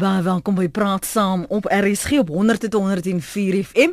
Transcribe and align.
Baie 0.00 0.22
welkom 0.24 0.54
by 0.56 0.64
Praat 0.72 1.04
Saam 1.04 1.42
op 1.52 1.66
RSG 1.68 2.22
op 2.22 2.30
100.104 2.32 3.58
FM 3.68 3.90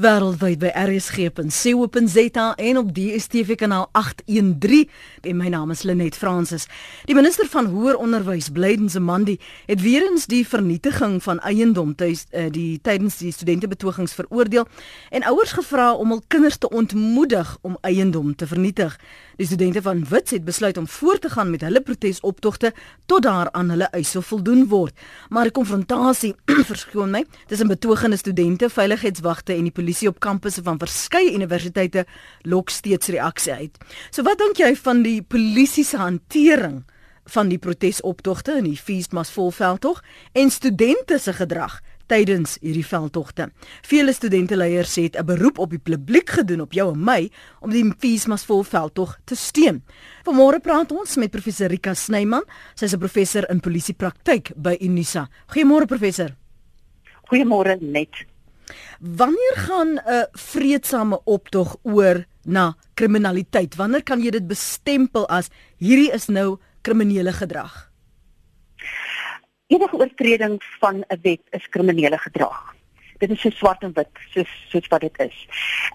wêreldwyd 0.00 0.56
by 0.62 0.70
rsg.co.za 0.72 2.46
en 2.54 2.78
op 2.80 2.94
DStv 2.96 3.58
kanaal 3.60 3.88
813. 3.92 4.88
En 5.20 5.36
my 5.36 5.50
naam 5.52 5.70
is 5.70 5.82
Lenet 5.82 6.16
Fransis. 6.16 6.64
Die 7.04 7.14
minister 7.14 7.44
van 7.52 7.68
Hoër 7.74 7.98
Onderwys, 8.00 8.48
Blyden 8.48 8.88
Zamandi, 8.88 9.36
het 9.66 9.82
weer 9.82 10.06
eens 10.08 10.26
die 10.26 10.46
vernietiging 10.48 11.20
van 11.22 11.40
eiendom 11.44 11.92
tuis 11.94 12.24
uh, 12.30 12.46
die 12.48 12.78
tydens 12.80 13.18
die 13.20 13.32
studentebetogings 13.32 14.16
veroordeel 14.16 14.64
en 15.10 15.28
ouers 15.28 15.52
gevra 15.52 15.92
om 15.92 16.16
hul 16.16 16.22
kinders 16.26 16.56
te 16.56 16.70
ontmoedig 16.70 17.58
om 17.60 17.76
eiendom 17.80 18.32
te 18.36 18.46
vernietig. 18.46 18.96
Die 19.40 19.46
studente 19.48 19.80
van 19.82 20.02
Wits 20.04 20.34
het 20.36 20.44
besluit 20.44 20.76
om 20.76 20.86
voort 20.88 21.20
te 21.20 21.30
gaan 21.32 21.50
met 21.50 21.62
hulle 21.64 21.80
protesoptogte 21.80 22.74
tot 23.08 23.22
daar 23.24 23.48
aan 23.56 23.70
hulle 23.72 23.86
eise 23.96 24.20
voldoen 24.22 24.66
word. 24.68 24.92
Maar 25.28 25.46
'n 25.46 25.50
konfrontasie, 25.50 26.34
verskoon 26.72 27.10
my, 27.10 27.24
tussen 27.46 27.68
betogende 27.68 28.16
studente, 28.16 28.68
veiligheidswagte 28.68 29.52
en 29.52 29.62
die 29.62 29.72
polisie 29.72 30.08
op 30.08 30.20
kampusse 30.20 30.62
van 30.62 30.78
verskeie 30.78 31.32
universiteite 31.32 32.04
lok 32.42 32.68
steeds 32.68 33.06
reaksie 33.06 33.52
uit. 33.52 33.78
So 34.10 34.22
wat 34.22 34.38
dink 34.38 34.56
jy 34.56 34.76
van 34.76 35.02
die 35.02 35.22
polisie 35.22 35.84
se 35.84 35.96
hantering 35.96 36.84
van 37.24 37.48
die 37.48 37.58
protesoptogte 37.58 38.56
in 38.56 38.64
die 38.64 38.76
Feast 38.76 39.12
Must 39.12 39.30
Fall 39.30 39.50
veldtog 39.50 40.04
en 40.32 40.50
studente 40.50 41.18
se 41.18 41.32
gedrag? 41.32 41.80
Tydens 42.10 42.56
hierdie 42.60 42.86
veldtogte. 42.86 43.48
Vele 43.86 44.12
studenteleiers 44.12 44.96
het 44.96 45.16
'n 45.16 45.24
beroep 45.24 45.58
op 45.58 45.70
die 45.70 45.78
publiek 45.78 46.30
gedoen 46.30 46.60
op 46.60 46.72
jou 46.72 46.92
en 46.92 47.04
my 47.04 47.30
om 47.60 47.70
die 47.70 47.92
Feesmas 47.98 48.44
vol 48.44 48.62
veldtog 48.64 49.18
te 49.24 49.34
steun. 49.34 49.82
Vanmôre 50.24 50.60
praat 50.60 50.92
ons 50.92 51.16
met 51.16 51.30
professor 51.30 51.68
Rika 51.68 51.94
Snyman. 51.94 52.42
Sy 52.74 52.84
is 52.84 52.94
'n 52.94 52.98
professor 52.98 53.50
in 53.50 53.60
polisiepraktyk 53.60 54.52
by 54.56 54.76
Unisa. 54.80 55.28
Goeiemôre 55.46 55.86
professor. 55.86 56.36
Goeiemôre 57.30 57.80
net. 57.80 58.26
Wanneer 59.00 59.56
gaan 59.56 59.98
'n 59.98 60.26
vredesame 60.32 61.20
optog 61.24 61.76
oor 61.82 62.24
na 62.44 62.76
kriminaliteit? 62.94 63.76
Wanneer 63.76 64.02
kan 64.02 64.20
jy 64.20 64.30
dit 64.30 64.46
bestempel 64.46 65.28
as 65.28 65.48
hierdie 65.78 66.12
is 66.12 66.26
nou 66.26 66.58
kriminele 66.82 67.32
gedrag? 67.32 67.89
Enige 69.70 69.96
oortreding 69.96 70.62
van 70.80 71.04
'n 71.08 71.18
wet 71.22 71.40
is 71.50 71.68
kriminele 71.68 72.18
gedrag. 72.18 72.74
Dit 73.18 73.30
is 73.30 73.40
so 73.40 73.50
swart 73.50 73.82
en 73.82 73.92
wit, 73.92 74.08
soos 74.30 74.50
soos 74.68 74.88
wat 74.88 75.00
dit 75.00 75.18
is. 75.18 75.46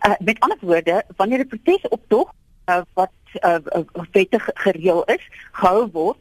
Uh 0.07 0.15
met 0.19 0.39
ander 0.39 0.57
woorde, 0.61 1.03
wanneer 1.15 1.39
'n 1.39 1.47
protes 1.47 1.87
optog 1.87 2.33
uh, 2.65 2.81
wat 2.93 3.11
uh, 3.41 3.55
wettig 4.11 4.49
gereël 4.53 5.03
is, 5.03 5.27
gehou 5.51 5.89
word 5.91 6.17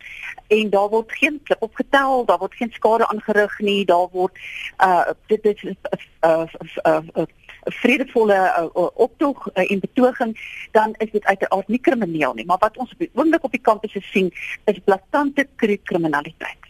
en 0.46 0.70
daar 0.70 0.88
word 0.88 1.12
geen 1.12 1.40
klip 1.42 1.62
opgetel, 1.62 2.24
daar 2.24 2.38
word 2.38 2.54
geen 2.54 2.72
skade 2.72 3.06
aangerig 3.08 3.58
nie, 3.58 3.84
daar 3.84 4.08
word 4.10 4.38
uh 4.78 5.10
dit 5.26 5.44
is 5.44 5.62
'n 5.62 5.76
uh, 6.20 6.30
uh, 6.30 6.46
uh, 6.86 7.00
uh, 7.14 7.24
vredevolle 7.64 8.70
uh, 8.74 8.86
optog 8.94 9.48
uh, 9.54 9.70
en 9.70 9.80
betoging 9.80 10.38
dan 10.70 10.94
is 10.96 11.10
dit 11.10 11.24
uiteraard 11.24 11.68
nie 11.68 11.78
krimineel 11.80 12.34
nie 12.34 12.46
maar 12.46 12.60
wat 12.60 12.76
ons 12.76 12.92
op 12.92 12.98
die 12.98 13.10
oomblik 13.14 13.44
op 13.44 13.50
die 13.50 13.60
kampusse 13.60 14.00
sien 14.00 14.32
is 14.64 14.78
blaatante 14.84 15.48
kriminaliteit 15.56 16.63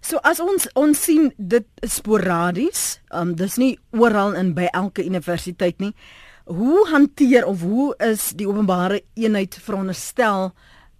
So 0.00 0.16
as 0.24 0.40
ons 0.40 0.64
ons 0.80 0.96
sien 0.96 1.28
dit 1.36 1.66
sporadies, 1.84 2.98
um 3.12 3.34
dis 3.36 3.56
nie 3.60 3.74
oral 3.92 4.32
in 4.38 4.54
by 4.56 4.70
elke 4.72 5.04
universiteit 5.04 5.76
nie. 5.82 5.92
Hoe 6.48 6.86
hanteer 6.88 7.44
of 7.46 7.60
hoe 7.62 7.92
is 8.08 8.30
die 8.34 8.48
openbare 8.48 9.02
eenheid 9.14 9.58
veronderstel 9.60 10.50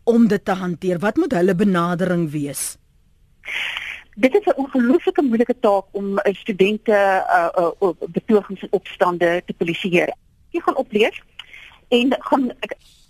om 0.05 0.29
dit 0.29 0.45
te 0.45 0.53
hanteer? 0.53 1.01
Wat 1.01 1.17
moet 1.17 1.33
hulle 1.33 1.57
benadering 1.57 2.29
wees? 2.31 2.77
Dit 4.21 4.37
is 4.37 4.45
'n 4.45 4.61
ongelooflike 4.61 5.23
moeilike 5.23 5.57
taak 5.61 5.87
om 5.93 6.21
studente 6.37 6.93
uh, 6.93 7.49
uh, 7.57 7.91
betogings 8.13 8.63
en 8.63 8.73
opstande 8.73 9.43
te 9.47 9.53
polisieer. 9.53 10.13
Jy 10.51 10.61
gaan 10.61 10.77
oplees 10.77 11.23
en 11.89 12.15
gaan 12.19 12.53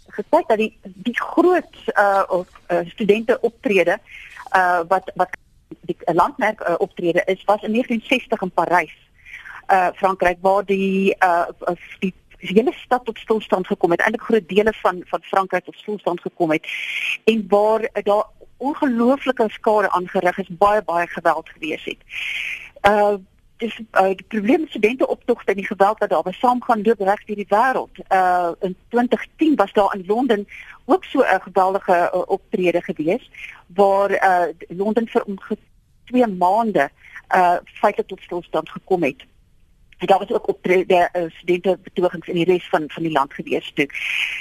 gekyk 0.07 0.49
dat 0.49 0.59
die 0.59 0.79
die 0.85 1.19
groot 1.19 1.75
uh, 1.99 2.23
uh 2.31 2.87
studente 2.87 3.41
optrede 3.41 3.99
uh 4.55 4.83
wat 4.89 5.11
wat 5.15 5.35
die 5.81 5.97
landmerk 6.05 6.61
uh, 6.61 6.75
optrede 6.79 7.23
is 7.25 7.45
was 7.45 7.63
in 7.63 7.73
1960 7.73 8.43
in 8.43 8.51
Parys. 8.51 8.97
Uh 9.69 9.89
Frankryk 9.95 10.39
waar 10.41 10.65
die 10.65 11.17
uh 11.19 11.47
die 11.99 12.15
die 12.41 12.57
hele 12.57 12.73
stad 12.73 13.05
tot 13.05 13.19
stilstand 13.19 13.67
gekom 13.67 13.91
het. 13.91 14.01
Eintlik 14.01 14.23
groot 14.23 14.49
dele 14.49 14.73
van 14.73 15.03
van 15.07 15.23
Frankryk 15.23 15.65
tot 15.65 15.77
stilstand 15.77 16.21
gekom 16.21 16.51
het 16.51 16.67
en 17.25 17.45
waar 17.49 17.83
uh, 17.83 18.03
daar 18.03 18.25
ongelooflike 18.57 19.49
skade 19.49 19.91
aangerig 19.91 20.39
is, 20.39 20.49
baie 20.49 20.83
baie 20.83 21.07
geweld 21.07 21.49
gewees 21.49 21.85
het. 21.85 21.99
Uh 22.83 23.15
dis 23.61 23.81
uh, 23.93 24.09
die 24.17 24.27
probleem 24.29 24.67
studente 24.69 25.07
optogte 25.07 25.53
en 25.53 25.61
die 25.61 25.67
geweld 25.67 25.99
wat 25.99 26.09
daar 26.09 26.23
was 26.23 26.39
saamgaan 26.39 26.83
loop 26.83 27.01
reg 27.01 27.25
deur 27.25 27.37
die 27.37 27.51
wêreld. 27.53 28.03
Uh 28.09 28.51
in 28.61 28.77
2010 28.89 29.57
was 29.57 29.73
daar 29.73 29.95
in 29.97 30.05
Londen 30.07 30.47
ook 30.85 31.05
so 31.05 31.21
'n 31.21 31.41
geweldige 31.43 32.11
uh, 32.15 32.23
optrede 32.27 32.83
gewees 32.83 33.31
waar 33.67 34.11
uh 34.11 34.49
Londen 34.69 35.09
vir 35.09 35.25
ongeveer 35.25 35.57
2 36.05 36.27
maande 36.27 36.91
uh 37.35 37.57
feitelik 37.65 38.09
tot 38.09 38.23
stilstand 38.23 38.71
gekom 38.71 39.03
het. 39.03 39.25
En 39.99 40.07
daar 40.07 40.19
was 40.19 40.33
ook 40.33 40.49
optrede 40.49 41.09
uh, 41.13 41.23
studente 41.29 41.79
betogings 41.83 42.29
in 42.29 42.35
die 42.35 42.45
res 42.45 42.69
van 42.69 42.85
van 42.89 43.03
die 43.03 43.13
land 43.13 43.35
gewees 43.35 43.73
toe. 43.75 43.89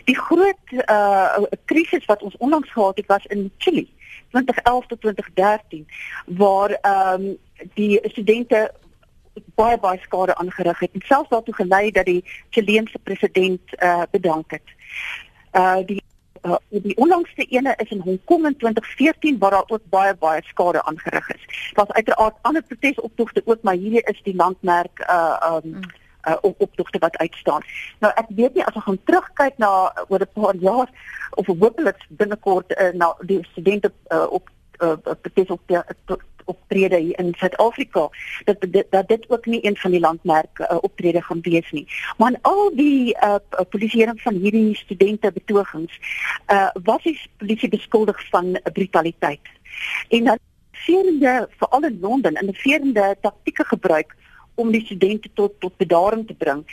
Die 0.06 0.20
groot 0.20 0.66
uh 0.72 1.38
krisis 1.66 2.06
wat 2.06 2.24
ons 2.24 2.38
onlangs 2.38 2.72
gehad 2.72 2.98
het 2.98 3.06
was 3.06 3.26
in 3.26 3.52
Chili 3.58 3.90
2011 4.30 4.86
tot 4.86 5.02
2013 5.02 5.88
waar 6.26 6.70
ehm 6.70 7.22
um, 7.22 7.38
die 7.74 8.00
studente 8.04 8.72
baie 9.56 9.78
baie 9.78 10.00
skade 10.00 10.36
aangerig 10.36 10.80
het 10.80 10.92
en 10.94 11.02
selfs 11.06 11.30
daartoe 11.30 11.56
gelei 11.56 11.92
dat 11.92 12.06
die 12.06 12.24
Chileense 12.50 13.00
president 13.04 13.62
uh 13.84 14.04
bedank 14.12 14.52
het. 14.52 14.68
Uh 15.54 15.86
die 15.86 16.04
uh, 16.46 16.56
die 16.70 16.98
onlangste 16.98 17.44
ene 17.44 17.74
is 17.78 17.90
in 17.90 18.00
Hong 18.00 18.20
Kong 18.26 18.46
in 18.46 18.58
2014 18.58 19.38
waar 19.38 19.52
daar 19.52 19.68
ook 19.68 19.90
baie 19.90 20.16
baie 20.16 20.42
skade 20.44 20.84
aangerig 20.84 21.30
is. 21.30 21.72
Was 21.74 21.92
uiteraard 21.92 22.36
ander 22.42 22.64
protesoptogte 22.64 23.42
ook, 23.46 23.62
maar 23.62 23.74
hierdie 23.74 24.04
is 24.04 24.22
die 24.24 24.36
landmerk 24.36 25.00
uh 25.10 25.60
um 25.64 25.80
uh 26.28 26.38
op 26.42 26.62
optogte 26.62 27.00
wat 27.00 27.18
uitstaan. 27.18 27.64
Nou 28.00 28.14
ek 28.16 28.26
weet 28.36 28.54
nie 28.54 28.66
as 28.66 28.74
ons 28.74 28.84
gaan 28.84 29.04
terugkyk 29.04 29.58
na 29.58 29.70
uh, 29.70 30.04
oor 30.08 30.20
'n 30.20 30.34
paar 30.34 30.56
jaar 30.56 30.90
of 31.30 31.46
hopelik 31.46 32.06
binnekort 32.10 32.72
uh, 32.82 32.92
na 32.94 33.16
die 33.20 33.44
studente 33.52 33.92
uh, 34.08 34.26
op 34.30 34.50
uh, 34.80 34.94
protesoptogte 35.22 36.26
optrede 36.46 36.98
hier 36.98 37.20
in 37.20 37.34
Suid-Afrika 37.38 38.10
dat, 38.44 38.58
dat 38.70 38.86
dat 38.90 39.08
dit 39.08 39.30
ook 39.30 39.46
nie 39.46 39.66
een 39.66 39.78
van 39.78 39.92
die 39.92 40.00
landmerke 40.00 40.68
uh, 40.72 40.78
optrede 40.82 41.22
gaan 41.22 41.42
wees 41.42 41.72
nie. 41.72 41.88
Maar 42.18 42.36
al 42.42 42.72
die 42.76 43.18
uh, 43.24 43.36
polisieering 43.70 44.22
van 44.22 44.34
hierdie 44.34 44.76
studente 44.76 45.32
betogings 45.32 46.00
uh, 46.48 46.70
was 46.84 47.04
die 47.04 47.20
polisie 47.38 47.70
beskuldig 47.70 48.28
van 48.30 48.60
brutaliteit. 48.74 49.48
En 50.10 50.24
dan 50.24 50.38
veerende 50.72 51.50
veral 51.58 51.84
in 51.84 51.98
Londen 52.02 52.34
'n 52.34 52.54
veerende 52.54 53.18
taktieke 53.22 53.66
gebruik 53.66 54.16
om 54.60 54.72
die 54.72 54.84
studente 54.86 55.30
tot 55.34 55.56
tot 55.64 55.78
bedaring 55.78 56.26
te 56.28 56.34
bring. 56.34 56.64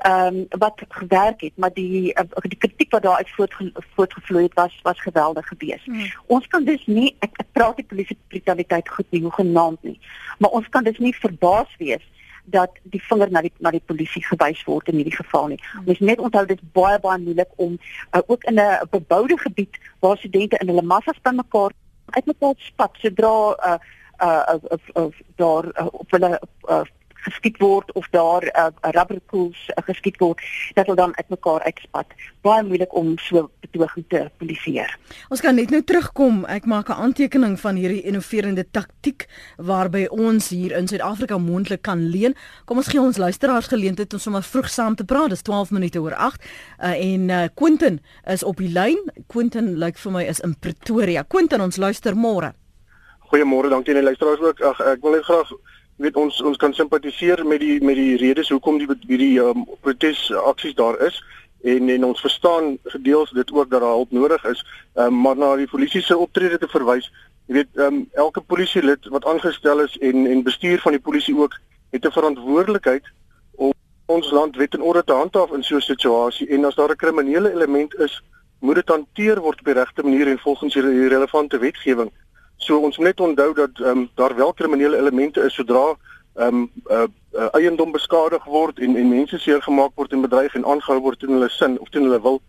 Ehm 0.00 0.36
um, 0.36 0.58
wat 0.58 0.82
gewerk 0.88 1.40
het, 1.40 1.52
maar 1.54 1.72
die 1.74 2.12
uh, 2.12 2.42
die 2.42 2.58
kritiek 2.58 2.90
wat 2.90 3.02
daar 3.02 3.16
uit 3.16 3.30
voortge, 3.30 3.72
voortgevloei 3.94 4.42
het 4.42 4.54
was 4.54 4.80
was 4.82 5.00
geweldig 5.00 5.46
geweest. 5.48 5.84
Hmm. 5.84 6.10
Ons 6.26 6.46
kan 6.46 6.64
dus 6.64 6.86
nie 6.86 7.14
ek, 7.18 7.38
ek 7.44 7.52
praat 7.52 7.76
die 7.76 7.86
polisie 7.86 8.18
brutaliteit 8.28 8.88
goed 8.88 9.10
nie, 9.10 9.22
hoe 9.22 9.32
genaamd 9.32 9.82
nie. 9.82 9.98
Maar 10.38 10.50
ons 10.50 10.68
kan 10.68 10.84
dus 10.84 10.98
nie 10.98 11.14
verbaas 11.14 11.76
wees 11.78 12.04
dat 12.44 12.70
die 12.82 13.02
vinger 13.02 13.30
na 13.30 13.40
die 13.42 13.52
na 13.58 13.70
die 13.74 13.82
polisie 13.86 14.22
gewys 14.26 14.62
word 14.66 14.88
in 14.88 15.00
hierdie 15.00 15.16
geval 15.16 15.50
nie. 15.54 15.60
Hmm. 15.72 15.88
Ons 15.94 16.02
net 16.10 16.22
onthou 16.22 16.46
dit 16.46 16.62
baie 16.72 16.98
baie 17.02 17.18
moeilik 17.22 17.52
om 17.56 17.78
uh, 17.78 18.22
ook 18.26 18.44
in 18.44 18.60
'n 18.60 18.88
beboude 18.90 19.38
gebied 19.38 19.78
waar 20.00 20.18
studente 20.18 20.58
in 20.58 20.68
hulle 20.68 20.82
massas 20.82 21.22
bymekaar 21.22 21.72
uitmekaar 22.10 22.54
spat 22.56 22.98
sodra 23.02 23.36
uh 23.70 23.78
uh, 24.22 24.42
uh, 24.52 24.58
uh, 24.72 24.78
uh 24.94 25.12
daar 25.36 25.64
uh, 25.64 25.86
op 25.90 26.10
hulle 26.10 26.40
uh, 26.68 26.80
geskiet 27.24 27.58
word 27.58 27.92
of 27.92 28.08
daar 28.10 28.42
'n 28.42 28.50
uh, 28.56 28.90
rubberpools 28.90 29.70
uh, 29.70 29.84
geskiet 29.84 30.18
word 30.18 30.40
dat 30.74 30.86
hulle 30.86 30.96
dan 30.96 31.16
uitmekaar 31.16 31.62
uitspat. 31.62 32.06
Baie 32.40 32.62
moeilik 32.62 32.94
om 32.94 33.18
so 33.18 33.50
betoging 33.60 34.04
te 34.08 34.30
polisieer. 34.38 34.98
Ons 35.28 35.40
kan 35.40 35.54
net 35.54 35.70
nou 35.70 35.82
terugkom. 35.82 36.44
Ek 36.44 36.64
maak 36.64 36.88
'n 36.88 36.92
aantekening 36.92 37.60
van 37.60 37.74
hierdie 37.76 38.02
innoverende 38.02 38.66
taktik 38.70 39.28
waarby 39.56 40.06
ons 40.10 40.48
hier 40.48 40.72
in 40.72 40.88
Suid-Afrika 40.88 41.38
moontlik 41.38 41.82
kan 41.82 42.08
leen. 42.08 42.34
Kom 42.64 42.76
ons 42.76 42.88
gee 42.88 43.00
ons 43.00 43.16
luisteraars 43.16 43.66
geleentheid 43.66 44.12
om 44.12 44.18
sommer 44.18 44.42
vroeg 44.42 44.68
saam 44.68 44.94
te 44.94 45.04
praat. 45.04 45.30
Dis 45.30 45.42
12 45.42 45.70
minute 45.70 46.00
oor 46.00 46.14
8. 46.14 46.44
Uh, 46.78 46.90
en 46.90 47.28
uh, 47.28 47.44
Quentin 47.54 48.00
is 48.24 48.42
op 48.42 48.56
die 48.56 48.72
lyn. 48.72 49.10
Quentin 49.26 49.76
lyk 49.76 49.84
like 49.84 49.98
vir 49.98 50.12
my 50.12 50.22
is 50.22 50.40
in 50.40 50.54
Pretoria. 50.58 51.24
Quentin, 51.24 51.60
ons 51.60 51.76
luister 51.76 52.16
môre. 52.16 52.52
Goeiemôre, 53.30 53.68
dankie 53.68 53.94
aan 53.94 54.00
die 54.00 54.06
luisteraars 54.06 54.40
ook. 54.40 54.60
Ag 54.62 54.80
ek 54.80 55.02
wil 55.02 55.16
net 55.16 55.24
graag 55.26 55.50
weet 55.96 56.16
ons 56.16 56.42
ons 56.42 56.56
kan 56.56 56.74
simpatiseer 56.74 57.46
met 57.46 57.60
die 57.60 57.80
met 57.84 57.96
die 57.96 58.16
redes 58.16 58.48
hoekom 58.48 58.78
die 58.78 58.88
hierdie 59.06 59.38
um, 59.40 59.64
protesaksies 59.80 60.74
daar 60.74 60.98
is 61.06 61.22
en 61.62 61.88
en 61.88 62.04
ons 62.04 62.20
verstaan 62.20 62.76
gedeels 62.84 63.30
dit 63.30 63.52
ook 63.52 63.70
dat 63.70 63.80
daar 63.80 63.96
hulp 63.96 64.10
nodig 64.10 64.44
is 64.44 64.64
um, 64.94 65.20
maar 65.20 65.36
na 65.36 65.54
die 65.56 65.70
polisie 65.70 66.02
se 66.02 66.16
optrede 66.16 66.58
te 66.58 66.68
verwys 66.68 67.10
weet, 67.46 67.68
um, 67.74 68.08
elke 68.12 68.40
polisielid 68.40 69.08
wat 69.14 69.24
aangestel 69.24 69.80
is 69.80 69.98
en 69.98 70.26
en 70.26 70.42
bestuur 70.42 70.80
van 70.80 70.92
die 70.92 71.04
polisie 71.08 71.36
ook 71.36 71.58
het 71.90 72.04
'n 72.06 72.18
verantwoordelikheid 72.18 73.04
om 73.54 73.72
ons 74.06 74.30
land 74.30 74.56
wet 74.56 74.74
en 74.74 74.82
orde 74.82 75.04
te 75.04 75.12
handhaaf 75.12 75.52
in 75.52 75.62
so 75.62 75.76
'n 75.76 75.80
situasie 75.80 76.48
en 76.48 76.64
as 76.64 76.74
daar 76.74 76.90
'n 76.90 76.96
kriminele 76.96 77.52
element 77.52 77.94
is, 77.94 78.22
moet 78.60 78.74
dit 78.74 78.88
hanteer 78.88 79.40
word 79.40 79.58
op 79.58 79.64
die 79.64 79.74
regte 79.74 80.02
manier 80.02 80.28
en 80.28 80.38
volgens 80.38 80.74
die 80.74 81.08
relevante 81.08 81.58
wetgewing. 81.58 82.10
So 82.56 82.78
ons 82.78 82.96
moet 82.96 83.06
net 83.06 83.20
onthou 83.20 83.54
dat 83.54 83.80
ehm 83.80 83.98
um, 83.98 84.10
daar 84.14 84.36
wel 84.36 84.52
kriminele 84.52 84.96
elemente 84.96 85.40
is 85.40 85.54
sodra 85.54 85.96
ehm 86.34 86.54
um, 86.54 86.70
uh, 86.90 87.02
uh, 87.32 87.48
eiendom 87.52 87.92
beskadig 87.92 88.44
word 88.44 88.78
en 88.78 88.96
en 88.96 89.08
mense 89.08 89.38
seer 89.38 89.62
gemaak 89.62 89.92
word 89.94 90.12
en 90.12 90.20
bedreig 90.20 90.54
en 90.54 90.64
aangehou 90.64 91.00
word 91.00 91.18
teen 91.18 91.36
hulle 91.36 91.48
sin 91.48 91.78
of 91.80 91.88
teen 91.88 92.02
hulle 92.02 92.20
wil, 92.20 92.40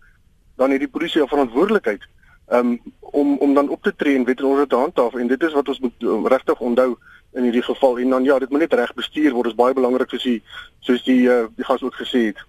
dan 0.56 0.72
het 0.72 0.80
die 0.80 0.92
polisie 0.96 1.22
'n 1.22 1.28
verantwoordelikheid 1.28 2.08
um, 2.52 2.80
om 3.00 3.38
om 3.38 3.54
dan 3.54 3.70
op 3.70 3.84
te 3.84 3.96
tree 3.96 4.16
en 4.16 4.26
wet 4.26 4.40
en 4.40 4.46
orde 4.46 4.68
te 4.68 4.76
handhaaf. 4.76 5.14
En 5.14 5.28
dit 5.28 5.44
is 5.44 5.54
wat 5.54 5.68
ons 5.68 5.80
moet 5.80 6.04
um, 6.04 6.28
regtig 6.28 6.60
onthou 6.60 6.98
in 7.34 7.44
hierdie 7.44 7.64
geval. 7.64 8.00
En 8.00 8.10
dan 8.10 8.24
ja 8.24 8.40
dit 8.40 8.50
moet 8.50 8.60
net 8.60 8.74
reg 8.74 8.94
bestuur 8.94 9.32
word. 9.32 9.48
Is 9.48 9.56
baie 9.56 9.74
belangrik 9.74 10.10
soos 10.10 10.24
die 10.24 10.44
soos 10.80 11.04
die 11.04 11.22
uh, 11.28 11.46
die 11.56 11.66
gas 11.66 11.84
ook 11.84 11.96
gesê 11.96 12.26
het. 12.32 12.44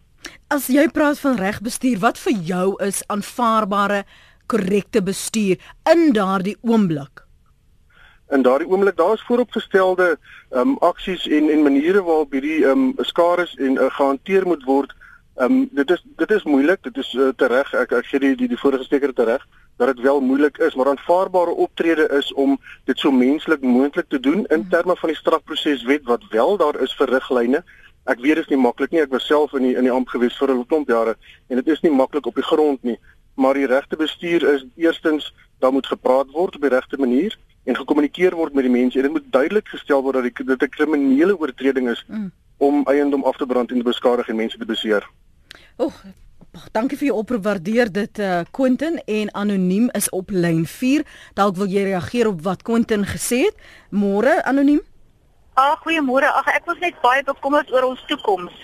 As 0.48 0.66
jy 0.66 0.88
praat 0.88 1.18
van 1.18 1.36
reg 1.36 1.60
bestuur 1.60 1.98
wat 1.98 2.18
vir 2.18 2.32
jou 2.32 2.66
is 2.82 3.02
aanvaarbare 3.06 4.04
korrekte 4.46 5.02
bestuur 5.02 5.58
in 5.92 6.12
daardie 6.12 6.56
oomblik 6.60 7.27
In 8.30 8.42
daardie 8.42 8.68
oomblik 8.68 8.96
daar 8.96 9.14
is 9.14 9.24
vooropgestelde 9.26 10.18
um, 10.50 10.76
aksies 10.78 11.26
en 11.26 11.50
en 11.50 11.62
maniere 11.62 12.02
waarop 12.02 12.32
hierdie 12.32 12.64
um, 12.66 12.92
skares 12.96 13.54
en 13.56 13.76
uh, 13.76 13.90
gehanteer 13.90 14.46
moet 14.46 14.64
word 14.64 14.92
Ehm 15.38 15.52
um, 15.52 15.68
dit 15.72 15.90
is 15.90 16.04
dit 16.16 16.30
is 16.30 16.42
moeilik, 16.42 16.82
dit 16.82 16.96
is 16.96 17.12
uh, 17.14 17.28
tereg. 17.36 17.68
Ek 17.78 17.92
ek 17.94 18.06
sê 18.10 18.18
die 18.18 18.32
die, 18.34 18.48
die 18.50 18.58
vorige 18.58 18.82
spreker 18.82 19.12
tereg 19.14 19.44
dat 19.78 19.92
dit 19.92 20.00
wel 20.02 20.18
moeilik 20.20 20.56
is, 20.66 20.74
maar 20.74 20.88
aanvaarbare 20.90 21.52
optrede 21.64 22.08
is 22.16 22.32
om 22.34 22.56
dit 22.90 22.98
so 22.98 23.12
menslik 23.14 23.62
moontlik 23.62 24.08
te 24.10 24.18
doen 24.20 24.42
in 24.56 24.64
terme 24.72 24.96
van 24.98 25.12
die 25.12 25.18
strafproseswet 25.18 26.02
wat 26.10 26.26
wel 26.32 26.58
daar 26.58 26.80
is 26.82 26.96
vir 26.98 27.12
riglyne. 27.14 27.62
Ek 28.10 28.18
weet 28.24 28.40
dit 28.40 28.48
is 28.48 28.50
nie 28.50 28.58
maklik 28.64 28.90
nie. 28.90 29.04
Ek 29.04 29.14
was 29.14 29.30
self 29.30 29.54
in 29.54 29.68
die 29.68 29.76
in 29.78 29.86
die 29.86 29.94
amp 29.94 30.10
gewees 30.10 30.38
vir 30.42 30.50
'n 30.56 30.66
klomp 30.66 30.90
jare 30.90 31.14
en 31.46 31.62
dit 31.62 31.70
is 31.76 31.86
nie 31.86 31.94
maklik 31.94 32.26
op 32.26 32.34
die 32.34 32.48
grond 32.50 32.82
nie. 32.82 32.98
Maar 33.36 33.54
die 33.54 33.70
regte 33.70 33.96
bestuur 33.96 34.42
is 34.56 34.66
eerstens 34.74 35.30
daar 35.62 35.72
moet 35.72 35.86
gepraat 35.86 36.34
word 36.34 36.58
op 36.58 36.66
die 36.66 36.74
regte 36.74 36.98
manier 36.98 37.38
en 37.68 37.76
gekommunikeer 37.76 38.36
word 38.36 38.54
met 38.56 38.64
die 38.64 38.72
mense. 38.72 38.96
En 38.96 39.04
dit 39.08 39.12
moet 39.12 39.32
duidelik 39.32 39.68
gestel 39.68 40.02
word 40.02 40.14
dat 40.20 40.46
dit 40.46 40.62
'n 40.62 40.68
kriminele 40.76 41.38
oortreding 41.38 41.90
is 41.90 42.04
mm. 42.08 42.30
om 42.56 42.84
eiendom 42.84 43.24
af 43.24 43.36
te 43.36 43.46
brand 43.46 43.70
en 43.70 43.76
te 43.76 43.82
beskadig 43.82 44.28
en 44.28 44.36
mense 44.36 44.58
te 44.58 44.64
beseer. 44.64 45.08
Oeg, 45.78 46.04
dankie 46.72 46.98
vir 46.98 47.06
jou 47.06 47.18
oproep. 47.18 47.44
Waardeer 47.44 47.92
dit 47.92 48.18
uh 48.18 48.40
Quentin 48.50 49.00
en 49.04 49.34
anoniem 49.34 49.90
is 49.90 50.08
op 50.10 50.30
lyn 50.30 50.66
4. 50.66 51.04
Dalk 51.34 51.56
wil 51.56 51.66
jy 51.66 51.82
reageer 51.82 52.26
op 52.26 52.40
wat 52.42 52.62
Quentin 52.62 53.04
gesê 53.04 53.44
het. 53.44 53.56
Môre 53.90 54.42
anoniem. 54.44 54.80
Ag, 55.54 55.80
goeiemôre. 55.82 56.26
Ag, 56.32 56.46
ek 56.54 56.64
was 56.64 56.78
net 56.78 57.00
baie 57.02 57.22
bekommerd 57.22 57.72
oor 57.72 57.82
ons 57.82 58.04
toekoms. 58.06 58.54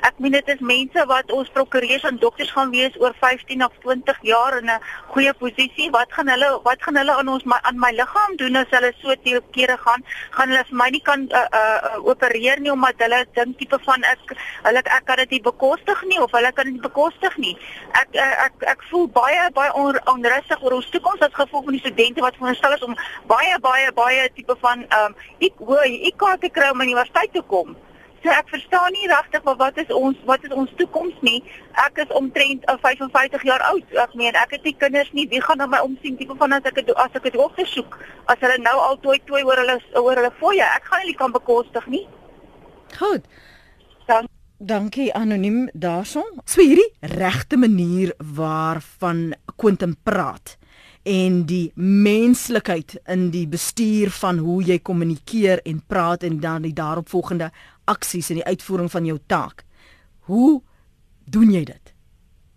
Ek 0.00 0.16
meen 0.16 0.32
dit 0.32 0.48
is 0.48 0.60
mense 0.64 1.02
wat 1.10 1.32
ons 1.36 1.48
prokureurs 1.52 2.04
en 2.08 2.16
dokters 2.20 2.50
gaan 2.56 2.70
wees 2.72 2.94
oor 3.00 3.12
15 3.20 3.64
of 3.64 3.72
20 3.84 4.22
jaar 4.22 4.56
in 4.58 4.70
'n 4.70 4.80
goeie 5.12 5.34
posisie. 5.34 5.90
Wat 5.90 6.12
gaan 6.12 6.28
hulle 6.28 6.60
wat 6.64 6.82
gaan 6.82 6.96
hulle 6.96 7.12
aan 7.12 7.28
ons 7.28 7.44
my, 7.44 7.58
aan 7.62 7.78
my 7.78 7.90
liggaam 7.92 8.36
doen 8.36 8.56
as 8.56 8.70
hulle 8.70 8.92
so 9.02 9.14
te 9.24 9.42
kere 9.50 9.76
gaan? 9.76 10.04
Gaan 10.30 10.48
hulle 10.48 10.64
vir 10.64 10.76
my 10.76 10.88
nie 10.90 11.02
kan 11.02 11.28
uh, 11.32 11.44
uh, 11.60 11.98
opereer 12.12 12.60
nie 12.60 12.72
omdat 12.72 12.94
hulle 12.98 13.26
dink 13.34 13.58
tipe 13.58 13.78
van 13.84 14.02
ek 14.02 14.34
hulle 14.62 14.82
ek 14.84 15.04
kan 15.04 15.16
dit 15.16 15.30
nie 15.30 15.40
bekostig 15.40 16.02
nie 16.02 16.20
of 16.20 16.32
hulle 16.32 16.52
kan 16.52 16.64
dit 16.64 16.74
nie 16.74 16.88
bekostig 16.88 17.36
nie. 17.36 17.56
Ek 17.92 18.08
uh, 18.14 18.44
ek 18.46 18.64
ek 18.74 18.82
voel 18.90 19.06
baie 19.08 19.50
baie 19.52 19.72
on, 19.72 20.00
onrustig 20.14 20.62
oor 20.62 20.72
ons 20.72 20.90
toekoms 20.90 21.20
as 21.20 21.34
gevolg 21.34 21.64
van 21.64 21.76
die 21.76 21.84
studente 21.84 22.20
wat 22.20 22.36
veronderstel 22.40 22.72
is 22.72 22.88
om 22.88 22.96
baie 23.26 23.58
baie 23.58 23.92
baie 23.92 24.30
tipe 24.34 24.56
van 24.60 24.86
ehm 24.88 25.12
um, 25.12 25.14
ek 25.40 25.52
hoor 25.58 25.84
ek 25.84 26.16
kan 26.16 26.38
te 26.38 26.48
kry 26.48 26.70
om 26.72 26.80
universiteit 26.80 27.32
toe 27.32 27.44
kom. 27.54 27.76
So 28.20 28.28
ek 28.28 28.50
verstaan 28.52 28.92
nie 28.92 29.08
regtig 29.08 29.44
wat 29.44 29.78
is 29.80 29.92
ons 29.96 30.18
wat 30.28 30.42
is 30.44 30.52
ons 30.52 30.72
toekoms 30.76 31.16
nie. 31.24 31.38
Ek 31.80 32.02
is 32.04 32.10
omtrent 32.16 32.66
55 32.68 33.38
uh, 33.40 33.46
jaar 33.48 33.64
oud. 33.70 33.94
Ek 33.96 34.16
meen 34.20 34.36
ek 34.36 34.58
het 34.58 34.66
nie 34.68 34.76
kinders 34.76 35.08
nie. 35.16 35.24
Wie 35.30 35.40
gaan 35.40 35.62
na 35.62 35.68
my 35.70 35.80
omsien 35.84 36.18
tipe 36.18 36.36
van 36.36 36.52
as 36.52 36.68
ek 36.68 36.82
het, 36.82 36.92
as 37.00 37.16
ek 37.16 37.30
dit 37.30 37.38
opgesoek 37.40 37.96
as 38.28 38.42
hulle 38.44 38.58
nou 38.60 38.76
al 38.88 39.00
toe 39.00 39.16
toe 39.24 39.40
oor 39.40 39.62
hulle 39.64 39.78
oor 39.96 40.20
hulle 40.20 40.34
fooie. 40.42 40.66
Ek 40.76 40.90
gaan 40.92 41.06
nie 41.08 41.16
kan 41.16 41.32
bekostig 41.32 41.88
nie. 41.88 42.04
Goed. 42.98 43.24
Dan 44.10 44.28
Dankie 44.60 45.08
anoniem 45.16 45.70
daarson. 45.72 46.26
So 46.44 46.60
hierdie 46.60 46.90
regte 47.00 47.56
manier 47.56 48.12
waarvan 48.20 49.30
Quentin 49.56 49.96
praat 50.04 50.58
en 51.08 51.46
die 51.48 51.72
menslikheid 51.80 52.98
in 53.08 53.30
die 53.32 53.46
bestuur 53.48 54.10
van 54.12 54.42
hoe 54.44 54.60
jy 54.62 54.76
kommunikeer 54.84 55.62
en 55.64 55.80
praat 55.88 56.26
en 56.28 56.40
dan 56.40 56.66
die 56.68 56.74
daaropvolgende 56.76 57.48
aksies 57.90 58.30
in 58.30 58.40
die 58.40 58.46
uitvoering 58.46 58.90
van 58.90 59.08
jou 59.08 59.18
taak. 59.26 59.64
Hoe 60.30 60.60
doen 61.30 61.50
jy 61.52 61.64
dit? 61.64 61.94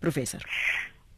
Professor. 0.04 0.42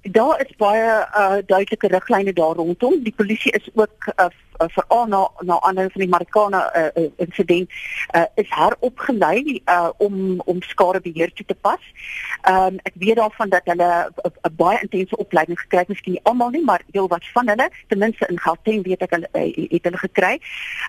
Daar 0.07 0.41
is 0.45 0.53
baie 0.61 0.89
uh, 0.89 1.39
duidelike 1.47 1.91
riglyne 1.91 2.33
daar 2.33 2.55
rondom. 2.61 3.01
Die 3.03 3.15
polisie 3.17 3.53
is 3.53 3.69
ook 3.75 4.13
uh, 4.15 4.29
uh, 4.61 4.69
veral 4.69 5.07
na 5.07 5.31
na 5.41 5.61
aanleiding 5.61 5.93
van 5.93 6.05
die 6.05 6.11
Marikana 6.11 6.61
uh, 6.77 7.09
insident 7.17 7.71
uh, 8.17 8.25
is 8.35 8.49
heropgelei 8.49 9.63
uh, 9.65 9.91
om 9.97 10.41
om 10.45 10.63
skadebeheer 10.63 11.33
toe 11.33 11.47
te 11.47 11.55
pas. 11.55 11.83
Ehm 12.43 12.67
um, 12.67 12.79
ek 12.83 12.95
weet 12.95 13.17
daarvan 13.17 13.49
dat 13.49 13.65
hulle 13.65 13.91
'n 14.23 14.55
baie 14.57 14.79
intense 14.81 15.17
opleiding 15.17 15.61
gekry 15.61 15.79
het, 15.79 15.89
miskien 15.89 16.13
nie 16.13 16.25
almal 16.25 16.51
nie, 16.51 16.65
maar 16.65 16.83
heel 16.91 17.09
wat 17.09 17.25
van 17.33 17.49
hulle, 17.49 17.71
ten 17.89 17.99
minste 17.99 18.27
in 18.27 18.39
Gauteng 18.41 18.83
weet 18.83 19.03
ek 19.03 19.11
hulle 19.11 19.29
uh, 19.33 19.69
het 19.71 19.85
hulle 19.85 19.99
gekry. 19.99 20.41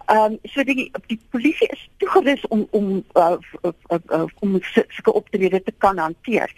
Ehm 0.06 0.18
um, 0.18 0.40
so 0.44 0.64
die 0.64 0.92
die 1.08 1.20
polisie 1.30 1.68
is 1.68 1.90
toegerus 1.98 2.48
om 2.48 2.68
om 2.72 3.04
uh, 3.14 3.38
uh, 3.62 3.72
uh, 3.90 3.98
uh, 4.10 4.26
om 4.40 4.58
sulke 4.62 5.14
optredes 5.14 5.64
te 5.64 5.74
kan 5.78 5.98
hanteer. 5.98 6.52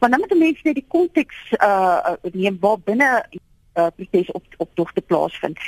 Maar 0.00 0.10
dan 0.10 0.20
moet 0.20 0.38
mense 0.38 0.60
net 0.62 0.74
die 0.74 0.88
konteks 0.88 1.36
uh 1.60 2.14
neem 2.32 2.56
waar 2.60 2.78
binne 2.84 3.10
uh, 3.74 3.86
protes 3.96 4.30
op 4.30 4.44
op 4.56 4.70
tog 4.74 4.92
te 4.92 5.00
plaasvind. 5.00 5.58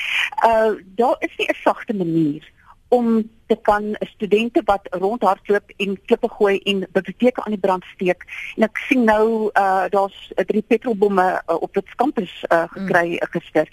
Uh 0.45 0.73
daar 0.97 1.17
is 1.19 1.37
nie 1.37 1.49
'n 1.49 1.62
sagte 1.62 1.95
manier 1.95 2.53
om 2.89 3.31
te 3.47 3.56
kan 3.62 3.97
studente 4.01 4.62
wat 4.65 4.87
rondhardloop 4.91 5.71
en 5.77 5.99
klippe 6.06 6.29
gooi 6.29 6.59
en 6.59 6.87
biblioteke 6.93 7.45
aan 7.45 7.53
die 7.56 7.61
brand 7.61 7.85
steek. 7.95 8.25
En 8.56 8.62
ek 8.62 8.79
sien 8.89 9.05
nou 9.05 9.51
uh 9.53 9.85
daar's 9.89 10.33
drie 10.47 10.62
petrolbomme 10.62 11.43
uh, 11.47 11.56
op 11.61 11.75
dit 11.75 11.95
kampus 11.95 12.45
uh, 12.49 12.65
gekry 12.77 13.09
mm. 13.09 13.27
gister. 13.31 13.69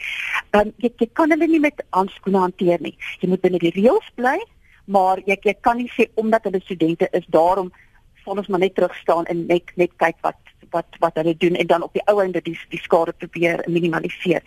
Um 0.51 0.73
jy, 0.77 0.91
jy 0.97 1.09
kan 1.13 1.29
hulle 1.29 1.47
nie 1.47 1.59
met 1.59 1.85
handskoene 1.89 2.37
hanteer 2.37 2.81
nie. 2.81 2.97
Jy 3.19 3.29
moet 3.29 3.41
binne 3.41 3.61
die 3.63 3.75
reëls 3.77 4.09
bly, 4.15 4.37
maar 4.85 5.21
jy 5.25 5.37
jy 5.41 5.55
kan 5.61 5.77
nie 5.77 5.91
sê 5.97 6.09
omdat 6.15 6.43
hulle 6.43 6.61
studente 6.65 7.07
is 7.11 7.25
daarom 7.27 7.71
sal 8.23 8.37
ons 8.37 8.47
maar 8.47 8.61
net 8.61 8.75
terug 8.75 8.95
staan 8.95 9.25
en 9.25 9.45
net 9.49 9.71
net 9.81 9.93
kyk 10.01 10.17
wat 10.25 10.37
wat 10.71 10.99
wat 10.99 11.15
hulle 11.19 11.35
doen 11.37 11.55
en 11.55 11.67
dan 11.67 11.83
op 11.83 11.93
die 11.93 12.03
ou 12.05 12.21
einde 12.21 12.41
die 12.41 12.59
die 12.69 12.81
skade 12.81 13.13
probeer 13.13 13.63
minimaliseer. 13.67 14.41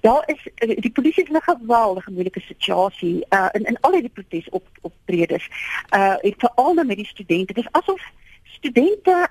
Daar 0.00 0.22
is 0.26 0.40
die 0.58 0.92
polisie 0.92 1.24
is 1.24 1.30
'n 1.30 1.42
geweldige 1.42 2.10
moeilike 2.10 2.40
situasie 2.40 3.26
uh 3.30 3.48
in 3.52 3.64
in 3.64 3.80
al 3.80 4.00
die 4.00 4.08
protes 4.08 4.48
op 4.48 4.66
optredes. 4.80 5.48
Uh 5.90 6.16
ek 6.20 6.34
veral 6.38 6.74
met 6.74 6.96
die 6.96 7.06
studente. 7.06 7.52
Dit 7.52 7.64
is 7.64 7.72
asof 7.72 8.02
studente 8.42 9.28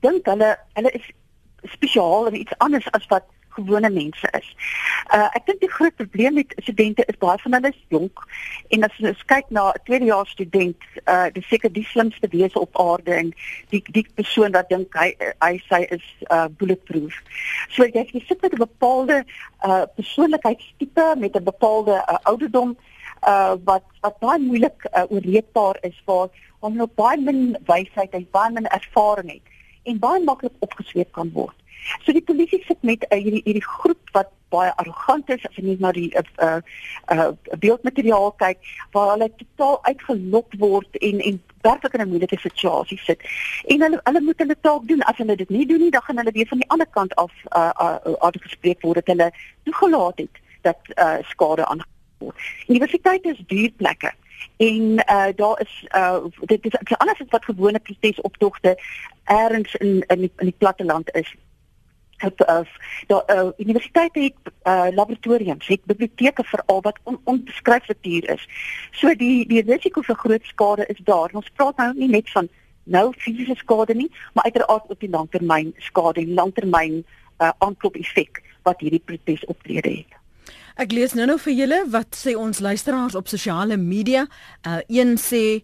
dink 0.00 0.26
hulle 0.26 0.58
hulle 0.72 0.90
is 0.90 1.10
spesiaal 1.62 2.26
en 2.26 2.40
iets 2.40 2.58
anders 2.58 2.90
as 2.90 3.06
wat 3.06 3.24
gewone 3.56 3.90
mense 3.90 4.28
is. 4.38 4.48
Uh 5.14 5.28
ek 5.38 5.46
dink 5.46 5.60
die 5.60 5.70
groot 5.70 5.96
probleem 5.96 6.34
met 6.40 6.54
studente 6.62 7.04
is 7.06 7.18
baie 7.22 7.38
van 7.44 7.56
hulle 7.58 7.72
is 7.72 7.80
jonk 7.94 8.24
en 8.74 8.86
as 8.88 8.98
jy 8.98 9.12
kyk 9.32 9.50
na 9.50 9.70
'n 9.70 9.82
tweedejaars 9.86 10.30
student, 10.36 10.88
uh 11.06 11.28
dis 11.32 11.48
seker 11.48 11.72
die 11.72 11.86
slimste 11.92 12.28
wese 12.32 12.58
op 12.60 12.78
aarde 12.80 13.14
en 13.14 13.32
die 13.70 13.82
die 13.92 14.06
persoon 14.14 14.52
wat 14.52 14.68
dink 14.68 14.94
hy 14.94 15.10
hy 15.40 15.54
sê 15.70 15.84
is 15.98 16.06
uh 16.30 16.48
bulletproof. 16.58 17.14
So 17.74 17.84
jy 17.84 18.06
jy 18.12 18.24
sit 18.28 18.42
met 18.42 18.52
'n 18.52 18.64
bepaalde 18.64 19.24
uh 19.64 19.84
persoonlikheidstipe 19.96 21.14
met 21.18 21.36
'n 21.36 21.44
bepaalde 21.44 21.94
uh, 22.08 22.18
ouderdom 22.22 22.76
uh 23.28 23.54
wat 23.64 23.84
wat 24.00 24.18
baie 24.18 24.38
moeilik 24.38 24.86
uh, 24.90 25.04
oorreedbaar 25.08 25.76
is 25.82 26.02
waar 26.04 26.28
hom 26.60 26.76
nou 26.76 26.88
baie 26.94 27.18
min 27.20 27.56
wysheid 27.66 28.14
en 28.14 28.26
baie 28.30 28.52
min 28.52 28.66
ervaring 28.66 29.30
het 29.30 29.46
en 29.90 29.98
baie 29.98 30.22
maklik 30.24 30.52
opgesweep 30.58 31.12
kan 31.12 31.30
word. 31.34 31.56
So 32.04 32.12
die 32.12 32.22
polisie 32.22 32.62
sit 32.66 32.82
met 32.82 33.06
uh, 33.08 33.18
hierdie 33.18 33.42
hierdie 33.44 33.64
groep 33.64 34.12
wat 34.16 34.30
baie 34.52 34.72
arrogant 34.76 35.30
is 35.32 35.44
as 35.48 35.56
jy 35.56 35.76
na 35.80 35.92
die 35.96 36.10
uh 36.18 36.24
uh, 36.46 36.60
uh 37.14 37.30
beeldmateriaal 37.64 38.34
kyk 38.42 38.60
waar 38.96 39.14
hulle 39.14 39.30
totaal 39.40 39.78
uitgelok 39.88 40.56
word 40.62 41.00
en 41.08 41.22
en 41.30 41.40
werklik 41.66 41.94
in 41.94 42.04
'n 42.04 42.08
moeilike 42.08 42.38
situasie 42.38 42.98
sit. 42.98 43.20
En 43.66 43.82
hulle 43.86 44.00
hulle 44.04 44.20
moet 44.20 44.38
hulle 44.44 44.56
taak 44.60 44.88
doen. 44.88 45.02
As 45.02 45.16
hulle 45.16 45.36
dit 45.36 45.48
nie 45.48 45.66
doen 45.66 45.80
nie, 45.80 45.90
dan 45.90 46.02
gaan 46.02 46.16
hulle 46.22 46.36
weer 46.38 46.50
van 46.54 46.58
die 46.64 46.70
ander 46.70 46.90
kant 46.98 47.14
af 47.14 47.32
uh 47.56 47.70
uh 47.86 48.16
uitgespreek 48.28 48.82
word 48.82 49.00
dat 49.00 49.12
hulle 49.14 49.30
toegelaat 49.64 50.18
het 50.18 50.42
dat 50.62 50.80
uh 50.98 51.16
skade 51.22 51.66
aan 51.66 51.84
word. 52.18 52.36
Universiteite 52.66 53.28
is 53.28 53.42
duur 53.46 53.70
plekke 53.76 54.12
en 54.56 55.02
uh 55.16 55.30
daar 55.36 55.60
is 55.60 55.86
uh 55.96 56.18
dit 56.40 56.64
is 56.64 56.96
alles 56.96 57.22
wat 57.28 57.44
gewone 57.44 57.78
protesoptogte 57.78 58.78
ergens 59.24 59.74
in 59.74 60.04
in 60.06 60.18
die, 60.18 60.32
in 60.36 60.46
die 60.46 60.58
platteland 60.58 61.14
is 61.14 61.34
het 62.22 62.40
uh, 62.46 62.62
daar 63.10 63.24
uh, 63.34 63.50
universiteite 63.58 64.20
het 64.20 64.52
uh, 64.64 64.88
laboratoriums, 64.94 65.66
het 65.66 65.84
biblioteke 65.90 66.44
vir 66.46 66.62
al 66.66 66.80
wat 66.86 66.98
on, 67.04 67.20
onbeskryflik 67.24 68.00
duur 68.06 68.30
is. 68.36 68.46
So 68.98 69.14
die 69.18 69.46
die 69.50 69.62
risiko 69.66 70.02
vir 70.06 70.18
groot 70.24 70.46
skade 70.50 70.86
is 70.86 71.02
daar. 71.04 71.30
Ons 71.32 71.50
praat 71.56 71.76
nou 71.82 71.92
nie 71.98 72.10
net 72.14 72.30
van 72.30 72.48
nou 72.84 73.12
fisiese 73.18 73.54
skade 73.60 73.94
nie, 73.94 74.10
maar 74.32 74.44
uiteraard 74.44 74.90
op 74.90 75.00
die 75.00 75.10
langtermyn 75.10 75.74
skade 75.78 76.22
en 76.22 76.34
langtermyn 76.34 77.02
uh, 77.02 77.50
aanklop 77.58 77.96
effek 78.00 78.42
wat 78.66 78.80
hierdie 78.82 79.02
protes 79.04 79.44
optrede 79.50 79.90
het. 79.90 80.18
Ek 80.80 80.94
lees 80.96 81.12
nou-nou 81.12 81.36
vir 81.42 81.52
julle 81.52 81.78
wat 81.92 82.16
sê 82.16 82.32
ons 82.38 82.62
luisteraars 82.64 83.16
op 83.18 83.28
sosiale 83.28 83.76
media. 83.76 84.26
Uh 84.66 84.80
een 84.88 85.18
sê 85.20 85.62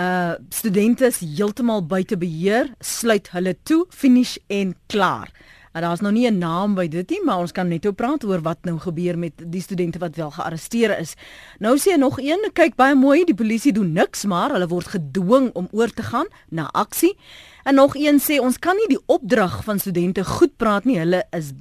uh 0.00 0.34
studente 0.48 1.06
is 1.06 1.20
heeltemal 1.20 1.84
buite 1.86 2.16
beheer, 2.16 2.72
sluit 2.80 3.28
hulle 3.32 3.56
toe, 3.62 3.84
finish 3.90 4.36
en 4.48 4.74
klaar. 4.86 5.30
En 5.76 5.82
daar's 5.82 6.00
nog 6.00 6.12
nie 6.12 6.30
'n 6.30 6.38
naam 6.38 6.74
by 6.74 6.88
dit 6.88 7.10
nie, 7.10 7.24
maar 7.24 7.38
ons 7.38 7.52
kan 7.52 7.68
net 7.68 7.86
op 7.86 7.96
praat 7.96 8.24
oor 8.24 8.40
wat 8.40 8.58
nou 8.62 8.78
gebeur 8.78 9.18
met 9.18 9.32
die 9.46 9.60
studente 9.60 9.98
wat 9.98 10.16
wel 10.16 10.30
gearresteer 10.30 10.98
is. 10.98 11.14
Nou 11.58 11.78
sê 11.78 11.98
nog 11.98 12.20
een, 12.20 12.50
kyk 12.52 12.74
baie 12.74 12.94
mooi, 12.94 13.24
die 13.24 13.34
polisie 13.34 13.72
doen 13.72 13.92
niks, 13.92 14.24
maar 14.24 14.50
hulle 14.50 14.66
word 14.66 14.86
gedwing 14.86 15.50
om 15.52 15.68
oor 15.70 15.90
te 15.90 16.02
gaan 16.02 16.26
na 16.48 16.68
aksie. 16.72 17.16
En 17.62 17.74
nog 17.74 17.96
een 17.96 18.20
sê 18.20 18.40
ons 18.40 18.58
kan 18.58 18.76
nie 18.76 18.88
die 18.88 19.02
opdrag 19.06 19.64
van 19.64 19.78
studente 19.78 20.24
goed 20.24 20.56
praat 20.56 20.84
nie. 20.84 20.98
Hulle 20.98 21.24
is 21.30 21.52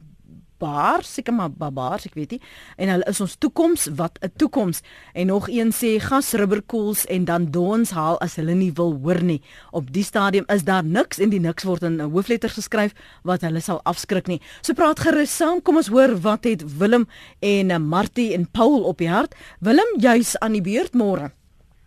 baar, 0.57 1.03
seker 1.03 1.33
maar 1.33 1.51
babaars, 1.51 2.05
ek 2.05 2.15
weet 2.17 2.35
nie. 2.35 2.41
En 2.77 2.91
hulle 2.91 3.07
is 3.09 3.21
ons 3.21 3.35
toekoms, 3.35 3.88
wat 3.95 4.17
'n 4.21 4.31
toekoms. 4.35 4.81
En 5.13 5.27
nog 5.27 5.50
een 5.50 5.71
sê 5.71 6.00
gas 6.00 6.33
rubberkoels 6.33 7.05
en 7.05 7.25
dan 7.25 7.51
dons 7.51 7.91
haal 7.91 8.19
as 8.19 8.35
hulle 8.35 8.53
nie 8.53 8.71
wil 8.74 9.00
hoor 9.03 9.24
nie. 9.24 9.41
Op 9.71 9.91
die 9.91 10.03
stadium 10.03 10.45
is 10.47 10.63
daar 10.63 10.83
niks 10.83 11.19
en 11.19 11.29
die 11.29 11.39
niks 11.39 11.63
word 11.63 11.83
in 11.83 12.00
hoofletters 12.00 12.53
geskryf 12.53 12.93
wat 13.24 13.41
hulle 13.41 13.59
sal 13.59 13.81
afskrik 13.83 14.27
nie. 14.27 14.41
So 14.62 14.74
praat 14.74 15.00
gerus 15.00 15.35
saam, 15.35 15.62
kom 15.62 15.75
ons 15.75 15.88
hoor 15.88 16.15
wat 16.21 16.43
het 16.43 16.77
Willem 16.77 17.07
en 17.39 17.71
eh, 17.71 17.77
Martie 17.77 18.33
en 18.33 18.47
Paul 18.51 18.83
op 18.83 18.97
die 18.97 19.09
hart. 19.09 19.35
Willem, 19.59 20.00
jy's 20.00 20.38
aan 20.38 20.51
die 20.51 20.62
beurt 20.62 20.93
môre. 20.93 21.31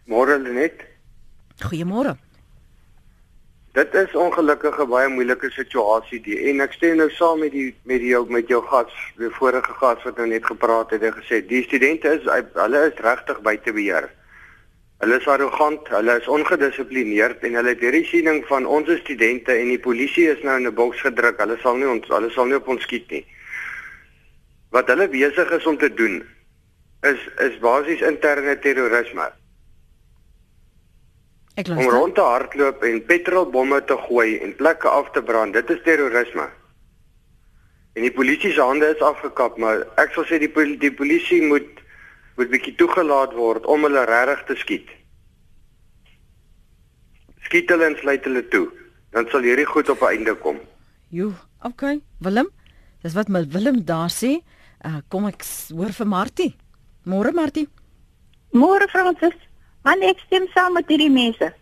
Môre 0.06 0.38
Lenet. 0.38 0.84
Goeiemôre. 1.60 2.27
Dit 3.78 3.94
is 3.94 4.14
ongelukkig 4.14 4.78
'n 4.82 4.88
baie 4.90 5.08
moeilike 5.08 5.50
situasie 5.54 6.18
die 6.20 6.38
en 6.50 6.61
ek 6.64 6.73
stem 6.73 6.97
nou 6.99 7.11
saam 7.11 7.38
met 7.38 7.52
die 7.52 7.75
met 7.85 8.02
jou 8.02 8.25
met 8.37 8.49
jou 8.49 8.62
gas, 8.70 8.94
die 9.16 9.30
vorige 9.30 9.75
gas 9.82 10.02
wat 10.02 10.16
nou 10.16 10.26
net 10.26 10.47
gepraat 10.47 10.90
het 10.90 11.02
en 11.02 11.14
gesê 11.18 11.38
die 11.47 11.62
studente 11.62 12.08
is 12.16 12.26
hulle 12.54 12.80
is 12.88 12.99
regtig 13.06 13.38
buite 13.40 13.73
beheer. 13.73 14.08
Hulle 14.99 15.20
is 15.20 15.28
arrogant, 15.28 15.88
hulle 15.94 16.18
is 16.18 16.26
ongedissiplineerd 16.26 17.44
en 17.47 17.54
hulle 17.54 17.75
het 17.76 17.85
hierdie 17.87 18.04
siening 18.11 18.42
van 18.50 18.66
ons 18.66 18.90
studente 19.04 19.54
en 19.54 19.68
die 19.68 19.85
polisie 19.88 20.26
is 20.35 20.42
nou 20.42 20.56
in 20.58 20.66
'n 20.66 20.75
boks 20.75 21.00
gedruk. 21.00 21.38
Hulle 21.38 21.58
sal 21.62 21.76
nie 21.76 21.90
ons 21.94 22.08
hulle 22.08 22.30
sal 22.30 22.47
nie 22.47 22.58
op 22.58 22.68
ons 22.68 22.82
skiet 22.82 23.11
nie. 23.11 23.26
Wat 24.70 24.88
hulle 24.88 25.08
besig 25.08 25.50
is 25.50 25.66
om 25.66 25.78
te 25.78 25.94
doen 25.94 26.26
is 27.02 27.20
is 27.47 27.58
basies 27.58 28.00
interne 28.00 28.58
terrorisme. 28.58 29.30
Ek 31.58 31.66
om 31.68 31.74
luister. 31.74 31.94
rond 31.98 32.14
te 32.14 32.20
hardloop 32.22 32.82
en 32.86 33.00
petrolbomme 33.08 33.80
te 33.88 33.96
gooi 34.06 34.38
en 34.44 34.52
plekke 34.56 34.88
af 34.88 35.10
te 35.12 35.22
brand. 35.22 35.52
Dit 35.56 35.70
is 35.74 35.80
terrorisme. 35.84 36.46
En 37.98 38.02
die 38.06 38.12
polisie 38.14 38.52
se 38.54 38.62
hande 38.62 38.86
is 38.94 39.00
afgekap, 39.02 39.56
maar 39.58 39.80
ek 39.98 40.12
sal 40.14 40.24
sê 40.28 40.38
die 40.38 40.48
pol 40.54 40.76
die 40.78 40.92
polisie 40.94 41.42
moet 41.42 41.66
moet 42.38 42.50
bietjie 42.52 42.76
toegelaat 42.78 43.32
word 43.34 43.64
om 43.66 43.82
hulle 43.82 44.04
regtig 44.06 44.44
te 44.46 44.54
skiet. 44.60 44.88
Skiet 47.48 47.70
hulle 47.72 47.88
en 47.90 47.96
sluit 47.98 48.24
hulle 48.28 48.44
toe. 48.52 48.66
Dan 49.16 49.26
sal 49.32 49.42
hierdie 49.46 49.66
goed 49.66 49.88
op 49.90 50.02
'n 50.02 50.12
einde 50.14 50.34
kom. 50.36 50.58
Jo, 51.10 51.32
okay. 51.64 52.00
Willem, 52.20 52.48
dis 53.02 53.14
wat 53.14 53.28
my 53.28 53.42
Willem 53.48 53.84
daar 53.84 54.10
sê. 54.10 54.38
Uh, 54.86 55.00
kom 55.08 55.26
ek 55.26 55.42
s- 55.42 55.72
hoor 55.74 55.90
vir 55.92 56.06
Martie. 56.06 56.54
Môre 57.04 57.32
Martie. 57.32 57.68
Môre 58.52 58.86
Fransis, 58.88 59.34
man 59.88 60.02
ek 60.11 60.21
stem 60.26 60.47
saam 60.54 60.73
met 60.76 60.88
hierdie 60.92 61.11
mense. 61.12 61.52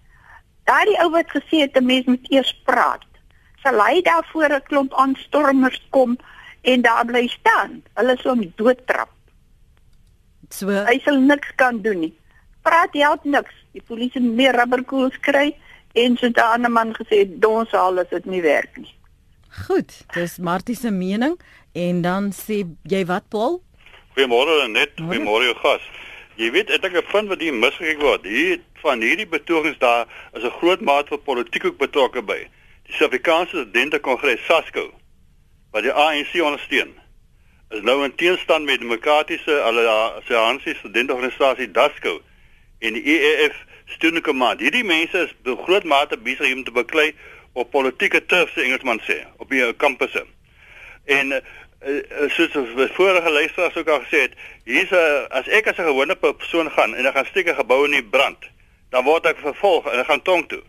Daardie 0.66 0.99
ou 1.04 1.11
wat 1.14 1.30
gesê 1.30 1.62
het 1.64 1.76
'n 1.78 1.87
mens 1.87 2.06
moet 2.06 2.26
eers 2.30 2.52
praat. 2.68 3.04
Sal 3.62 3.78
hy 3.87 4.02
daarvoor 4.02 4.50
'n 4.56 4.62
klomp 4.68 4.92
aanstormers 4.95 5.80
kom 5.90 6.18
en 6.62 6.83
daar 6.83 7.04
bly 7.06 7.26
staan. 7.28 7.83
Hulle 7.95 8.16
sou 8.16 8.35
hom 8.35 8.52
doodtrap. 8.56 9.11
So 10.50 10.68
Hy 10.71 10.99
sal 11.04 11.18
niks 11.21 11.50
kan 11.56 11.83
doen 11.83 12.00
nie. 12.00 12.14
Praat 12.62 12.95
help 12.95 13.25
niks. 13.25 13.54
Die 13.73 13.83
polisie 13.83 14.21
moet 14.21 14.35
meer 14.35 14.54
rubberkoels 14.59 15.18
kry 15.21 15.54
en 15.95 16.16
so 16.16 16.26
'n 16.26 16.35
ander 16.38 16.71
man 16.71 16.95
gesê 16.95 17.25
dons 17.40 17.73
al 17.75 17.99
as 17.99 18.09
dit 18.11 18.26
nie 18.26 18.42
werk 18.42 18.76
nie. 18.76 18.92
goed, 19.66 20.04
dis 20.14 20.38
Martie 20.38 20.75
se 20.76 20.90
mening 20.90 21.40
en 21.73 22.02
dan 22.02 22.30
sê 22.33 22.66
jy 22.83 23.04
wat 23.06 23.28
Paul? 23.28 23.62
Goeiemôre 24.16 24.68
net, 24.68 24.90
Môre. 24.99 25.06
goeiemôre 25.09 25.45
jou 25.45 25.54
gas. 25.62 25.80
Jy 26.37 26.50
weet, 26.52 26.71
ek 26.71 26.83
dink 26.83 26.97
'n 26.97 27.11
punt 27.11 27.28
wat 27.28 27.40
hier 27.40 27.55
misgekyk 27.55 28.00
word, 28.00 28.25
hier 28.25 28.61
van 28.83 29.00
hierdie 29.00 29.26
betogings 29.26 29.78
daar 29.78 30.07
is 30.35 30.45
'n 30.45 30.59
groot 30.61 30.81
mate 30.81 31.09
van 31.09 31.23
politiek 31.23 31.64
ook 31.64 31.78
betrokke 31.78 32.23
by. 32.23 32.49
Die 32.87 32.95
Suid-Afrikaanse 32.95 33.57
Studente 33.57 33.99
Kongres 33.99 34.45
SASCO 34.45 34.93
wat 35.73 35.83
die 35.83 35.93
ANC 35.93 36.35
ondersteun 36.40 36.95
is 37.71 37.83
nou 37.83 38.05
in 38.05 38.14
teenstand 38.14 38.64
met 38.64 38.78
demokratiese 38.78 39.61
alliansie 39.61 40.75
studentorganisasie 40.75 41.71
DASCO 41.71 42.21
en 42.78 42.93
die 42.93 43.02
EEF 43.02 43.57
student 43.85 44.23
command. 44.23 44.61
Hierdie 44.61 44.85
mense 44.85 45.19
is 45.26 45.35
in 45.45 45.59
groot 45.64 45.85
mate 45.85 46.19
besig 46.19 46.55
om 46.55 46.64
te 46.64 46.71
beklei 46.71 47.14
op 47.52 47.71
politieke 47.71 48.21
turf, 48.26 48.52
se 48.52 48.62
Engelsman 48.62 49.00
sê, 49.02 49.25
op 49.37 49.50
die 49.50 49.64
kampusse. 49.81 50.26
En 51.05 51.33
uh, 51.33 51.40
soos 52.28 52.52
die 52.52 52.88
vorige 52.93 53.31
luisteraars 53.31 53.76
ook 53.76 53.88
al 53.88 54.00
gesê 54.00 54.21
het, 54.26 54.33
hier's 54.64 54.90
'n 54.90 55.26
as 55.31 55.49
ek 55.49 55.66
as 55.66 55.78
'n 55.78 55.90
gewone 55.90 56.16
persoon 56.16 56.71
gaan 56.71 56.95
en 56.95 57.07
ek 57.07 57.14
gaan 57.14 57.26
steek 57.26 57.49
'n 57.49 57.55
gebou 57.55 57.85
in 57.85 57.90
die 57.90 58.05
brand, 58.05 58.38
dan 58.90 59.05
word 59.05 59.26
ek 59.26 59.38
vervolg 59.38 59.87
en 59.87 59.99
ek 59.99 60.07
gaan 60.07 60.23
tronk 60.23 60.49
toe. 60.49 60.62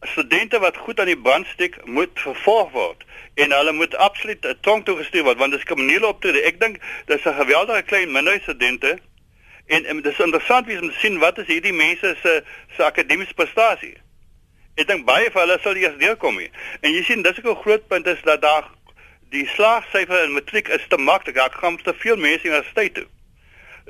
Studente 0.00 0.58
wat 0.58 0.76
goed 0.76 1.00
aan 1.00 1.06
die 1.06 1.22
brand 1.22 1.46
steek, 1.46 1.84
moet 1.84 2.10
vervolg 2.14 2.70
word 2.70 3.04
en 3.34 3.52
hulle 3.52 3.72
moet 3.72 3.94
absoluut 3.94 4.44
'n 4.44 4.58
tronk 4.60 4.84
toe 4.84 4.96
gestuur 4.96 5.22
word 5.22 5.38
want 5.38 5.50
dit 5.50 5.60
is 5.60 5.66
kriminele 5.66 6.06
optrede. 6.06 6.42
Ek 6.42 6.60
dink 6.60 6.76
dis 7.06 7.24
'n 7.24 7.34
geweldige 7.34 7.82
klein 7.82 8.12
minderheid 8.12 8.42
studente 8.42 8.98
en, 9.66 9.84
en 9.84 10.02
dis 10.02 10.18
interessant 10.18 10.66
wie 10.66 10.80
om 10.80 10.88
te 10.88 10.98
sien 10.98 11.18
wat 11.18 11.38
is 11.38 11.46
hierdie 11.46 11.72
mense 11.72 12.16
se 12.22 12.44
se 12.76 12.84
akademiese 12.84 13.34
prestasie. 13.34 13.96
Ek 14.74 14.86
dink 14.86 15.04
baie 15.04 15.30
van 15.30 15.40
hulle 15.40 15.58
sal 15.62 15.76
eers 15.76 15.98
deurkom 15.98 16.38
hier. 16.38 16.50
En 16.80 16.92
jy 16.92 17.02
sien 17.02 17.22
dis 17.22 17.38
ook 17.44 17.56
'n 17.56 17.62
groot 17.62 17.86
punt 17.88 18.06
is 18.06 18.22
dat 18.22 18.42
daar 18.42 18.64
die 19.32 19.46
slaagsyfer 19.48 20.26
in 20.26 20.34
matriek 20.36 20.68
is 20.68 20.84
te 20.88 20.98
maklik. 21.00 21.34
Daar 21.34 21.54
kom 21.56 21.78
te 21.82 21.94
veel 22.04 22.16
mense 22.16 22.46
universiteit 22.46 22.94
toe. 22.94 23.06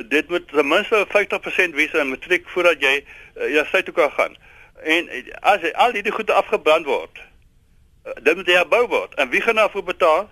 Dit 0.09 0.29
moet 0.29 0.49
ten 0.49 0.69
minste 0.69 1.05
50% 1.09 1.75
wees 1.79 1.93
in 1.93 2.13
matriek 2.15 2.49
voordat 2.55 2.81
jy 2.81 2.95
uh, 3.01 3.49
universiteit 3.49 3.85
toe 3.85 3.95
kan 3.95 4.13
gaan. 4.19 4.37
En 4.83 5.09
eh, 5.09 5.25
as 5.41 5.67
al 5.73 5.99
hierdie 5.99 6.15
goede 6.15 6.33
afgebrand 6.33 6.87
word, 6.87 7.19
uh, 7.19 8.15
dit 8.23 8.39
moet 8.39 8.55
herbou 8.55 8.87
word. 8.95 9.15
En 9.15 9.29
wie 9.35 9.43
gaan 9.43 9.59
daarvoor 9.61 9.85
betaal? 9.91 10.31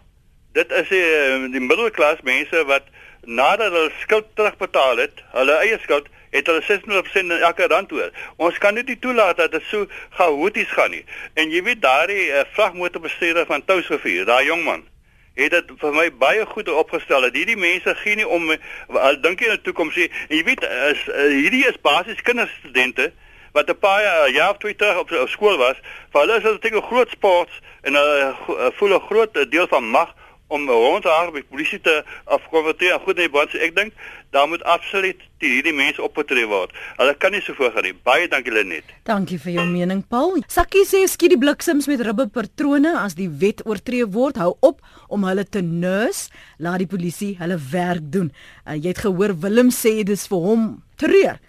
Dit 0.53 0.71
is 0.73 0.89
die, 0.89 1.03
uh, 1.03 1.51
die 1.53 1.63
middelklas 1.63 2.23
mense 2.27 2.65
wat 2.71 2.87
nadat 3.27 3.75
hulle 3.75 3.91
skuld 4.01 4.31
terugbetaal 4.39 5.03
het, 5.05 5.21
hulle 5.35 5.59
eie 5.61 5.79
skuld, 5.83 6.07
het 6.31 6.47
hulle 6.47 6.63
600% 6.63 7.27
in 7.27 7.43
elke 7.43 7.67
rand 7.67 7.93
oor. 7.93 8.15
Ons 8.39 8.59
kan 8.63 8.79
dit 8.79 8.87
nie 8.87 8.99
toelaat 9.03 9.43
dat 9.43 9.53
dit 9.53 9.67
so 9.69 9.91
chaoties 10.17 10.71
gaan 10.79 10.95
nie. 10.95 11.03
En 11.35 11.51
jy 11.51 11.63
weet 11.67 11.83
daardie 11.83 12.31
uh, 12.31 12.47
vragmotorbestuurder 12.55 13.51
van 13.51 13.65
Touwsrivier, 13.67 14.25
daai 14.31 14.47
jong 14.47 14.65
man, 14.65 14.87
het 15.35 15.51
dit 15.51 15.73
vir 15.81 15.93
my 15.95 16.11
baie 16.19 16.47
goed 16.47 16.69
opgestel 16.69 17.21
dat 17.21 17.35
hierdie 17.35 17.57
mense 17.57 17.95
gee 18.03 18.17
nie 18.17 18.29
om 18.29 18.51
al 18.89 19.21
dink 19.23 19.41
jy 19.41 19.51
aan 19.51 19.61
die 19.61 19.69
toekoms 19.71 19.97
nie. 19.97 20.11
En 20.29 20.37
jy 20.37 20.45
weet 20.45 20.65
is 20.93 21.03
uh, 21.09 21.27
hierdie 21.31 21.67
is 21.69 21.81
basies 21.83 22.23
kinderstudente 22.23 23.13
wat 23.53 23.71
'n 23.71 23.79
paar 23.79 24.03
jaar, 24.03 24.31
jaar 24.31 24.59
twee 24.59 24.77
terug 24.77 24.99
op, 24.99 25.11
op 25.11 25.29
skool 25.29 25.57
was. 25.59 25.77
Vir 26.13 26.21
hulle 26.21 26.37
is 26.37 26.61
dit 26.61 26.75
'n 26.75 26.83
groot 26.83 27.11
sport 27.11 27.51
en 27.83 27.95
hulle 27.95 28.35
uh, 28.49 28.71
voel 28.79 28.95
'n 28.95 29.07
groot 29.07 29.51
deel 29.51 29.67
van 29.69 29.85
mag 29.85 30.15
om 30.51 30.69
rond 30.69 31.03
te 31.03 31.31
by 31.33 31.43
polisie 31.47 31.79
te 31.81 32.01
afkonfronteer 32.25 32.97
en 32.97 33.05
goed 33.05 33.19
in 33.19 33.29
die 33.29 33.31
brand. 33.31 33.55
Ek 33.55 33.75
dink 33.77 33.95
daar 34.35 34.49
moet 34.51 34.63
absoluut 34.67 35.19
die 35.43 35.51
hierdie 35.55 35.75
mense 35.75 36.03
opgetree 36.03 36.47
word. 36.51 36.75
Hulle 36.99 37.15
kan 37.23 37.35
nie 37.35 37.43
so 37.45 37.55
voorgaan 37.59 37.87
nie. 37.87 37.95
Baie 38.07 38.27
dankie 38.31 38.53
Lenet. 38.55 38.91
Dankie 39.09 39.39
vir 39.43 39.53
jou 39.59 39.67
mening 39.71 40.03
Paul. 40.11 40.41
Sakkie 40.51 40.85
sê 40.89 41.05
skiet 41.11 41.35
die 41.35 41.41
bliksems 41.41 41.87
met 41.91 42.03
rubberpatrone 42.07 42.97
as 42.99 43.17
die 43.19 43.31
wet 43.43 43.63
oortree 43.67 44.07
word. 44.07 44.41
Hou 44.43 44.57
op 44.67 44.83
om 45.11 45.25
hulle 45.29 45.45
te 45.45 45.63
nurse. 45.63 46.31
Laat 46.59 46.79
die 46.85 46.91
polisie 46.91 47.35
hulle 47.39 47.59
werk 47.71 48.07
doen. 48.13 48.31
Uh, 48.67 48.77
jy 48.77 48.93
het 48.93 49.03
gehoor 49.05 49.37
Willem 49.43 49.71
sê 49.75 50.01
dis 50.07 50.27
vir 50.31 50.47
hom 50.47 50.69
treur. 51.01 51.41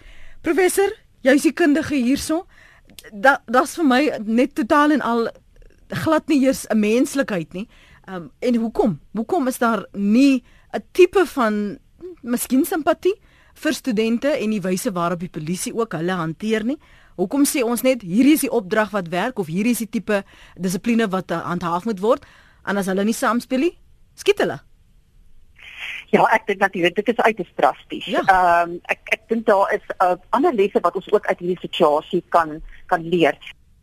Professor, 0.42 0.90
jy's 1.22 1.46
die 1.46 1.54
kundige 1.54 1.94
hierso. 1.94 2.44
Da 3.12 3.38
dat's 3.46 3.76
vir 3.78 3.88
my 3.88 4.02
net 4.26 4.54
totaal 4.58 4.98
en 4.98 5.04
al 5.06 5.28
glad 6.02 6.28
nie 6.28 6.44
eers 6.46 6.66
'n 6.70 6.78
menslikheid 6.78 7.52
nie. 7.52 7.68
Um, 8.08 8.30
en 8.38 8.54
hoekom? 8.56 9.00
Hoekom 9.12 9.46
is 9.46 9.58
daar 9.58 9.86
nie 9.92 10.42
'n 10.72 10.82
tipe 10.92 11.26
van 11.26 11.78
miskien 12.22 12.64
simpatie 12.64 13.14
vir 13.54 13.72
studente 13.72 14.28
en 14.28 14.50
die 14.50 14.60
wyse 14.60 14.92
waarop 14.92 15.20
die 15.20 15.28
polisie 15.28 15.74
ook 15.74 15.92
hulle 15.92 16.12
hanteer 16.12 16.64
nie? 16.64 16.78
Hoekom 17.16 17.44
sê 17.44 17.62
ons 17.62 17.82
net 17.82 18.02
hierdie 18.02 18.32
is 18.32 18.40
die 18.40 18.50
opdrag 18.50 18.90
wat 18.90 19.08
werk 19.08 19.38
of 19.38 19.46
hierdie 19.46 19.72
is 19.72 19.82
die 19.84 19.90
tipe 19.90 20.24
dissipline 20.56 21.08
wat 21.08 21.30
uh, 21.30 21.42
handhaaf 21.44 21.84
moet 21.84 22.00
word? 22.00 22.24
En 22.66 22.76
as 22.76 22.86
hulle 22.86 23.04
nie 23.04 23.16
saamspeel 23.16 23.66
nie, 23.66 23.74
skiet 24.14 24.38
hulle. 24.38 24.60
Ja, 26.12 26.26
ek 26.36 26.46
dink 26.46 26.60
natuurlik 26.60 26.94
dit 26.98 27.08
is 27.08 27.22
uiters 27.24 27.52
drasties. 27.56 28.06
Ja. 28.12 28.22
Ehm 28.28 28.74
um, 28.74 28.78
ek 28.92 29.14
ek 29.16 29.22
dink 29.32 29.46
daar 29.46 29.72
is 29.72 29.84
'n 29.88 30.04
uh, 30.04 30.16
ander 30.30 30.52
lesse 30.52 30.80
wat 30.80 30.96
ons 30.96 31.10
ook 31.12 31.26
uit 31.26 31.38
hierdie 31.38 31.64
situasie 31.64 32.22
kan 32.28 32.60
kan 32.86 33.02
leer. 33.02 33.38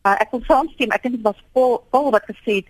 Uh, 0.09 0.15
ek 0.23 0.31
wil 0.33 0.41
saamstem. 0.47 0.89
Ek 0.95 1.03
dink 1.05 1.19
dit 1.19 1.25
was 1.25 1.37
Paul, 1.53 1.75
Paul 1.93 2.09
wat 2.15 2.25
gesê 2.25 2.59
het 2.59 2.69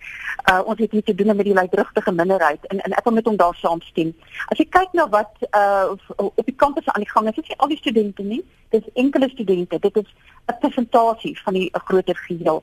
uh, 0.50 0.60
ons 0.68 0.80
het 0.80 0.92
hier 0.92 1.04
te 1.06 1.14
doen 1.14 1.32
met 1.36 1.46
die 1.48 1.56
luidrugtige 1.56 2.12
minderheid 2.12 2.66
en 2.68 2.82
en 2.84 2.96
ek 2.98 3.06
wil 3.08 3.16
met 3.16 3.28
hom 3.30 3.38
daar 3.40 3.56
saamstem. 3.56 4.10
As 4.52 4.60
jy 4.60 4.66
kyk 4.68 4.92
na 4.98 5.06
wat 5.14 5.46
uh, 5.50 5.94
op 6.16 6.44
die 6.44 6.56
kampus 6.64 6.88
aan 6.92 7.04
die 7.04 7.10
gang 7.10 7.30
is, 7.30 7.38
is 7.40 7.48
dit 7.48 7.62
al 7.64 7.72
die 7.72 7.80
studente 7.80 8.26
nie. 8.32 8.42
Dit 8.74 8.84
is 8.84 8.98
enkele 9.02 9.28
studente. 9.32 9.78
Dit 9.78 9.96
is 9.96 10.10
'n 10.50 10.58
presentasie 10.60 11.32
van 11.44 11.54
die 11.54 11.70
groter 11.72 12.16
geheel. 12.26 12.62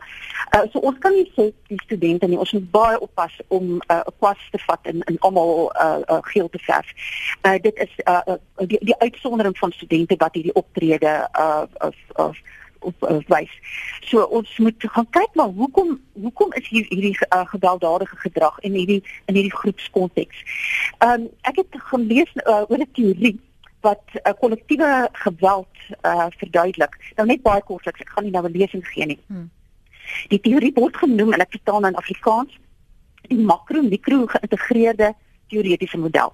Uh, 0.55 0.61
so 0.71 0.79
ons 0.79 0.97
kan 0.99 1.13
nie 1.13 1.31
sê 1.33 1.49
die 1.67 1.81
studente 1.81 2.27
nie. 2.27 2.37
Ons 2.37 2.53
moet 2.53 2.69
baie 2.71 2.99
oppas 2.99 3.33
om 3.47 3.63
'n 3.63 3.81
uh, 3.87 4.05
kwas 4.19 4.41
te 4.51 4.59
vat 4.67 4.79
en 4.83 5.01
en 5.01 5.19
almal 5.19 5.73
uh, 5.75 5.97
uh, 6.05 6.21
geel 6.21 6.49
te 6.49 6.59
verf. 6.59 6.93
Uh, 7.41 7.57
dit 7.61 7.75
is 7.75 7.93
uh, 8.05 8.21
uh, 8.27 8.37
die, 8.67 8.79
die 8.81 8.99
uitsondering 8.99 9.57
van 9.57 9.71
studente 9.71 10.15
wat 10.17 10.33
hierdie 10.33 10.53
optrede 10.53 11.29
uh, 11.33 11.63
of 11.77 11.95
of 12.15 12.37
op 12.89 13.07
uh, 13.07 13.17
wys. 13.31 13.53
So 14.09 14.23
ons 14.39 14.51
moet 14.63 14.87
gaan 14.95 15.09
kyk 15.19 15.35
maar 15.39 15.51
hoekom 15.59 15.97
hoekom 16.13 16.53
is 16.59 16.69
hier 16.71 16.85
hierdie 16.89 17.15
uh, 17.27 17.43
gewelddadige 17.53 18.15
gedrag 18.23 18.59
in 18.59 18.77
hierdie 18.79 19.01
in 19.25 19.39
hierdie 19.39 19.55
groepskonteks. 19.55 20.43
Ehm 20.97 21.27
um, 21.27 21.27
ek 21.49 21.61
het 21.63 21.81
gelees 21.91 22.31
uh, 22.43 22.63
oor 22.69 22.79
'n 22.79 22.91
teorie 22.99 23.35
wat 23.85 24.03
uh, 24.13 24.33
kollektiewe 24.39 25.09
geweld 25.11 25.75
uh, 26.01 26.25
verduidelik. 26.37 26.95
Nou 27.15 27.27
net 27.27 27.41
baie 27.41 27.61
kortliks, 27.61 28.01
ek 28.01 28.09
gaan 28.15 28.23
nie 28.23 28.33
nou 28.35 28.45
'n 28.47 28.57
lesing 28.57 28.87
gee 28.87 29.05
nie. 29.05 29.19
Hmm. 29.27 29.49
Die 30.27 30.39
teorie 30.39 30.73
word 30.73 30.97
genoem 30.97 31.33
en 31.33 31.43
ek 31.43 31.55
vertaal 31.59 31.85
in 31.85 31.99
Afrikaans 32.01 32.59
die 33.27 33.39
makro-mikro 33.39 34.25
geïntegreerde 34.25 35.13
teoretiese 35.51 35.97
model. 35.97 36.33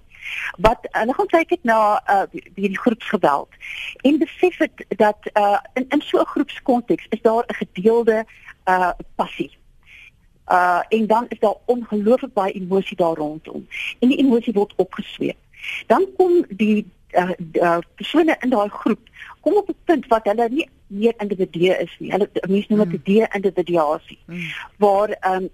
Wat 0.58 0.88
hulle 0.92 1.14
gaan 1.14 1.28
kyk 1.28 1.50
het 1.50 1.64
na 1.64 2.02
uh, 2.10 2.42
hierdie 2.56 2.80
groepsgeweld 2.80 3.50
en 4.02 4.18
besef 4.18 4.58
het 4.58 4.86
dat 4.88 5.18
uh, 5.34 5.60
in 5.74 5.86
in 5.90 6.02
so 6.02 6.20
'n 6.20 6.26
groepskonteks 6.26 7.06
is 7.10 7.22
daar 7.22 7.44
'n 7.48 7.54
gedeelde 7.54 8.26
uh, 8.66 8.90
passie. 9.16 9.58
Uh 10.48 10.82
en 10.90 11.08
dan 11.08 11.26
is 11.28 11.40
daar 11.40 11.56
ongelooflik 11.66 12.34
baie 12.34 12.54
emosie 12.54 12.98
daar 12.98 13.16
rondom 13.16 13.68
en 14.00 14.08
die 14.08 14.18
emosie 14.18 14.54
word 14.54 14.74
opgesweep. 14.76 15.38
Dan 15.88 16.08
kom 16.18 16.46
die 16.48 16.92
uh, 17.12 17.30
uh 17.52 17.78
persone 17.96 18.38
in 18.40 18.50
daai 18.50 18.70
groep 18.70 19.00
kom 19.40 19.58
op 19.58 19.70
'n 19.70 19.76
punt 19.84 20.08
wat 20.08 20.26
hulle 20.26 20.50
nie 20.50 20.70
meer 20.88 21.14
individue 21.18 21.78
is 21.78 21.96
nie. 22.00 22.12
Hulle 22.12 22.30
mense 22.48 22.74
noem 22.74 22.90
dit 22.90 23.08
mm. 23.08 23.14
de-individuasie. 23.14 24.20
Mm. 24.26 24.42
Waar 24.78 25.10
ehm 25.10 25.44
um, 25.44 25.50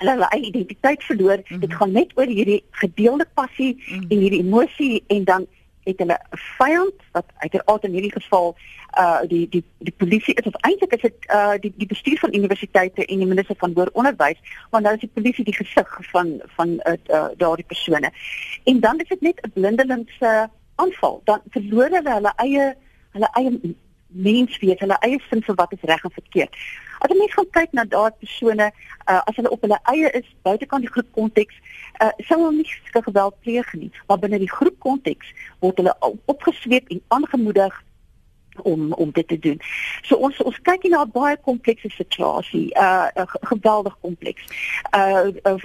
hulle 0.00 0.16
hulle 0.16 0.28
eie 0.34 0.50
identiteit 0.50 1.04
verloor. 1.04 1.40
Mm. 1.46 1.62
Dit 1.64 1.74
gaan 1.78 1.96
net 1.96 2.12
oor 2.18 2.28
hierdie 2.28 2.60
gedeelde 2.82 3.26
passie 3.38 3.72
mm. 3.76 4.06
en 4.08 4.22
hierdie 4.24 4.44
emosie 4.44 5.04
en 5.16 5.24
dan 5.24 5.48
het 5.88 5.98
hulle 5.98 6.18
'n 6.18 6.38
vyand 6.58 6.98
wat 7.12 7.26
uiteraard 7.44 7.84
in 7.84 7.92
hierdie 7.92 8.12
geval 8.12 8.56
uh 8.98 9.20
die 9.32 9.48
die 9.48 9.64
die 9.78 9.94
polisie 9.96 10.34
is 10.34 10.46
of 10.50 10.60
eintlik 10.60 10.92
is 10.92 11.00
dit 11.00 11.14
uh 11.32 11.54
die 11.60 11.72
die 11.76 11.86
bestuur 11.86 12.18
van 12.18 12.34
universiteite 12.34 13.04
en 13.04 13.18
die 13.18 13.26
minister 13.32 13.56
van 13.58 13.72
hoër 13.74 13.90
onderwys 13.92 14.40
want 14.70 14.84
nou 14.84 14.94
is 14.94 15.00
die 15.00 15.14
polisie 15.14 15.44
die 15.44 15.54
gesig 15.54 15.96
van 16.12 16.40
van 16.56 16.68
uh, 16.68 16.92
uh 17.08 17.28
daardie 17.36 17.64
persone. 17.64 18.10
En 18.64 18.80
dan 18.80 18.98
is 18.98 19.08
dit 19.08 19.20
net 19.20 19.40
'n 19.40 19.52
blindelingse 19.54 20.50
aanval, 20.74 21.20
dan 21.24 21.40
verloor 21.50 21.90
hulle 21.90 22.12
hulle 22.12 22.32
eie 22.36 22.74
hulle 23.12 23.28
eie 23.32 23.74
menswees, 24.06 24.78
hulle 24.78 24.96
eie 25.06 25.18
sin 25.30 25.42
vir 25.42 25.54
wat 25.54 25.72
is 25.72 25.88
reg 25.92 26.04
en 26.04 26.10
verkeerd. 26.10 26.56
As 27.00 27.12
net 27.16 27.32
gaan 27.32 27.50
kyk 27.56 27.72
na 27.72 27.84
daardie 27.84 28.18
persone, 28.20 28.70
uh, 29.08 29.20
as 29.24 29.36
hulle 29.36 29.50
op 29.50 29.62
hulle 29.64 29.78
eie 29.92 30.10
is 30.18 30.26
buitekant 30.46 30.84
die 30.84 30.92
groep 30.92 31.08
konteks, 31.16 31.60
uh, 32.04 32.10
sou 32.28 32.36
hulle 32.42 32.56
nie 32.58 32.66
sulke 32.68 33.02
geweld 33.08 33.38
pleeg 33.44 33.70
nie, 33.72 33.90
maar 34.08 34.20
binne 34.20 34.40
die 34.42 34.50
groep 34.50 34.76
konteks 34.84 35.32
word 35.64 35.80
hulle 35.80 35.94
opgesweep 36.32 36.92
en 36.92 37.00
aangemoedig 37.16 37.78
om 38.68 38.92
om 38.92 39.10
dit 39.16 39.28
te 39.28 39.38
doen. 39.38 39.56
So 40.02 40.16
ons 40.16 40.36
ons 40.44 40.60
kyk 40.68 40.84
hier 40.84 40.92
na 40.92 41.04
'n 41.04 41.14
baie 41.14 41.36
komplekse 41.48 41.88
situasie, 41.96 42.68
uh, 42.76 43.08
uh 43.16 43.26
geweldig 43.52 43.96
kompleks. 44.00 44.44
Uh, 44.94 45.32
uh 45.44 45.56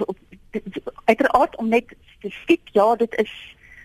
uiteraard 1.04 1.56
om 1.56 1.68
net 1.68 1.92
te 2.20 2.30
skiet, 2.30 2.72
ja, 2.72 2.96
dit 2.96 3.14
is 3.14 3.32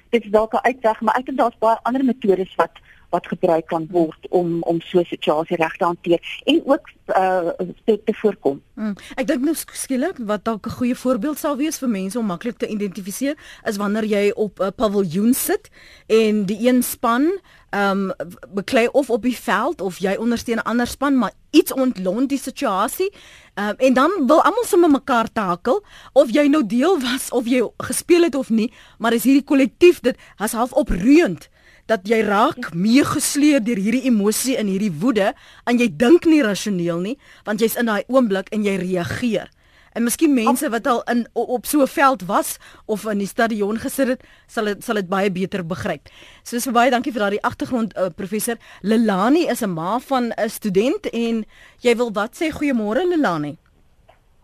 dit 0.10 0.24
is 0.24 0.32
dalk 0.32 0.54
'n 0.54 0.68
uitweg, 0.68 1.02
maar 1.02 1.16
ek 1.20 1.26
dink 1.26 1.38
daar's 1.38 1.60
baie 1.60 1.80
ander 1.84 2.06
metodes 2.06 2.56
wat 2.56 2.80
wat 3.12 3.28
gebruik 3.28 3.68
kan 3.68 3.88
word 3.92 4.28
om 4.30 4.62
om 4.64 4.82
so 4.82 5.00
'n 5.00 5.06
situasie 5.06 5.58
reg 5.58 5.76
te 5.78 5.86
hanteer 5.86 6.42
en 6.46 6.62
ook 6.66 6.90
uh 7.08 7.50
te, 7.86 8.00
te 8.06 8.14
voorkom. 8.14 8.62
Hmm. 8.74 8.96
Ek 9.16 9.28
dink 9.28 9.44
nou 9.44 9.56
skielik 9.56 10.18
wat 10.18 10.46
dalk 10.46 10.66
'n 10.66 10.78
goeie 10.80 10.96
voorbeeld 10.96 11.38
sal 11.38 11.58
wees 11.58 11.80
vir 11.80 11.90
mense 11.90 12.20
om 12.20 12.26
maklik 12.26 12.58
te 12.58 12.68
identifiseer 12.68 13.36
is 13.64 13.78
wanneer 13.78 14.06
jy 14.06 14.32
op 14.36 14.60
'n 14.60 14.74
paviljoen 14.76 15.34
sit 15.34 15.70
en 16.08 16.46
die 16.46 16.68
een 16.68 16.84
span 16.84 17.32
ehm 17.72 18.10
um, 18.10 18.30
beklei 18.54 18.88
of 18.92 19.10
op 19.10 19.24
die 19.24 19.38
veld 19.38 19.82
of 19.82 19.98
jy 20.04 20.16
ondersteun 20.20 20.58
'n 20.58 20.68
ander 20.68 20.88
span 20.88 21.18
maar 21.18 21.32
iets 21.50 21.74
ontlont 21.74 22.30
die 22.30 22.40
situasie. 22.40 23.12
Ehm 23.54 23.70
um, 23.70 23.76
en 23.78 23.94
dan 23.94 24.12
wil 24.28 24.44
almal 24.44 24.66
sommer 24.66 24.90
mekaar 24.90 25.32
takel 25.32 25.84
of 26.14 26.32
jy 26.32 26.48
nou 26.48 26.66
deel 26.66 27.00
was 27.00 27.30
of 27.30 27.48
jy 27.48 27.70
gespeel 27.78 28.24
het 28.24 28.36
of 28.36 28.50
nie 28.50 28.74
maar 28.98 29.14
is 29.14 29.24
hierdie 29.24 29.44
kollektief 29.44 30.00
dit 30.00 30.18
has 30.36 30.52
half 30.52 30.72
oproeiend 30.72 31.50
dat 31.86 32.08
jy 32.08 32.22
raak 32.22 32.74
meegesleer 32.74 33.64
deur 33.64 33.80
hierdie 33.80 34.06
emosie 34.10 34.58
en 34.58 34.68
hierdie 34.68 34.94
woede 35.02 35.34
en 35.66 35.80
jy 35.80 35.90
dink 35.98 36.26
nie 36.26 36.44
rasioneel 36.46 37.00
nie 37.00 37.18
want 37.44 37.60
jy's 37.60 37.76
in 37.76 37.90
daai 37.92 38.04
oomblik 38.08 38.52
en 38.56 38.64
jy 38.64 38.76
reageer 38.76 39.52
En 39.92 40.04
miskien 40.04 40.34
mense 40.34 40.70
wat 40.72 40.88
al 40.88 41.02
in 41.12 41.26
op 41.34 41.66
so 41.66 41.82
'n 41.82 41.88
veld 41.88 42.22
was 42.26 42.58
of 42.86 43.06
in 43.06 43.18
die 43.18 43.28
stadion 43.28 43.78
gesit 43.78 44.08
het, 44.08 44.24
sal 44.48 44.66
dit 44.66 44.84
sal 44.84 44.96
dit 44.96 45.10
baie 45.10 45.32
beter 45.32 45.66
begryp. 45.66 46.08
So 46.44 46.60
so 46.60 46.72
baie 46.72 46.90
dankie 46.90 47.12
vir 47.12 47.22
daardie 47.22 47.42
agtergrond 47.42 47.98
uh, 47.98 48.06
professor. 48.16 48.56
Lelani 48.82 49.48
is 49.48 49.62
'n 49.62 49.74
ma 49.74 50.00
van 50.00 50.32
'n 50.38 50.50
student 50.50 51.10
en 51.10 51.46
jy 51.80 51.96
wil 51.96 52.12
wat 52.12 52.36
sê 52.36 52.52
goeiemôre 52.52 53.04
Lelani? 53.08 53.58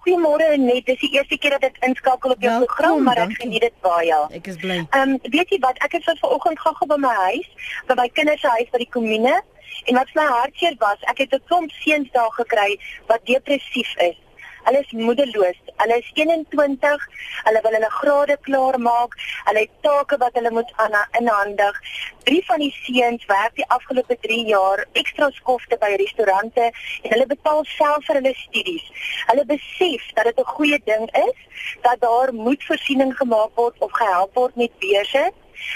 Goeiemôre 0.03 0.57
net. 0.57 0.85
Dis 0.85 0.99
die 0.99 1.11
eerste 1.11 1.37
keer 1.37 1.51
dat 1.51 1.63
ek 1.63 1.77
inskakel 1.79 2.31
op 2.31 2.41
jou 2.41 2.51
Welkom, 2.51 2.65
program, 2.65 3.03
maar 3.03 3.17
ek 3.17 3.33
geniet 3.41 3.61
dit 3.61 3.81
baie. 3.81 4.27
Ek 4.29 4.47
is 4.47 4.55
bly. 4.55 4.85
Ehm 4.89 5.09
um, 5.09 5.19
weet 5.21 5.49
jy 5.49 5.59
wat? 5.59 5.77
Ek 5.77 5.91
het 5.91 6.03
vanoggend 6.03 6.59
gou-gou 6.59 6.87
by 6.87 6.97
my 6.97 7.15
huis, 7.31 7.47
by 7.87 7.93
my 7.95 8.09
kinders 8.09 8.41
se 8.41 8.47
huis 8.47 8.69
by 8.71 8.77
die 8.77 8.89
kommune 8.91 9.41
en 9.85 9.95
wat 9.95 10.13
my 10.13 10.23
hartseer 10.23 10.75
was, 10.79 10.99
ek 11.01 11.17
het 11.17 11.33
'n 11.33 11.43
klomp 11.47 11.71
seuns 11.71 12.11
daar 12.11 12.31
gekry 12.31 12.79
wat 13.07 13.25
depressief 13.25 13.95
is. 13.97 14.17
Hulle 14.67 14.79
is 14.83 14.91
moedeloos. 14.91 15.59
Hulle 15.79 15.97
is 16.01 16.07
21. 16.15 17.03
Hulle 17.45 17.59
wil 17.63 17.75
hulle 17.77 17.89
grade 17.99 18.35
klaar 18.47 18.77
maak. 18.87 19.13
Hulle 19.45 19.61
het 19.63 19.77
take 19.85 20.17
wat 20.23 20.35
hulle 20.35 20.51
moet 20.51 20.73
aan 20.83 20.97
inhandig. 21.19 21.79
Drie 22.27 22.41
van 22.49 22.59
die 22.59 22.73
seuns 22.81 23.23
werk 23.31 23.55
die 23.55 23.67
afgelope 23.77 24.17
3 24.27 24.41
jaar 24.49 24.83
ekstra 25.01 25.29
skofte 25.37 25.79
by 25.83 25.93
restaurante 26.03 26.67
en 26.67 27.09
hulle 27.15 27.29
betaal 27.31 27.63
self 27.77 28.03
vir 28.09 28.19
hulle 28.19 28.35
studies. 28.41 28.91
Hulle 29.31 29.47
besef 29.55 30.11
dat 30.19 30.27
dit 30.31 30.43
'n 30.43 30.51
goeie 30.57 30.81
ding 30.91 31.07
is 31.23 31.39
dat 31.87 32.03
daar 32.03 32.33
moet 32.33 32.67
voorsiening 32.67 33.15
gemaak 33.15 33.55
word 33.55 33.75
of 33.79 33.91
gehelp 33.91 34.35
word 34.35 34.55
met 34.55 34.79
beurse. 34.83 35.31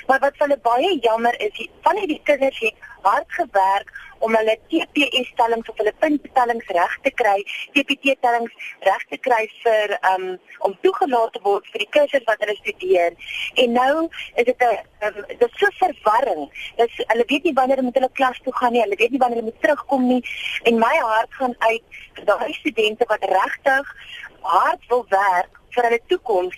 Maar 0.07 0.19
wat 0.19 0.35
vir 0.37 0.47
hulle 0.47 0.61
baie 0.67 0.99
jammer 0.99 1.35
is, 1.39 1.67
van 1.81 1.97
hierdie 1.97 2.21
kinders 2.23 2.59
het 2.59 2.75
hard 3.01 3.31
gewerk 3.39 3.89
om 4.25 4.35
hulle 4.35 4.55
TPS 4.71 5.31
tellings 5.39 5.69
of 5.69 5.77
hulle 5.81 5.93
punttellings 6.03 6.71
reg 6.77 6.97
te 7.05 7.11
kry, 7.21 7.37
TPT 7.75 8.15
tellings 8.25 8.71
reg 8.87 9.05
te 9.09 9.19
kry 9.27 9.43
vir 9.63 9.95
um 10.13 10.27
om 10.67 10.75
toegelaat 10.85 11.33
te 11.35 11.43
word 11.45 11.67
vir 11.73 11.85
die 11.85 11.91
kursus 11.97 12.25
wat 12.29 12.41
hulle 12.43 12.57
studeer. 12.61 13.15
En 13.63 13.77
nou 13.77 13.93
is 14.35 14.45
dit 14.49 14.67
'n 14.67 15.07
um, 15.07 15.23
dit 15.27 15.51
so 15.61 15.67
verwarring. 15.83 16.43
Dis 16.77 16.97
hulle 16.97 17.25
weet 17.27 17.43
nie 17.43 17.57
wanneer 17.59 17.77
hulle 17.77 17.89
met 17.91 17.99
hulle 17.99 18.17
klas 18.19 18.39
toe 18.43 18.53
gaan 18.55 18.71
nie, 18.73 18.81
hulle 18.81 19.01
weet 19.01 19.11
nie 19.11 19.23
wanneer 19.23 19.41
hulle 19.41 19.51
moet 19.51 19.61
terugkom 19.61 20.07
nie. 20.07 20.21
En 20.63 20.79
my 20.79 20.95
hart 20.97 21.33
gaan 21.33 21.55
uit 21.59 21.83
vir 22.15 22.25
daai 22.25 22.53
studente 22.53 23.05
wat 23.07 23.23
regtig 23.23 23.95
hard 24.41 24.81
wil 24.87 25.05
werk 25.09 25.60
vir 25.75 25.87
hulle 25.87 26.01
toekoms 26.07 26.57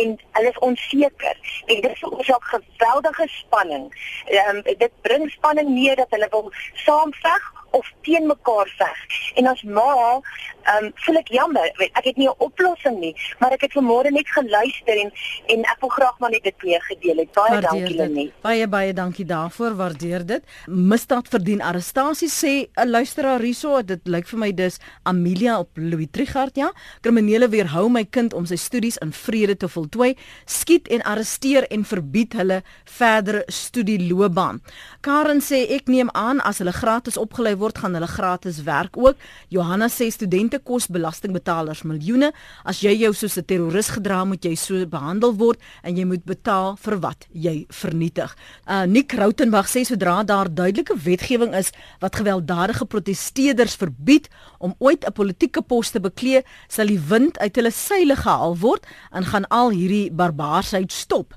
en 0.00 0.14
hulle 0.36 0.50
is 0.50 0.58
onseker 0.58 1.36
en 1.66 1.80
dit 1.86 1.98
veroorsaak 1.98 2.44
geweldige 2.54 3.26
spanning. 3.28 3.88
Ehm 4.26 4.56
um, 4.56 4.62
dit 4.62 4.92
bring 5.06 5.30
spanning 5.30 5.68
mee 5.68 5.96
dat 5.96 6.10
hulle 6.10 6.28
wil 6.30 6.52
saamveg 6.84 7.50
of 7.70 7.92
teen 8.02 8.26
mekaar 8.26 8.72
veg. 8.76 8.98
En 9.34 9.46
as 9.46 9.62
ma, 9.62 10.20
ehm 10.62 10.84
um, 10.84 10.92
voel 10.94 11.16
ek 11.16 11.28
jammer. 11.28 11.70
Ek 11.92 12.04
het 12.04 12.16
nie 12.16 12.28
'n 12.28 12.34
oplossing 12.38 12.98
nie, 12.98 13.14
maar 13.38 13.52
ek 13.52 13.60
het 13.60 13.72
vanmôre 13.72 14.10
net 14.10 14.28
geluister 14.28 14.96
en 15.04 15.12
en 15.46 15.60
ek 15.60 15.80
wil 15.80 15.88
graag 15.88 16.18
maar 16.18 16.30
net 16.30 16.44
dit 16.44 16.62
mee 16.62 16.80
gedeel 16.80 17.16
het. 17.16 17.32
Baie 17.32 17.50
waardeer 17.50 17.70
dankie 17.70 17.96
Lenie. 17.96 18.32
Baie 18.40 18.68
baie 18.68 18.92
dankie 18.92 19.24
daarvoor. 19.24 19.74
Waardeer 19.76 20.26
dit. 20.26 20.42
Misdaad 20.66 21.28
verdien 21.28 21.62
arrestasie 21.62 22.28
sê 22.28 22.68
'n 22.74 22.88
luisteraar 22.88 23.40
hierso. 23.40 23.82
Dit 23.82 24.00
lyk 24.04 24.26
vir 24.26 24.38
my 24.38 24.52
dis 24.54 24.78
Amelia 25.02 25.58
op 25.58 25.68
Louis 25.74 26.08
Trigard, 26.10 26.56
ja. 26.56 26.72
Kriminele 27.00 27.48
weerhou 27.48 27.88
my 27.88 28.04
kind 28.04 28.32
om 28.32 28.46
sy 28.46 28.56
studies 28.56 28.98
in 28.98 29.12
vrede 29.12 29.56
te 29.56 29.68
voltooi. 29.68 30.16
Skiet 30.44 30.88
en 30.88 31.02
arresteer 31.02 31.66
en 31.70 31.84
verbied 31.84 32.32
hulle 32.32 32.62
verdere 32.84 33.42
studieloopbaan. 33.46 34.60
Karen 35.00 35.40
sê 35.40 35.62
ek 35.76 35.86
neem 35.86 36.10
aan 36.12 36.40
as 36.40 36.58
hulle 36.58 36.72
gratis 36.72 37.16
opgelei 37.16 37.56
word 37.56 37.78
gaan 37.78 37.94
hulle 37.94 38.06
gratis 38.06 38.62
werk 38.62 38.96
ook. 38.96 39.16
Johanna 39.48 39.88
sê 39.88 40.10
studente 40.10 40.51
studente 40.52 40.60
kos 40.64 40.88
belastingbetalers 40.88 41.82
miljoene. 41.84 42.32
As 42.64 42.82
jy 42.82 42.92
jou 43.00 43.12
soos 43.14 43.38
'n 43.38 43.44
terroris 43.44 43.88
gedra, 43.88 44.24
moet 44.24 44.44
jy 44.44 44.54
so 44.54 44.86
behandel 44.86 45.34
word 45.36 45.58
en 45.82 45.96
jy 45.96 46.04
moet 46.04 46.24
betaal 46.24 46.76
vir 46.76 47.00
wat 47.00 47.26
jy 47.32 47.66
vernietig. 47.68 48.36
Uh 48.66 48.84
Nick 48.86 49.12
Rautenbach 49.12 49.68
sê 49.68 49.84
sodra 49.84 50.22
daar 50.24 50.48
duidelike 50.48 50.94
wetgewing 50.96 51.54
is 51.54 51.72
wat 52.00 52.16
gewelddadige 52.16 52.84
protesteerders 52.84 53.76
verbied 53.76 54.28
om 54.58 54.74
ooit 54.78 55.04
'n 55.06 55.12
politieke 55.12 55.62
pos 55.62 55.90
te 55.90 56.00
beklee, 56.00 56.42
sal 56.68 56.86
die 56.86 57.00
wind 57.00 57.38
uit 57.38 57.56
hulle 57.56 57.70
seile 57.70 58.16
gehaal 58.16 58.56
word 58.58 58.86
en 59.12 59.24
gaan 59.24 59.48
al 59.48 59.70
hierdie 59.70 60.10
barbaarsheid 60.10 60.92
stop. 60.92 61.34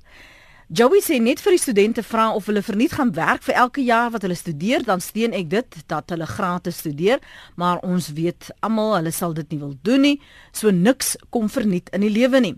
Joey 0.74 0.98
sê 1.06 1.20
net 1.22 1.44
vir 1.46 1.54
die 1.54 1.62
studente 1.62 2.02
vra 2.02 2.32
of 2.34 2.48
hulle 2.50 2.64
verniet 2.66 2.96
gaan 2.98 3.12
werk 3.14 3.44
vir 3.46 3.54
elke 3.62 3.84
jaar 3.86 4.10
wat 4.10 4.24
hulle 4.26 4.38
studeer, 4.38 4.82
dan 4.82 4.98
steun 4.98 5.36
ek 5.38 5.52
dit 5.52 5.76
dat 5.86 6.10
hulle 6.10 6.26
gratis 6.26 6.80
studeer, 6.82 7.22
maar 7.54 7.84
ons 7.86 8.08
weet 8.18 8.50
almal 8.66 8.96
hulle 8.96 9.14
sal 9.14 9.36
dit 9.38 9.54
nie 9.54 9.60
wil 9.62 9.76
doen 9.86 10.02
nie. 10.02 10.16
So 10.58 10.74
niks 10.74 11.14
kom 11.30 11.52
verniet 11.54 11.94
in 11.94 12.02
die 12.02 12.10
lewe 12.10 12.42
nie. 12.42 12.56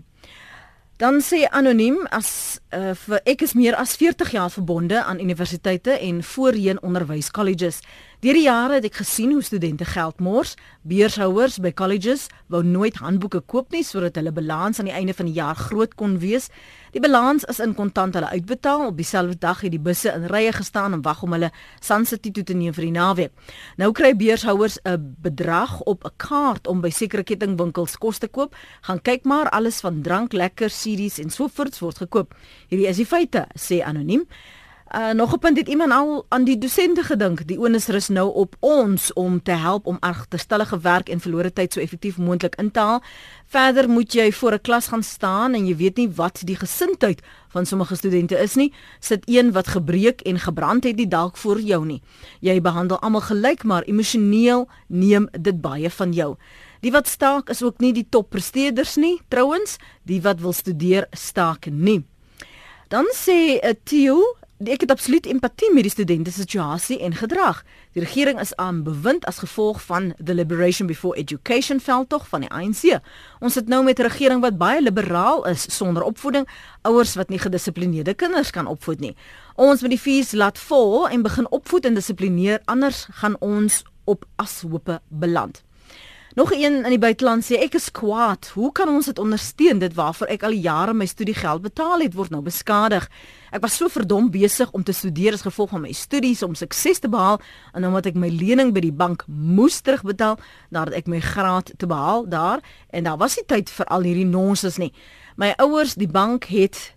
Dan 0.96 1.20
sê 1.20 1.44
anoniem 1.52 2.00
as 2.08 2.30
uh, 2.74 2.92
vir 2.94 3.20
ek 3.28 3.42
is 3.46 3.54
meer 3.58 3.76
as 3.78 3.96
40 3.96 4.30
jaar 4.34 4.50
verbonde 4.50 5.02
aan 5.02 5.20
universiteite 5.20 5.98
en 5.98 6.22
voorheen 6.22 6.82
onderwys 6.82 7.30
colleges. 7.30 7.80
Deur 8.18 8.34
die 8.34 8.48
jare 8.48 8.80
het 8.80 8.86
ek 8.88 8.96
gesien 8.98 9.30
hoe 9.30 9.44
studente 9.46 9.86
geld 9.86 10.18
mors. 10.18 10.56
Beurshouers 10.82 11.60
by 11.62 11.70
colleges 11.70 12.26
wou 12.50 12.64
nooit 12.66 12.96
handboeke 12.98 13.44
koop 13.46 13.70
nie 13.70 13.84
sodat 13.86 14.18
hulle 14.18 14.32
balans 14.34 14.80
aan 14.80 14.88
die 14.90 14.96
einde 14.96 15.14
van 15.14 15.28
die 15.30 15.36
jaar 15.36 15.54
groot 15.54 15.94
kon 15.94 16.16
wees. 16.18 16.48
Die 16.90 17.02
balans 17.04 17.44
is 17.46 17.60
in 17.62 17.76
kontant 17.78 18.16
hulle 18.16 18.30
uitbetaal. 18.32 18.88
Op 18.88 18.96
dieselfde 18.98 19.36
dag 19.38 19.60
het 19.62 19.70
die 19.70 19.78
busse 19.78 20.10
in 20.10 20.26
rye 20.32 20.50
gestaan 20.56 20.96
en 20.96 21.04
wag 21.06 21.22
om 21.22 21.36
hulle 21.36 21.52
Sunset 21.84 22.26
toe 22.26 22.42
te 22.42 22.56
neem 22.58 22.74
vir 22.74 22.88
die 22.88 22.94
naweek. 22.96 23.32
Nou 23.78 23.92
kry 23.92 24.10
beurshouers 24.16 24.80
'n 24.82 25.14
bedrag 25.22 25.80
op 25.86 26.04
'n 26.04 26.16
kaart 26.16 26.66
om 26.66 26.80
by 26.80 26.90
sekere 26.90 27.22
kettingwinkels 27.22 27.98
kos 27.98 28.18
te 28.18 28.26
koop. 28.26 28.56
Gaan 28.82 29.02
kyk 29.02 29.24
maar, 29.24 29.48
alles 29.50 29.80
van 29.80 30.02
drank, 30.02 30.32
lekker, 30.32 30.70
series 30.70 31.18
en 31.18 31.30
so 31.30 31.46
voort 31.46 31.78
word 31.78 31.98
gekoop. 31.98 32.34
Hierdie 32.68 32.88
is 32.88 32.96
die 33.00 33.08
feite, 33.08 33.46
sê 33.56 33.82
anoniem. 33.84 34.26
Uh, 34.88 35.10
nog 35.12 35.34
'n 35.34 35.38
punt 35.38 35.56
het 35.56 35.68
iemand 35.68 35.92
al 35.92 36.26
aan 36.28 36.44
die 36.44 36.58
dosente 36.58 37.02
gedink. 37.02 37.46
Die 37.46 37.58
onus 37.58 37.86
rus 37.86 38.08
nou 38.08 38.34
op 38.34 38.56
ons 38.60 39.12
om 39.12 39.42
te 39.42 39.50
help 39.50 39.86
om 39.86 39.96
agterstallige 40.00 40.80
werk 40.80 41.08
en 41.08 41.20
verlore 41.20 41.52
tyd 41.52 41.72
so 41.72 41.80
effektief 41.80 42.16
moontlik 42.16 42.54
in 42.54 42.70
te 42.70 42.80
haal. 42.80 43.02
Verder 43.46 43.88
moet 43.88 44.12
jy 44.12 44.32
voor 44.32 44.52
'n 44.52 44.60
klas 44.60 44.86
gaan 44.86 45.02
staan 45.02 45.54
en 45.54 45.66
jy 45.66 45.76
weet 45.76 45.96
nie 45.96 46.08
wat 46.08 46.40
die 46.44 46.56
gesindheid 46.56 47.22
van 47.48 47.66
sommige 47.66 47.96
studente 47.96 48.38
is 48.38 48.54
nie. 48.54 48.72
Sit 49.00 49.22
een 49.24 49.52
wat 49.52 49.66
gebreek 49.66 50.20
en 50.20 50.38
gebrand 50.38 50.84
het 50.84 50.96
die 50.96 51.08
dalk 51.08 51.36
voor 51.36 51.60
jou 51.60 51.86
nie. 51.86 52.02
Jy 52.40 52.60
behandel 52.60 52.98
almal 52.98 53.20
gelyk, 53.20 53.64
maar 53.64 53.82
emosioneel 53.82 54.68
neem 54.86 55.28
dit 55.40 55.60
baie 55.60 55.90
van 55.90 56.12
jou. 56.12 56.36
Die 56.80 56.92
wat 56.92 57.08
staak 57.08 57.48
is 57.50 57.62
ook 57.62 57.78
nie 57.78 57.92
die 57.92 58.06
toppresteerders 58.08 58.96
nie. 58.96 59.20
Trouwens, 59.28 59.76
die 60.02 60.22
wat 60.22 60.40
wil 60.40 60.52
studeer 60.52 61.06
staak 61.10 61.66
nie. 61.70 62.04
Dan 62.88 63.04
sê 63.12 63.60
uh, 63.60 63.76
Theo 63.84 64.22
Ek 64.66 64.80
het 64.82 64.90
absoluut 64.90 65.26
empatie 65.30 65.68
met 65.70 65.84
die 65.86 65.90
studente 65.90 66.32
se 66.34 66.40
situasie 66.42 66.96
en 66.98 67.12
gedrag. 67.14 67.60
Die 67.94 68.02
regering 68.02 68.40
is 68.42 68.50
aan 68.58 68.80
bewind 68.82 69.22
as 69.30 69.38
gevolg 69.38 69.78
van 69.86 70.08
the 70.24 70.34
Liberation 70.34 70.88
Before 70.90 71.14
Education 71.16 71.78
veldtog 71.80 72.26
van 72.28 72.42
die 72.42 72.50
ANC. 72.50 72.98
Ons 73.38 73.54
sit 73.54 73.68
nou 73.68 73.84
met 73.84 74.00
'n 74.00 74.02
regering 74.02 74.40
wat 74.40 74.58
baie 74.58 74.82
liberaal 74.82 75.46
is 75.46 75.76
sonder 75.76 76.02
opvoeding, 76.02 76.48
ouers 76.82 77.14
wat 77.14 77.28
nie 77.28 77.38
gedissiplineerde 77.38 78.14
kinders 78.14 78.50
kan 78.50 78.66
opvoed 78.66 79.00
nie. 79.00 79.16
Ons 79.54 79.80
moet 79.80 79.90
die 79.90 79.98
fees 79.98 80.32
laat 80.32 80.58
vol 80.58 81.08
en 81.08 81.22
begin 81.22 81.50
opvoed 81.50 81.84
en 81.84 81.94
dissiplineer, 81.94 82.60
anders 82.64 83.06
gaan 83.10 83.36
ons 83.38 83.82
op 84.04 84.24
ashope 84.36 85.00
beland. 85.08 85.62
Nog 86.38 86.52
een 86.52 86.84
in 86.84 86.92
die 86.92 86.98
buiteland 86.98 87.42
sê 87.42 87.56
ek 87.58 87.74
is 87.74 87.88
kwaad. 87.90 88.52
Hoe 88.54 88.68
kan 88.72 88.88
ons 88.88 89.08
dit 89.10 89.18
ondersteun 89.18 89.80
dit 89.82 89.94
waarvoor 89.94 90.28
ek 90.30 90.44
al 90.46 90.52
jare 90.54 90.92
my 90.94 91.06
studiegeld 91.10 91.64
betaal 91.64 92.04
het 92.04 92.14
word 92.14 92.30
nou 92.30 92.38
beskadig? 92.46 93.08
Ek 93.50 93.64
was 93.64 93.74
so 93.74 93.90
verdom 93.90 94.28
besig 94.30 94.70
om 94.70 94.84
te 94.86 94.94
studeer 94.94 95.34
as 95.34 95.42
gevolg 95.42 95.72
van 95.74 95.82
my 95.82 95.90
studies 95.90 96.44
om 96.46 96.54
sukses 96.54 97.02
te 97.02 97.10
behaal 97.10 97.40
en 97.74 97.88
omdat 97.88 98.12
ek 98.12 98.20
my 98.22 98.30
lening 98.30 98.70
by 98.70 98.84
die 98.86 98.94
bank 98.94 99.24
moes 99.26 99.80
terugbetaal 99.82 100.38
nadat 100.70 101.00
ek 101.00 101.10
my 101.10 101.18
graad 101.18 101.72
te 101.74 101.90
behaal 101.90 102.28
daar 102.30 102.62
en 102.94 103.10
daar 103.10 103.18
was 103.18 103.34
nie 103.34 103.46
tyd 103.50 103.74
vir 103.74 103.90
al 103.90 104.06
hierdie 104.06 104.30
nonsens 104.30 104.78
nie. 104.78 104.92
My 105.34 105.56
ouers, 105.58 105.98
die 105.98 106.06
bank 106.06 106.46
het 106.54 106.92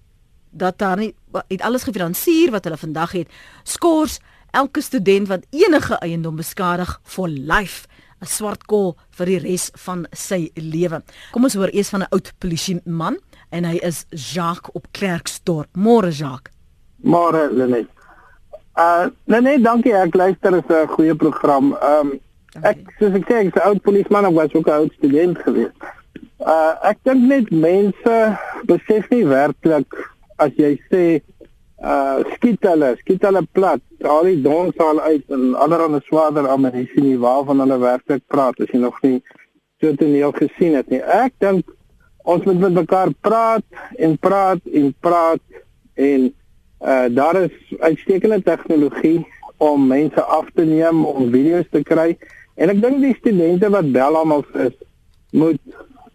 dat 0.54 0.77
daar 0.77 1.01
nie 1.01 1.15
het 1.47 1.65
alles 1.65 1.89
gefinansier 1.89 2.54
wat 2.54 2.69
hulle 2.69 2.77
vandag 2.77 3.17
het. 3.23 3.41
Skors 3.65 4.19
elke 4.54 4.86
student 4.86 5.34
wat 5.34 5.49
enige 5.49 5.97
eiendom 5.97 6.38
beskadig 6.38 6.99
vir 7.17 7.34
life 7.34 7.89
swart 8.26 8.66
kol 8.68 8.96
vir 9.18 9.26
die 9.26 9.40
res 9.40 9.72
van 9.86 10.06
sy 10.14 10.52
lewe. 10.56 11.02
Kom 11.32 11.44
ons 11.44 11.56
hoor 11.56 11.72
eers 11.74 11.90
van 11.90 12.04
'n 12.04 12.12
oud 12.12 12.32
polisieman 12.40 13.18
en 13.52 13.64
hy 13.66 13.80
is 13.84 14.06
Jacques 14.12 14.72
op 14.74 14.88
Klerksdorp. 14.94 15.70
Môre 15.76 16.12
Jacques. 16.12 16.52
Môre 17.04 17.50
Lenet. 17.52 17.88
Uh 18.78 19.10
nee, 19.26 19.60
dankie. 19.60 19.94
Ek 19.94 20.16
luister 20.16 20.56
is 20.58 20.70
'n 20.70 20.88
goeie 20.88 21.16
program. 21.16 21.76
Um 21.82 22.20
ek 22.64 22.78
soos 23.00 23.14
ek 23.14 23.26
sê, 23.28 23.36
ek's 23.46 23.56
'n 23.56 23.68
oud 23.68 23.82
polisieman, 23.82 24.26
ek 24.26 24.34
was 24.34 24.54
ook 24.54 24.68
'n 24.68 24.72
oud 24.72 24.94
student 24.94 25.38
geweest. 25.38 25.76
Uh 26.40 26.74
ek 26.84 26.98
dink 27.04 27.28
net 27.28 27.52
mense 27.52 28.38
besef 28.66 29.10
nie 29.10 29.26
werklik 29.26 29.92
as 30.38 30.52
jy 30.56 30.80
sê 30.90 31.22
uh 31.84 32.24
skiet 32.36 32.64
hulle, 32.64 32.96
skiet 33.02 33.22
hulle 33.22 33.44
plat. 33.52 33.82
Al 34.08 34.24
die 34.30 34.42
dons 34.42 34.78
al 34.78 35.00
uit 35.02 35.30
en 35.30 35.54
allerhande 35.56 36.02
swaarder 36.06 36.48
ammunisie 36.48 37.04
nie 37.04 37.18
waarvan 37.22 37.60
hulle 37.64 37.78
werklik 37.82 38.24
praat 38.28 38.60
as 38.60 38.72
jy 38.74 38.82
nog 38.82 38.98
nie 39.06 39.20
so 39.82 39.94
toneel 39.98 40.34
gesien 40.38 40.78
het 40.78 40.90
nie. 40.90 41.02
Ek 41.02 41.34
dink 41.44 41.70
ons 42.24 42.46
moet 42.46 42.60
met 42.60 42.78
mekaar 42.82 43.14
praat 43.22 43.66
en 43.98 44.18
praat 44.18 44.62
en 44.74 44.94
praat 45.00 45.42
en 45.96 46.30
uh 46.82 47.08
daar 47.14 47.38
is 47.44 47.78
uitstekende 47.80 48.42
tegnologie 48.42 49.22
om 49.58 49.88
mense 49.88 50.22
af 50.22 50.48
te 50.56 50.66
neem 50.66 51.06
om 51.06 51.30
video's 51.34 51.70
te 51.70 51.84
kry 51.86 52.16
en 52.56 52.74
ek 52.74 52.82
dink 52.82 53.02
die 53.04 53.14
studente 53.20 53.70
wat 53.70 53.92
bel 53.94 54.18
almal 54.18 54.46
is 54.66 54.74
moet 55.32 55.62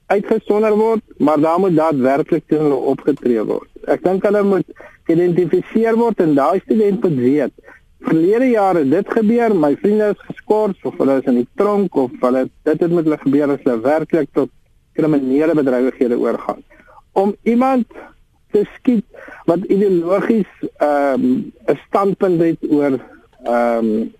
uitgesonder 0.06 0.74
word, 0.76 1.02
maar 1.18 1.40
daar 1.40 1.58
moet 1.58 1.76
daadwerklik 1.76 2.44
teen 2.46 2.62
hulle 2.66 2.74
opgetree 2.92 3.42
word. 3.44 3.68
Ek 3.86 4.02
dink 4.02 4.24
hulle 4.26 4.42
moet 4.42 4.66
geïdentifiseer 5.06 5.96
word 5.98 6.20
en 6.24 6.34
daai 6.34 6.58
student 6.64 7.04
moet 7.06 7.18
weet. 7.20 7.54
Verlede 8.06 8.48
jare 8.50 8.82
dit 8.90 9.12
gebeur 9.14 9.54
my 9.54 9.72
vriende 9.82 10.10
is 10.14 10.24
geskort 10.26 10.88
of 10.88 10.98
hulle 11.00 11.18
is 11.20 11.28
in 11.30 11.38
die 11.40 11.48
tronk 11.60 11.94
of 12.02 12.12
hulle 12.22 12.46
dit 12.66 12.82
het 12.82 12.92
met 12.92 13.06
hulle 13.06 13.18
gebeur 13.22 13.54
as 13.54 13.62
hulle 13.64 13.78
werklik 13.84 14.32
tot 14.34 14.50
kriminele 14.98 15.54
bedrywighede 15.58 16.18
oorgaan. 16.18 16.62
Om 17.14 17.34
iemand 17.42 17.86
te 18.52 18.64
skiet 18.74 19.04
wat 19.46 19.66
ideologies 19.70 20.50
ehm 20.62 21.26
um, 21.26 21.52
'n 21.72 21.78
standpunt 21.86 22.42
het 22.42 22.70
oor 22.70 22.98
ehm 22.98 23.90
um, 23.90 24.14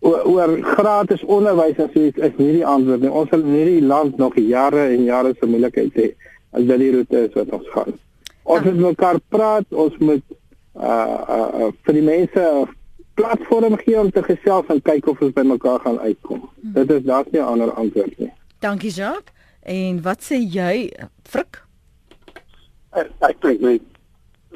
oor, 0.00 0.20
oor 0.32 0.52
gratis 0.62 1.24
onderwys 1.24 1.80
as 1.80 1.96
iets 1.96 2.18
is 2.28 2.36
nie 2.36 2.52
die 2.60 2.66
antwoord 2.66 3.00
nie. 3.00 3.10
Ons 3.10 3.32
sal 3.32 3.40
in 3.40 3.56
hierdie 3.56 3.86
land 3.86 4.16
nog 4.16 4.36
jare 4.36 4.84
en 4.92 5.04
jare 5.04 5.34
se 5.34 5.46
moeilikheid 5.46 5.96
hê 5.96 6.12
as 6.52 6.68
dit 6.68 6.78
die 6.84 6.92
roete 6.92 7.24
is 7.24 7.34
wat 7.34 7.56
ons 7.56 7.72
gaan 7.72 7.96
Ons 8.48 8.64
moet 8.64 8.80
mekaar 8.80 9.18
praat, 9.28 9.66
ons 9.70 9.96
moet 10.00 10.24
uh 10.78 10.88
uh, 11.36 11.48
uh 11.60 11.70
vir 11.84 11.96
die 11.98 12.04
mense 12.06 12.40
'n 12.40 12.68
platform 13.18 13.76
gee 13.76 13.98
om 14.00 14.10
te 14.10 14.22
gesels 14.22 14.70
en 14.72 14.82
kyk 14.82 15.08
of 15.10 15.20
ons 15.20 15.34
by 15.34 15.42
mekaar 15.42 15.80
gaan 15.84 15.98
uitkom. 15.98 16.40
Hmm. 16.60 16.72
Dit 16.72 16.90
is 16.90 17.02
daar's 17.02 17.30
nie 17.32 17.40
'n 17.40 17.50
ander 17.52 17.72
antwoord 17.72 18.18
nie. 18.18 18.32
Dankie 18.60 18.90
Jacques. 18.90 19.34
En 19.62 20.02
wat 20.02 20.22
sê 20.22 20.38
jy, 20.40 20.92
Frik? 21.28 21.62
Ek, 22.90 23.10
ek 23.20 23.40
dink 23.40 23.60
net 23.60 23.82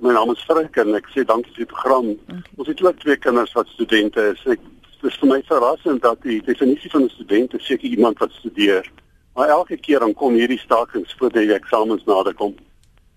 my 0.00 0.12
naam 0.12 0.30
is 0.32 0.44
Frik 0.48 0.76
en 0.76 0.94
ek 0.94 1.10
sê 1.12 1.24
dankie 1.24 1.52
vir 1.52 1.66
die 1.66 1.72
program. 1.74 2.08
Okay. 2.10 2.40
Ons 2.56 2.68
het 2.68 2.82
ook 2.82 2.98
twee 2.98 3.16
kinders 3.16 3.52
wat 3.52 3.66
studente 3.74 4.20
is. 4.32 4.46
Ek 4.46 4.60
dis 5.02 5.18
vir 5.20 5.28
my 5.28 5.42
verrassend 5.50 6.02
dat 6.02 6.22
die 6.22 6.40
definisie 6.46 6.90
van 6.90 7.04
'n 7.04 7.10
student 7.10 7.54
is 7.54 7.66
seker 7.66 7.88
iemand 7.88 8.18
wat 8.18 8.32
studeer. 8.32 8.88
Maar 9.34 9.48
elke 9.48 9.76
keer 9.76 9.98
dan 9.98 10.14
kom 10.14 10.34
hierdie 10.34 10.58
stakings 10.58 11.14
voor 11.18 11.32
die 11.32 11.52
eksamens 11.54 12.04
nader 12.04 12.34
kom. 12.34 12.54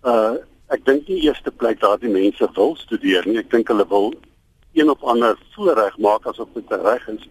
Uh 0.04 0.36
Ek 0.74 0.86
dink 0.86 1.08
nie 1.08 1.22
eerste 1.28 1.52
plek 1.52 1.80
daar 1.80 2.00
die 2.02 2.10
mense 2.10 2.48
wil 2.56 2.76
studeer 2.76 3.28
nie. 3.28 3.38
Ek 3.38 3.52
dink 3.52 3.70
hulle 3.70 3.86
wil 3.90 4.14
een 4.74 4.90
of 4.90 5.04
ander 5.04 5.38
voorreg 5.54 5.98
maak 5.98 6.26
asof 6.26 6.50
dit 6.54 6.72
reg 6.82 7.08
is. 7.14 7.28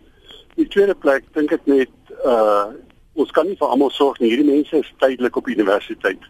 Die 0.55 0.69
tweede 0.71 0.95
plek 0.95 1.27
dink 1.35 1.53
ek 1.53 1.67
net 1.67 2.15
uh 2.25 2.71
ons 3.15 3.31
kan 3.31 3.47
nie 3.47 3.59
vir 3.59 3.71
almal 3.71 3.93
sorg 3.95 4.19
nie. 4.19 4.33
Hierdie 4.33 4.49
mense 4.49 4.81
is 4.83 4.93
tydelik 4.99 5.37
op 5.39 5.49
universiteit. 5.51 6.23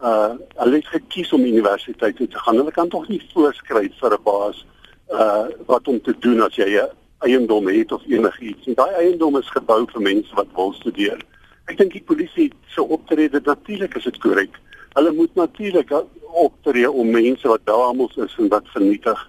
Uh 0.00 0.36
hulle 0.60 0.80
het 0.80 0.92
gekies 0.92 1.32
om 1.32 1.44
universiteit 1.44 2.16
toe 2.16 2.28
te 2.28 2.44
gaan. 2.44 2.60
Hulle 2.60 2.72
kan 2.72 2.92
tog 2.92 3.08
nie 3.08 3.20
voorskryf 3.32 3.96
vir 4.00 4.14
'n 4.16 4.22
baas 4.24 4.64
uh 5.12 5.48
wat 5.66 5.88
om 5.88 6.00
te 6.00 6.14
doen 6.20 6.42
as 6.42 6.56
jy 6.56 6.68
'n 6.76 6.88
eiendom 7.18 7.68
het 7.68 7.92
of 7.92 8.04
enigiets. 8.06 8.66
En 8.66 8.74
daai 8.74 8.94
eiendom 8.94 9.36
is 9.36 9.50
gebou 9.50 9.86
vir 9.92 10.02
mense 10.02 10.34
wat 10.34 10.52
wil 10.54 10.72
studeer. 10.72 11.18
Ek 11.66 11.78
dink 11.78 11.92
die 11.92 12.04
polisie 12.04 12.52
se 12.68 12.82
optrede 12.82 13.40
natuurlik 13.44 13.96
is 13.96 14.04
dit 14.04 14.18
korrek. 14.18 14.60
Hulle 14.96 15.12
moet 15.12 15.34
natuurlik 15.36 15.92
optree 16.32 16.90
om 16.90 17.10
mense 17.12 17.48
wat 17.48 17.64
daarmos 17.68 18.16
is 18.16 18.36
en 18.40 18.48
wat 18.52 18.68
vernietig 18.74 19.24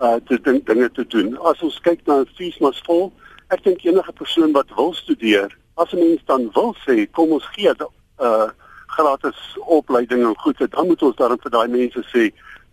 uh 0.00 0.16
te 0.26 0.40
dinge 0.40 0.90
te 0.96 1.04
doen. 1.12 1.34
As 1.44 1.60
ons 1.60 1.80
kyk 1.84 2.06
na 2.08 2.22
fees 2.36 2.56
mas 2.64 2.80
vol, 2.88 3.10
ek 3.52 3.64
dink 3.64 3.84
enige 3.84 4.12
persoon 4.16 4.52
wat 4.56 4.72
wil 4.76 4.94
studeer, 4.96 5.52
As 5.80 5.92
'n 5.92 5.98
mens 5.98 6.20
dan 6.24 6.50
wil 6.52 6.74
sê 6.84 7.10
kom 7.10 7.32
ons 7.32 7.46
gee 7.54 7.70
'n 7.70 7.88
uh, 8.20 8.48
gratis 8.86 9.40
opleiding 9.78 10.22
en 10.24 10.36
goed, 10.36 10.58
dan 10.70 10.86
moet 10.86 11.02
ons 11.02 11.16
daarom 11.16 11.40
vir 11.40 11.50
daai 11.50 11.68
mense 11.68 12.02
sê 12.12 12.22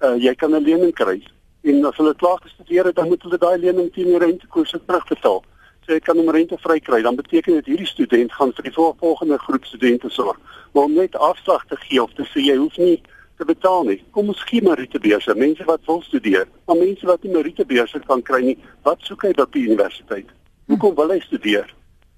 uh, 0.06 0.16
jy 0.26 0.34
kan 0.36 0.52
'n 0.56 0.64
lening 0.64 0.94
kry. 0.94 1.24
En 1.64 1.86
as 1.86 1.96
hulle 1.96 2.16
klaar 2.16 2.40
gestudeer 2.42 2.86
het, 2.86 2.96
dan 2.96 3.08
moet 3.08 3.22
hulle 3.24 3.38
daai 3.38 3.58
lening 3.58 3.94
teen 3.94 4.18
rentekoerse 4.18 4.80
terugbetaal. 4.86 5.44
So 5.88 5.96
jy 5.96 6.02
kan 6.04 6.18
hom 6.20 6.28
rentevry 6.36 6.82
kry, 6.84 6.98
dan 7.02 7.16
beteken 7.16 7.62
dit 7.62 7.70
hierdie 7.72 7.88
student 7.88 8.34
gaan 8.36 8.52
vir 8.58 8.66
die 8.68 8.74
volgende 8.76 9.38
groep 9.40 9.66
studente 9.66 10.10
sorg. 10.12 10.36
Maar 10.74 10.90
om 10.90 10.98
net 11.00 11.16
afslag 11.16 11.64
te 11.70 11.78
gee 11.86 12.02
of 12.04 12.12
te 12.18 12.26
sê 12.28 12.44
jy 12.44 12.58
hoef 12.60 12.76
nie 12.76 12.98
te 13.40 13.46
betaal 13.48 13.88
nie. 13.88 14.02
Kom 14.12 14.28
ons 14.34 14.42
gee 14.50 14.60
Maritebeurse, 14.66 15.32
mense 15.40 15.64
wat 15.70 15.86
wil 15.88 16.02
studeer, 16.04 16.44
maar 16.68 16.82
mense 16.82 17.08
wat 17.08 17.24
nie 17.24 17.32
Maritebeurse 17.32 18.02
kan 18.10 18.24
kry 18.28 18.42
nie, 18.50 18.58
wat 18.84 19.00
soek 19.08 19.24
hy 19.30 19.32
op 19.40 19.56
die 19.56 19.64
universiteit? 19.70 20.34
Hoekom 20.68 20.98
wil 20.98 21.14
hy 21.16 21.22
studeer? 21.24 21.72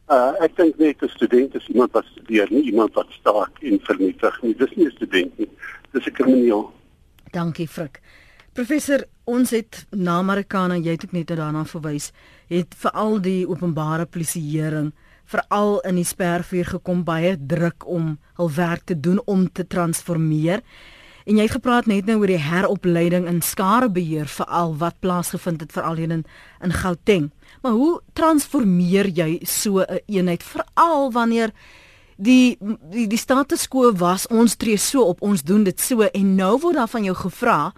Uh 0.10 0.34
ek 0.42 0.58
dink 0.58 0.82
net 0.82 1.06
'n 1.06 1.14
student 1.14 1.54
is 1.56 1.68
iemand 1.70 1.94
wat 1.94 2.10
studeer, 2.16 2.48
nie 2.50 2.64
iemand 2.72 2.98
wat 2.98 3.14
staak 3.20 3.62
en 3.62 3.78
vernietig 3.86 4.42
nie. 4.42 4.56
Dis 4.56 4.74
nie 4.76 4.88
'n 4.88 4.98
student 4.98 5.38
nie. 5.38 5.50
Dis 5.94 6.08
'n 6.08 6.12
krimineel. 6.18 6.72
Dankie 7.32 7.68
Frik. 7.68 8.02
Professor, 8.54 9.06
ons 9.26 9.52
het 9.54 9.86
na 9.92 10.18
Amerikaana, 10.18 10.76
jy 10.76 10.92
het 10.92 11.06
ook 11.06 11.12
net 11.12 11.28
daarna 11.28 11.66
verwys, 11.66 12.12
het 12.50 12.76
veral 12.78 13.20
die 13.22 13.48
openbare 13.48 14.06
polisieering 14.06 14.92
veral 15.30 15.80
in 15.86 16.00
die 16.00 16.08
spervuur 16.08 16.72
gekom 16.74 17.04
baie 17.06 17.36
druk 17.38 17.86
om 17.86 18.16
hul 18.40 18.50
werk 18.56 18.88
te 18.90 18.98
doen 18.98 19.22
om 19.30 19.46
te 19.52 19.68
transformeer. 19.68 20.64
En 21.30 21.38
jy 21.38 21.46
het 21.46 21.58
gepraat 21.60 21.86
net 21.86 22.08
nou 22.10 22.18
oor 22.24 22.32
die 22.32 22.42
heropleiding 22.42 23.28
in 23.30 23.44
skarebeheer 23.46 24.26
veral 24.26 24.74
wat 24.82 24.98
plaasgevind 25.04 25.62
het 25.62 25.76
veral 25.76 26.02
in 26.02 26.24
in 26.64 26.74
Gauteng. 26.74 27.30
Maar 27.62 27.78
hoe 27.78 28.02
transformeer 28.14 29.08
jy 29.08 29.40
so 29.46 29.80
'n 29.80 29.86
een 29.90 30.02
eenheid 30.08 30.44
veral 30.44 31.12
wanneer 31.12 31.54
die 32.18 32.58
die 32.92 33.08
die 33.08 33.18
status 33.18 33.68
quo 33.68 33.94
was 33.94 34.28
ons 34.28 34.56
tree 34.56 34.78
so 34.78 35.04
op 35.04 35.22
ons 35.22 35.44
doen 35.44 35.64
dit 35.64 35.80
so 35.80 36.02
en 36.02 36.36
nou 36.36 36.58
word 36.60 36.76
daar 36.76 36.88
van 36.88 37.04
jou 37.04 37.16
gevra 37.16 37.74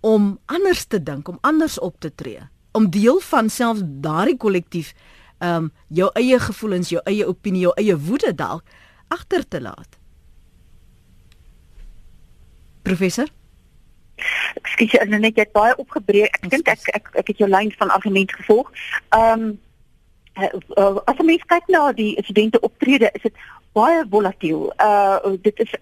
om 0.00 0.38
anders 0.46 0.84
te 0.84 1.02
dink, 1.02 1.28
om 1.28 1.38
anders 1.40 1.78
op 1.78 2.00
te 2.00 2.10
tree, 2.14 2.40
om 2.72 2.90
deel 2.90 3.20
van 3.20 3.48
selfs 3.48 3.82
daardie 3.84 4.36
kollektief 4.36 4.94
ehm 5.42 5.64
um, 5.64 5.72
jou 5.88 6.10
eie 6.14 6.38
gevoelens, 6.38 6.88
jou 6.88 7.00
eie 7.04 7.26
opinie, 7.26 7.60
jou 7.66 7.72
eie 7.74 7.96
woede 7.98 8.34
dalk 8.34 8.62
agter 9.08 9.48
te 9.48 9.60
laat. 9.60 9.98
Professor 12.82 13.28
ek 14.76 15.08
net 15.08 15.36
jy 15.36 15.44
het 15.44 15.52
baie 15.56 15.74
opgebreek. 15.80 16.38
Ek 16.42 16.50
dink 16.52 16.68
ek, 16.68 16.88
ek 16.94 17.10
ek 17.22 17.32
het 17.32 17.42
jou 17.42 17.48
lyn 17.50 17.72
van 17.78 17.90
argument 17.90 18.32
gevolg. 18.38 18.70
Ehm 19.16 19.52
um, 20.36 21.00
as 21.04 21.18
jy 21.20 21.36
kyk 21.44 21.66
na 21.68 21.90
die 21.92 22.16
studente 22.24 22.60
optrede, 22.60 23.10
is 23.12 23.22
dit 23.22 23.34
baie 23.76 24.04
volatiel. 24.08 24.70
Uh 24.80 25.36
dit 25.42 25.58
is 25.60 25.74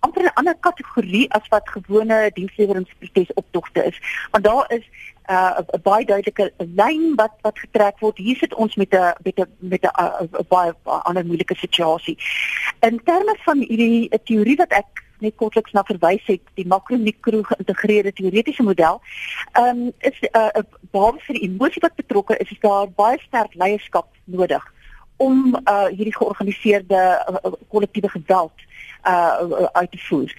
amper 0.00 0.22
'n 0.24 0.34
ander 0.34 0.56
kategorie 0.60 1.32
as 1.32 1.48
wat 1.48 1.68
gewone 1.68 2.30
diensleweringspres 2.34 3.32
optogte 3.34 3.84
is. 3.84 4.00
Want 4.30 4.44
daar 4.44 4.72
is 4.72 4.84
'n 5.28 5.32
uh, 5.32 5.80
baie 5.82 6.04
duidelike 6.04 6.52
lyn 6.56 7.12
wat 7.14 7.32
wat 7.40 7.58
getrek 7.58 7.98
word. 7.98 8.16
Hier 8.16 8.36
sit 8.36 8.54
ons 8.54 8.74
met 8.76 8.94
'n 8.94 9.14
met 9.22 9.38
'n 9.38 9.50
met 9.58 9.82
'n 9.82 9.90
uh, 10.00 10.40
baie 10.48 10.72
ander 10.84 11.26
moeilike 11.26 11.54
situasie. 11.54 12.18
In 12.80 13.00
terme 13.04 13.36
van 13.38 13.58
hierdie 13.58 14.10
teorie 14.24 14.56
wat 14.56 14.72
ek 14.72 15.04
net 15.18 15.36
kortliks 15.36 15.72
na 15.72 15.82
verwys 15.82 16.24
het, 16.26 16.40
die 16.54 16.66
makro-mikro 16.66 17.42
geïntegreerde 17.42 18.12
teoretiese 18.12 18.62
model, 18.62 19.00
ehm 19.52 19.68
um, 19.68 19.92
is 19.98 20.18
'n 20.20 20.38
uh, 20.38 20.62
basis 20.90 21.22
vir 21.26 21.34
die 21.34 21.48
emosie 21.48 21.82
wat 21.82 21.94
betrokke 21.94 22.36
is, 22.36 22.50
is 22.50 22.60
daar 22.60 22.88
baie 22.90 23.18
sterk 23.18 23.54
leierskap 23.54 24.06
nodig 24.24 24.72
om 25.16 25.56
uh, 25.64 25.86
hierdie 25.86 26.16
georganiseerde 26.16 27.24
uh, 27.28 27.52
kollektiewe 27.68 28.08
geweld 28.08 28.52
uh, 29.04 29.66
uit 29.72 29.90
te 29.90 29.98
voer. 29.98 30.34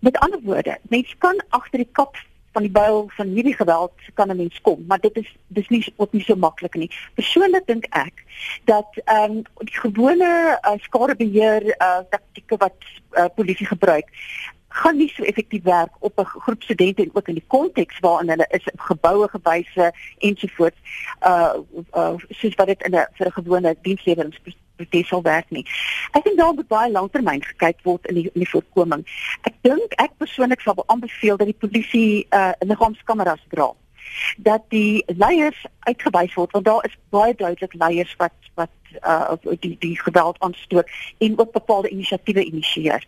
Met 0.00 0.18
ander 0.18 0.40
woorde, 0.42 0.78
mense 0.88 1.16
kan 1.18 1.42
agter 1.48 1.78
die 1.78 1.92
kap 1.92 2.16
van 2.52 2.62
die 2.62 2.70
byl 2.70 3.10
van 3.16 3.26
hierdie 3.26 3.56
geweld 3.56 3.92
kan 4.14 4.28
'n 4.28 4.36
mens 4.36 4.60
kom, 4.60 4.84
maar 4.86 5.00
dit 5.00 5.16
is 5.16 5.36
dis 5.46 5.68
nie 5.68 5.92
ook 5.96 6.12
nie 6.12 6.22
so 6.22 6.34
maklik 6.36 6.74
nie. 6.74 6.90
Persoonlik 7.14 7.66
dink 7.66 7.84
ek 7.90 8.24
dat 8.64 8.88
ehm 9.04 9.30
um, 9.30 9.42
die 9.58 9.80
gewone 9.80 10.58
uh, 10.62 10.72
skadebeheer 10.76 11.64
uh, 11.64 11.98
taktieke 12.10 12.56
wat 12.56 12.76
uh, 13.12 13.24
polisie 13.34 13.66
gebruik 13.66 14.08
gaan 14.72 14.96
nie 14.96 15.08
so 15.08 15.22
effektief 15.22 15.62
werk 15.62 15.92
op 15.98 16.18
'n 16.18 16.24
groep 16.24 16.62
studente 16.62 17.02
en 17.02 17.10
ook 17.12 17.28
in 17.28 17.34
die 17.34 17.44
konteks 17.46 17.98
waarin 17.98 18.28
hulle 18.28 18.46
is 18.48 18.68
geboue 18.76 19.28
gewyse 19.28 19.92
ensovoorts 20.18 20.78
uh 21.26 21.54
uh 21.92 22.14
soos 22.28 22.54
wat 22.54 22.66
dit 22.66 22.82
in 22.82 22.94
'n 22.94 23.06
vir 23.12 23.26
'n 23.26 23.32
gewone 23.32 23.76
diensleweringspres 24.90 25.10
sal 25.12 25.22
werk 25.22 25.50
nie. 25.50 25.66
Ek 26.16 26.24
dink 26.24 26.38
daar 26.40 26.56
moet 26.56 26.70
baie 26.72 26.90
lanktermyn 26.92 27.44
gekyk 27.44 27.84
word 27.88 28.08
in 28.10 28.20
die 28.20 28.26
in 28.32 28.44
die 28.44 28.50
voorkoming. 28.50 29.04
Ek 29.48 29.54
dink 29.66 29.96
ek 30.02 30.16
persoonlik 30.22 30.64
sal 30.64 30.84
aanbeveel 30.86 31.38
dat 31.40 31.50
die 31.50 31.60
polisie 31.64 32.26
uh 32.30 32.52
liggaamskameras 32.64 33.44
dra 33.54 33.72
dat 34.44 34.64
die 34.74 35.00
leiers 35.16 35.60
uitgewys 35.88 36.34
word 36.36 36.52
want 36.52 36.66
daar 36.66 36.84
is 36.84 36.96
baie 37.14 37.34
duidelik 37.34 37.74
leiers 37.80 38.12
wat 38.20 38.34
wat 38.60 38.72
uh 39.08 39.56
die 39.64 39.76
die 39.80 39.96
geweld 40.00 40.36
aanstoot 40.44 40.88
en 41.24 41.38
ook 41.38 41.52
bepaalde 41.52 41.88
inisiatiewe 41.88 42.44
initieer. 42.44 43.04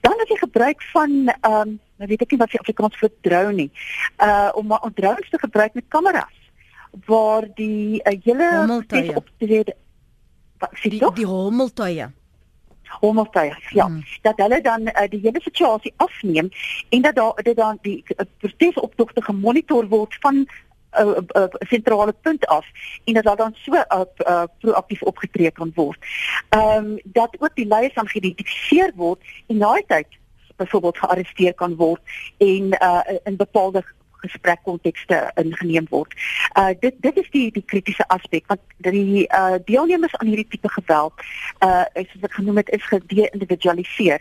Dan 0.00 0.18
is 0.24 0.30
die 0.34 0.42
gebruik 0.42 0.82
van 0.92 1.10
ehm 1.30 1.60
um, 1.60 1.80
nou 2.02 2.08
weet 2.10 2.24
ek 2.24 2.32
nie 2.34 2.40
wat 2.40 2.50
se 2.50 2.58
Afrikaans 2.58 2.98
vir 2.98 3.12
drone 3.26 3.58
nie. 3.64 3.70
Uh 4.18 4.50
om 4.58 4.72
om 4.72 4.94
drones 4.94 5.30
te 5.30 5.38
gebruik 5.38 5.78
met 5.78 5.90
kameras 5.94 6.38
waar 7.06 7.46
die 7.54 8.02
uh, 8.04 8.18
hele 8.24 8.82
optrede 9.14 9.76
die 10.82 11.12
die 11.14 11.26
hommeltuie 11.26 12.10
hommeltuie 13.00 13.54
ja 13.70 13.86
hmm. 13.86 14.02
dat 14.22 14.36
hulle 14.36 14.60
dan 14.60 14.80
uh, 14.80 15.08
die 15.08 15.20
hele 15.20 15.40
situasie 15.40 15.92
afneem 15.96 16.50
en 16.88 17.02
dat 17.02 17.14
daar 17.14 17.42
dit 17.42 17.56
dan 17.56 17.78
die 17.82 18.04
uh, 18.16 18.26
protesoptogte 18.38 19.22
gemonitor 19.22 19.88
word 19.88 20.16
van 20.20 20.34
'n 20.36 20.46
uh, 21.00 21.16
uh, 21.36 21.44
sentrale 21.58 22.12
punt 22.12 22.46
af 22.46 22.66
en 23.04 23.14
dat 23.14 23.24
daar 23.24 23.36
dan 23.36 23.54
so 23.54 23.72
uh, 23.72 24.00
uh, 24.16 24.42
proaktief 24.58 25.02
opgetree 25.02 25.50
kan 25.50 25.72
word. 25.74 25.98
Ehm 26.48 26.84
um, 26.84 26.98
dat 27.04 27.36
ook 27.38 27.54
die 27.54 27.66
leiers 27.66 27.94
dan 27.94 28.08
geïdentifiseer 28.08 28.92
word 28.94 29.20
en 29.46 29.56
na 29.56 29.82
tyd 29.86 30.06
byvoorbeeld 30.56 30.98
gearresteer 30.98 31.54
kan 31.54 31.76
word 31.76 32.00
en 32.38 32.76
uh, 32.82 33.00
in 33.24 33.36
bepaalde 33.36 33.84
gesprekkontekste 34.24 35.18
ingeneem 35.42 35.86
word. 35.90 36.14
Uh 36.58 36.72
dit 36.80 36.94
dit 37.04 37.20
is 37.22 37.28
die 37.34 37.50
die 37.58 37.64
kritiese 37.66 38.06
aspek 38.08 38.46
want 38.52 38.60
die 38.86 39.26
uh 39.28 39.58
deelnemers 39.66 40.16
aan 40.16 40.30
hierdie 40.32 40.48
tipe 40.54 40.70
geweld 40.78 41.26
uh 41.66 41.84
soos 41.94 42.26
ek 42.28 42.38
genoem 42.38 42.62
het 42.62 42.72
is 42.78 42.88
gede-individualiseer. 42.90 44.20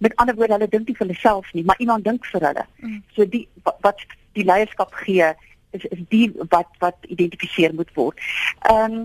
Met 0.00 0.16
ander 0.16 0.34
woorde, 0.34 0.56
hulle 0.56 0.68
dink 0.72 0.88
nie 0.88 0.96
vir 0.96 1.06
hulle 1.06 1.20
self 1.20 1.52
nie, 1.52 1.64
maar 1.64 1.78
iemand 1.78 2.04
dink 2.04 2.24
vir 2.32 2.46
hulle. 2.48 2.66
Mm. 2.80 3.02
So 3.16 3.28
die 3.28 3.46
wat 3.84 4.04
die 4.38 4.46
leierskap 4.48 4.94
gee 5.04 5.32
is 5.76 5.84
is 5.94 6.02
die 6.08 6.30
wat 6.54 6.70
wat 6.78 6.96
identifiseer 7.08 7.74
moet 7.74 7.92
word. 7.94 8.18
Ehm 8.70 8.92
um, 8.92 9.04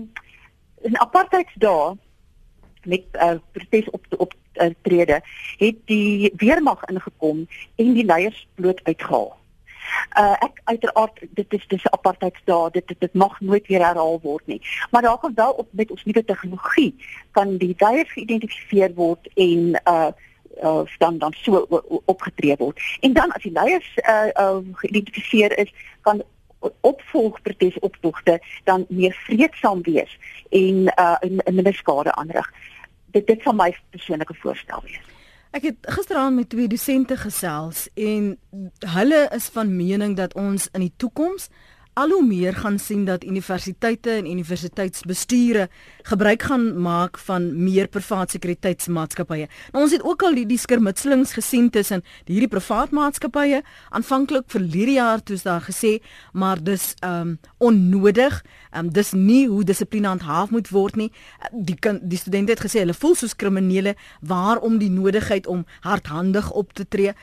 in 0.86 0.98
apartheidsdae 1.00 1.96
met 2.86 3.04
uh, 3.12 3.34
protes 3.52 3.90
op 3.90 4.06
op 4.16 4.34
uh, 4.54 4.70
trede 4.82 5.20
het 5.56 5.76
die 5.84 6.32
weermag 6.36 6.84
ingekom 6.84 7.46
en 7.74 7.92
die 7.94 8.04
leiers 8.04 8.46
bloot 8.54 8.80
uitgehaal. 8.82 9.36
Uh 10.18 10.34
ek 10.46 10.60
uiteraard 10.64 11.20
dit 11.38 11.52
is 11.52 11.66
dis 11.68 11.88
apartheidsdae 11.90 12.70
dit, 12.70 12.94
dit 12.98 13.14
mag 13.14 13.40
nooit 13.40 13.66
weer 13.66 13.84
herhaal 13.84 14.20
word 14.22 14.46
nie. 14.46 14.60
Maar 14.90 15.02
daar 15.02 15.18
kan 15.18 15.34
wel 15.34 15.52
op 15.52 15.68
met 15.70 15.90
ons 15.90 16.04
nuwe 16.04 16.24
tegnologie 16.24 16.94
kan 17.30 17.56
die 17.56 17.74
leiers 17.78 18.12
geïdentifiseer 18.12 18.94
word 18.94 19.28
en 19.34 19.80
uh 19.84 20.08
uh 20.62 20.84
dan 20.98 21.18
dan 21.18 21.32
so 21.32 21.66
opgetree 22.04 22.56
word. 22.56 22.80
En 23.00 23.12
dan 23.12 23.32
as 23.32 23.42
die 23.42 23.52
leiers 23.52 23.90
uh, 23.96 24.28
uh 24.40 24.58
geïdentifiseer 24.72 25.58
is, 25.58 25.72
kan 26.00 26.22
opvolgprotes 26.80 27.78
optogte 27.78 28.40
dan 28.64 28.86
meer 28.88 29.12
vreedsaam 29.12 29.82
wees 29.82 30.18
en 30.50 30.92
uh 30.96 31.16
in 31.20 31.40
minder 31.44 31.74
skade 31.74 32.12
aanrig. 32.12 32.52
Dit 33.10 33.26
dit 33.26 33.42
sal 33.42 33.54
my 33.54 33.76
persoonlike 33.90 34.34
voorstel 34.34 34.82
wees. 34.82 35.15
Ek 35.56 35.62
het 35.62 35.86
gisteraand 35.88 36.36
met 36.36 36.48
twee 36.52 36.68
dosente 36.68 37.16
gesels 37.16 37.86
en 37.94 38.34
hulle 38.92 39.20
is 39.32 39.46
van 39.54 39.70
mening 39.76 40.16
dat 40.16 40.34
ons 40.36 40.66
in 40.76 40.82
die 40.84 40.92
toekoms 41.00 41.48
al 41.96 42.10
hoe 42.12 42.24
meer 42.26 42.54
gaan 42.54 42.76
sien 42.78 43.04
dat 43.08 43.24
universiteite 43.24 44.10
en 44.10 44.26
universiteitsbestuure 44.28 45.68
gebruik 46.02 46.42
gaan 46.42 46.66
maak 46.82 47.18
van 47.18 47.46
meer 47.64 47.88
privaat 47.88 48.34
sekuriteitsmaatskappye. 48.34 49.46
Nou 49.72 49.84
ons 49.84 49.94
het 49.96 50.04
ook 50.04 50.22
al 50.28 50.36
die, 50.36 50.44
die 50.46 50.60
skermutselings 50.60 51.32
gesien 51.38 51.70
tussen 51.72 52.04
hierdie 52.28 52.50
privaat 52.52 52.92
maatskappye 52.92 53.62
aanvanklik 53.96 54.44
vir 54.52 54.66
hierdie 54.74 54.98
jaar 54.98 55.24
toes 55.24 55.46
daar 55.46 55.64
gesê, 55.64 55.96
maar 56.32 56.60
dis 56.60 56.92
um 57.06 57.38
onnodig. 57.64 58.42
Um 58.76 58.92
dis 58.92 59.14
nie 59.16 59.46
hoe 59.48 59.64
dissipline 59.64 60.12
handhaaf 60.12 60.52
moet 60.52 60.68
word 60.68 61.00
nie. 61.00 61.08
Die 61.52 61.78
kan 61.80 62.02
die 62.04 62.20
studente 62.20 62.52
het 62.52 62.64
gesê 62.66 62.84
hulle 62.84 62.96
voel 62.96 63.16
soos 63.16 63.36
kriminele 63.40 63.96
waarom 64.20 64.76
die 64.82 64.92
nodigheid 64.92 65.48
om 65.48 65.64
hardhandig 65.80 66.52
op 66.52 66.76
te 66.76 66.84
tree 66.84 67.16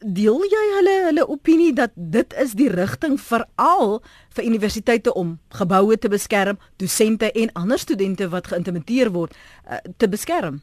deel 0.00 0.44
jy 0.46 0.64
hulle 0.76 0.96
hulle 1.08 1.24
opinie 1.28 1.72
dat 1.74 1.90
dit 1.94 2.34
is 2.38 2.52
die 2.58 2.68
rigting 2.70 3.16
veral 3.20 3.96
vir 4.36 4.44
universiteite 4.46 5.14
om 5.18 5.38
geboue 5.58 5.98
te 5.98 6.08
beskerm, 6.08 6.58
dosente 6.78 7.32
en 7.32 7.50
ander 7.58 7.78
studente 7.78 8.28
wat 8.30 8.52
geïntimideer 8.52 9.10
word 9.10 9.34
uh, 9.34 9.80
te 9.98 10.08
beskerm? 10.08 10.62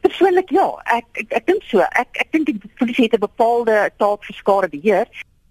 Persoonlik 0.00 0.50
ja, 0.54 0.66
ek 0.96 1.20
ek, 1.20 1.32
ek 1.42 1.48
dink 1.50 1.66
so. 1.68 1.84
Ek 2.00 2.20
ek 2.22 2.32
dink 2.32 2.48
die 2.48 2.72
polisie 2.80 3.08
het 3.08 3.18
'n 3.18 3.26
bepaalde 3.26 3.90
taak 4.00 4.24
vir 4.24 4.36
skade 4.36 4.68
beheer. 4.72 5.08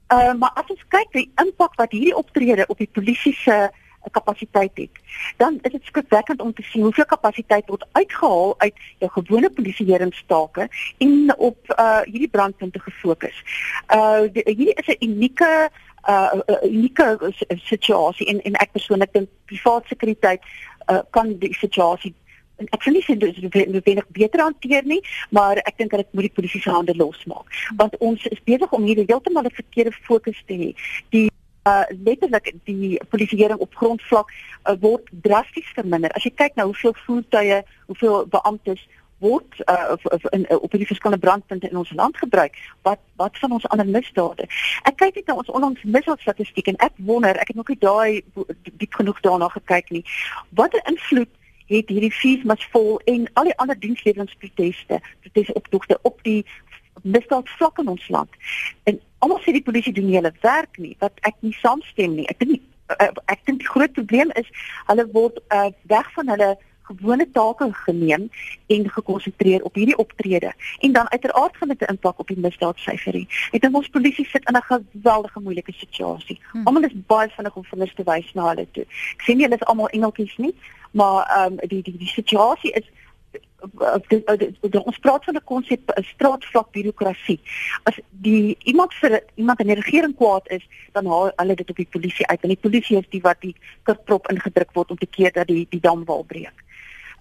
Uh 0.10 0.34
maar 0.34 0.52
as 0.56 0.70
ons 0.74 0.86
kyk 0.90 1.12
die 1.14 1.30
impak 1.44 1.76
wat 1.78 1.92
hierdie 1.92 2.16
optrede 2.16 2.66
op 2.68 2.78
die 2.78 2.90
polisie 2.90 3.36
se 3.36 3.70
kapasiteit 4.10 4.72
het, 4.74 4.90
dan 5.38 5.60
is 5.62 5.72
dit 5.72 5.84
skrikwekkend 5.84 6.42
om 6.42 6.54
te 6.54 6.62
sien 6.62 6.82
hoeveel 6.82 7.06
kapasiteit 7.06 7.68
word 7.68 7.86
uitgehaal 7.92 8.56
uit 8.58 8.76
jou 8.98 9.12
gewone 9.12 9.50
polisieeringstake 9.50 10.70
en 10.98 11.34
op 11.38 11.76
uh 11.80 12.02
hierdie 12.04 12.30
brandpunte 12.30 12.80
gefokus. 12.80 13.44
Uh 13.94 14.28
die, 14.32 14.44
hierdie 14.46 14.74
is 14.74 14.88
'n 14.88 15.04
unieke 15.10 15.70
uh 16.10 16.40
unieke 16.64 17.34
situasie 17.50 18.28
en 18.28 18.42
en 18.42 18.54
ek 18.54 18.72
persoonlik 18.72 19.14
dink 19.14 19.30
privaat 19.46 19.86
sekuriteit 19.88 20.42
uh 20.92 21.02
kan 21.10 21.38
die 21.38 21.54
situasie 21.54 22.16
en 22.58 22.70
ek 22.74 22.86
nie 22.90 23.04
dit 23.06 23.38
is 23.38 23.68
noodwendig 23.70 24.08
beter 24.18 24.42
hanteer 24.42 24.86
nie, 24.86 25.02
maar 25.30 25.62
ek 25.64 25.78
dink 25.78 25.94
dat 25.94 26.06
dit 26.06 26.14
moet 26.18 26.28
die 26.28 26.36
polisie 26.40 26.62
se 26.62 26.74
hande 26.74 26.96
losmaak. 26.98 27.52
Want 27.78 27.98
ons 27.98 28.26
is 28.32 28.42
besig 28.50 28.72
om 28.74 28.86
hier 28.90 29.04
heeltemal 29.06 29.46
'n 29.46 29.60
verkeerde 29.62 29.94
fokus 30.10 30.44
te 30.48 30.54
hê. 30.54 30.70
Die 31.10 31.30
letterlik 32.04 32.54
die 32.70 33.00
polisieering 33.10 33.60
op 33.64 33.76
grondvlak 33.76 34.32
uh, 34.32 34.76
word 34.82 35.10
drasties 35.26 35.70
verminder. 35.76 36.14
As 36.16 36.26
jy 36.28 36.34
kyk 36.36 36.56
na 36.56 36.68
hoeveel 36.70 36.96
voertuie, 37.06 37.62
hoeveel 37.90 38.26
beamptes 38.34 38.84
word 39.18 39.64
uh, 39.66 39.96
in 40.30 40.46
uh, 40.50 40.62
op 40.62 40.72
die 40.72 40.86
verskillende 40.86 41.26
brandpunte 41.26 41.70
in 41.70 41.78
ons 41.78 41.92
land 41.92 42.18
gebruik 42.18 42.58
wat 42.82 43.00
wat 43.16 43.38
van 43.42 43.52
ons 43.52 43.66
ander 43.74 43.88
misdade? 43.88 44.46
Ek 44.86 45.00
kyk 45.02 45.18
net 45.18 45.32
na 45.32 45.40
ons 45.42 45.50
onlangs 45.50 45.82
misdaadstatistiek 45.84 46.70
en 46.74 46.78
ek 46.86 46.94
wonder 47.10 47.40
ek 47.42 47.54
het 47.54 47.58
nog 47.58 47.72
nie 47.74 47.82
daai 47.82 48.22
diep 48.78 48.94
genoeg 48.94 49.22
daarna 49.26 49.50
gekyk 49.56 49.90
nie. 49.96 50.04
Watter 50.60 50.84
invloed 50.86 51.32
het 51.68 51.90
hierdie 51.90 52.14
fees 52.14 52.46
must 52.48 52.70
vol 52.72 53.02
en 53.12 53.26
al 53.34 53.50
die 53.50 53.58
ander 53.58 53.80
diensleweringproteste 53.80 55.02
protesoptogte 55.26 56.00
op 56.08 56.22
die 56.24 56.46
misdaad 57.04 57.50
vlak 57.58 57.82
in 57.82 57.90
ons 57.98 58.08
land? 58.14 58.30
En 58.86 59.02
almal 59.20 59.42
sê 59.44 59.54
die 59.56 59.66
polisie 59.70 59.94
doen 59.94 60.06
nie 60.10 60.20
hulle 60.20 60.34
werk 60.42 60.78
nie 60.78 60.96
wat 61.04 61.14
ek 61.30 61.36
nie 61.42 61.56
saamstem 61.62 62.16
nie 62.20 62.28
ek 62.34 62.40
dink 62.40 62.62
uh, 63.00 63.12
ek 63.34 63.46
dink 63.46 63.64
die 63.64 63.74
groot 63.74 63.94
probleem 63.94 64.34
is 64.42 64.50
hulle 64.90 65.08
word 65.14 65.40
uh, 65.50 65.70
weg 65.94 66.12
van 66.18 66.34
hulle 66.36 66.56
gewone 66.88 67.32
take 67.32 67.68
geneem 67.72 68.30
en 68.68 68.90
gekonsentreer 68.90 69.64
op 69.64 69.76
hierdie 69.76 69.98
optrede 69.98 70.54
en 70.80 70.92
dan 70.92 71.10
uiteraard 71.10 71.58
gaan 71.58 71.68
dit 71.68 71.82
'n 71.82 71.92
impak 71.94 72.20
op 72.20 72.28
die 72.28 72.40
misdaadsyferie. 72.40 73.28
Ek 73.52 73.62
dink 73.62 73.76
ons 73.76 73.90
polisie 73.90 74.26
sit 74.26 74.50
in 74.50 74.56
'n 74.56 74.70
geweldige 74.72 75.40
moeilike 75.40 75.74
situasie. 75.74 76.40
Hmm. 76.52 76.66
Almal 76.66 76.84
is 76.84 77.06
baie 77.08 77.30
vinnig 77.30 77.56
om 77.56 77.64
vingers 77.64 77.94
te 77.94 78.04
wys 78.04 78.34
na 78.34 78.48
hulle 78.50 78.68
toe. 78.72 78.86
Ek 79.16 79.22
sien 79.22 79.38
nie 79.38 79.46
hulle 79.46 79.60
is 79.60 79.68
almal 79.68 79.90
engeltjies 79.90 80.38
nie, 80.38 80.56
maar 80.92 81.28
ehm 81.28 81.54
um, 81.54 81.68
die 81.68 81.82
die 81.82 81.98
die 81.98 82.14
situasie 82.20 82.72
is 82.72 82.88
ons 83.58 85.00
praat 85.00 85.24
van 85.24 85.36
'n 85.36 85.44
konsep 85.46 85.92
straatvlak 86.14 86.72
birokrasie. 86.72 87.40
As 87.84 88.00
die 88.12 88.58
iemand 88.64 88.94
vir 88.94 89.24
iemand 89.36 89.60
in 89.60 89.68
die 89.68 89.82
regering 89.82 90.16
kwaad 90.16 90.48
is, 90.48 90.64
dan 90.94 91.06
haal 91.06 91.32
hulle 91.36 91.56
dit 91.56 91.70
op 91.70 91.76
die 91.76 91.90
polisie 91.90 92.28
uit 92.28 92.42
en 92.42 92.50
die 92.50 92.64
polisie 92.66 92.98
is 92.98 93.10
die 93.10 93.22
wat 93.22 93.42
die 93.42 93.56
kurprop 93.84 94.30
ingedruk 94.30 94.72
word 94.74 94.92
om 94.92 94.98
te 94.98 95.10
keer 95.10 95.32
dat 95.32 95.48
die 95.48 95.68
die 95.70 95.82
damwal 95.82 96.24
breek 96.24 96.66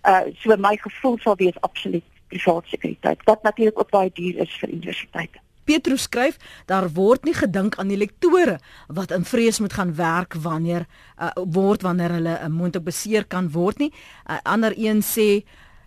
uh 0.06 0.22
so 0.42 0.56
my 0.56 0.76
gevoel 0.76 1.18
sal 1.22 1.36
wees 1.40 1.58
absoluut 1.66 2.04
privaat 2.30 2.70
sekuriteit 2.70 3.24
wat 3.24 3.42
natuurlik 3.42 3.78
ook 3.78 3.90
baie 3.90 4.10
duur 4.14 4.40
is 4.42 4.54
vir 4.60 4.72
universiteite. 4.72 5.42
Petrus 5.66 6.06
skryf 6.06 6.38
daar 6.70 6.86
word 6.94 7.24
nie 7.26 7.34
gedink 7.34 7.74
aan 7.78 7.90
die 7.90 7.98
lektore 7.98 8.58
wat 8.86 9.10
in 9.14 9.26
vrees 9.26 9.58
moet 9.58 9.74
gaan 9.74 9.94
werk 9.98 10.34
wanneer 10.42 10.86
uh, 11.18 11.30
word 11.34 11.82
wanneer 11.82 12.18
hulle 12.18 12.34
'n 12.38 12.50
uh, 12.50 12.58
moontlik 12.58 12.84
beseer 12.84 13.24
kan 13.26 13.50
word 13.50 13.78
nie. 13.78 13.92
uh, 14.30 14.38
Ander 14.42 14.72
een 14.76 15.02
sê 15.02 15.42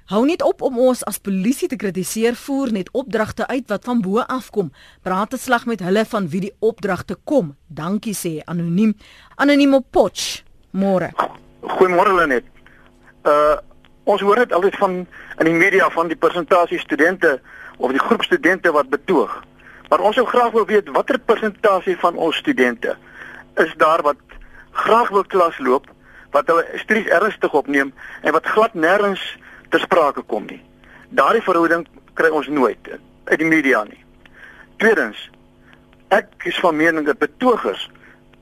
hou 0.09 0.25
net 0.25 0.41
op 0.41 0.61
om 0.65 0.79
ons 0.79 1.03
as 1.05 1.21
polisie 1.21 1.67
te 1.69 1.77
kritiseer 1.77 2.35
voer 2.35 2.71
net 2.73 2.89
opdragte 2.97 3.47
uit 3.47 3.67
wat 3.69 3.85
van 3.85 4.01
bo 4.01 4.19
af 4.19 4.49
kom. 4.49 4.71
Praat 5.03 5.33
'n 5.33 5.37
slag 5.37 5.65
met 5.65 5.79
hulle 5.79 6.05
van 6.05 6.29
wie 6.29 6.41
die 6.41 6.55
opdragte 6.59 7.15
kom. 7.23 7.55
Dankie 7.67 8.13
sê 8.13 8.41
anoniem. 8.45 8.93
Anoniem 9.35 9.73
op 9.73 9.85
Potch. 9.91 10.43
Môre. 10.71 11.11
Goeiemôre 11.61 12.13
Lenet. 12.15 12.45
Uh 13.25 13.57
Ons 14.09 14.21
hoor 14.25 14.39
dit 14.41 14.53
altyd 14.53 14.75
van 14.81 14.93
in 15.37 15.45
die 15.45 15.53
media 15.53 15.89
van 15.93 16.07
die 16.09 16.17
persentasie 16.17 16.79
studente 16.79 17.35
of 17.77 17.91
die 17.93 18.01
groep 18.01 18.23
studente 18.23 18.71
wat 18.71 18.89
betoog. 18.89 19.43
Maar 19.89 19.99
ons 19.99 20.15
sou 20.17 20.25
graag 20.25 20.51
wil 20.55 20.65
weet 20.65 20.89
watter 20.95 21.19
persentasie 21.19 21.97
van 22.01 22.15
ons 22.15 22.35
studente 22.35 22.95
is 23.61 23.73
daar 23.77 24.01
wat 24.01 24.17
graag 24.71 25.09
wil 25.09 25.23
klas 25.23 25.57
loop, 25.57 25.85
wat 26.31 26.47
hulle 26.47 26.65
studies 26.81 27.09
ernstig 27.11 27.53
opneem 27.53 27.93
en 28.21 28.33
wat 28.33 28.45
glad 28.45 28.73
nêrens 28.73 29.21
ter 29.69 29.79
sprake 29.79 30.21
kom 30.21 30.45
nie. 30.45 30.61
Daardie 31.09 31.41
verhouding 31.41 31.87
kry 32.13 32.29
ons 32.29 32.47
nooit 32.47 32.89
uit 33.29 33.39
die 33.39 33.47
media 33.47 33.83
nie. 33.83 34.03
Tweedens, 34.77 35.29
ek 36.15 36.29
is 36.49 36.59
van 36.59 36.75
mening 36.75 37.05
dat 37.05 37.17
betogers 37.21 37.89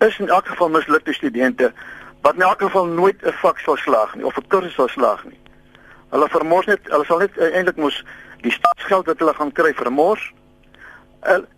is 0.06 0.20
in 0.20 0.30
elk 0.30 0.48
geval 0.48 0.70
mislukte 0.70 1.14
studente 1.14 1.72
wat 2.22 2.36
in 2.36 2.42
elk 2.42 2.62
geval 2.62 2.86
nooit 2.86 3.22
'n 3.26 3.34
vak 3.42 3.60
sal 3.60 3.78
slaag 3.78 4.16
nie 4.16 4.26
of 4.26 4.38
'n 4.38 4.48
kursus 4.48 4.74
sal 4.74 4.88
slaag 4.88 5.24
nie. 5.24 5.40
Hulle 6.10 6.28
vermors 6.30 6.66
net, 6.66 6.80
hulle 6.84 7.06
sal 7.06 7.20
net 7.20 7.38
eintlik 7.38 7.76
moes 7.76 8.04
die 8.42 8.52
staatsgeld 8.52 9.06
wat 9.06 9.20
hulle 9.20 9.34
gaan 9.34 9.52
kry 9.52 9.74
vermors. 9.74 10.34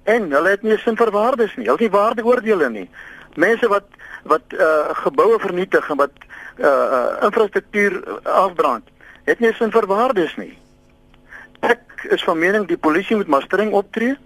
En 0.03 0.31
hulle 0.31 0.49
het 0.49 0.61
nie 0.61 0.77
sin 0.77 0.97
vir 0.97 1.11
waardes 1.11 1.55
nie. 1.55 1.65
Hulle 1.65 1.77
het 1.77 1.85
nie 1.85 1.99
waardeoordeele 1.99 2.69
nie. 2.69 2.89
Mense 3.35 3.67
wat 3.67 3.85
wat 4.23 4.53
uh, 4.53 4.89
geboue 4.99 5.39
vernietig 5.39 5.89
en 5.89 5.97
wat 5.97 6.11
uh, 6.57 6.67
uh, 6.67 7.23
infrastruktuur 7.23 8.19
afbrand, 8.23 8.83
het 9.29 9.39
nie 9.39 9.53
sin 9.57 9.71
vir 9.71 9.87
waardes 9.89 10.35
nie. 10.41 10.53
Ek 11.61 12.05
is 12.09 12.23
van 12.23 12.39
mening 12.39 12.67
die 12.67 12.79
polisie 12.79 13.15
moet 13.19 13.27
maar 13.27 13.45
streng 13.45 13.73
optree. 13.77 14.17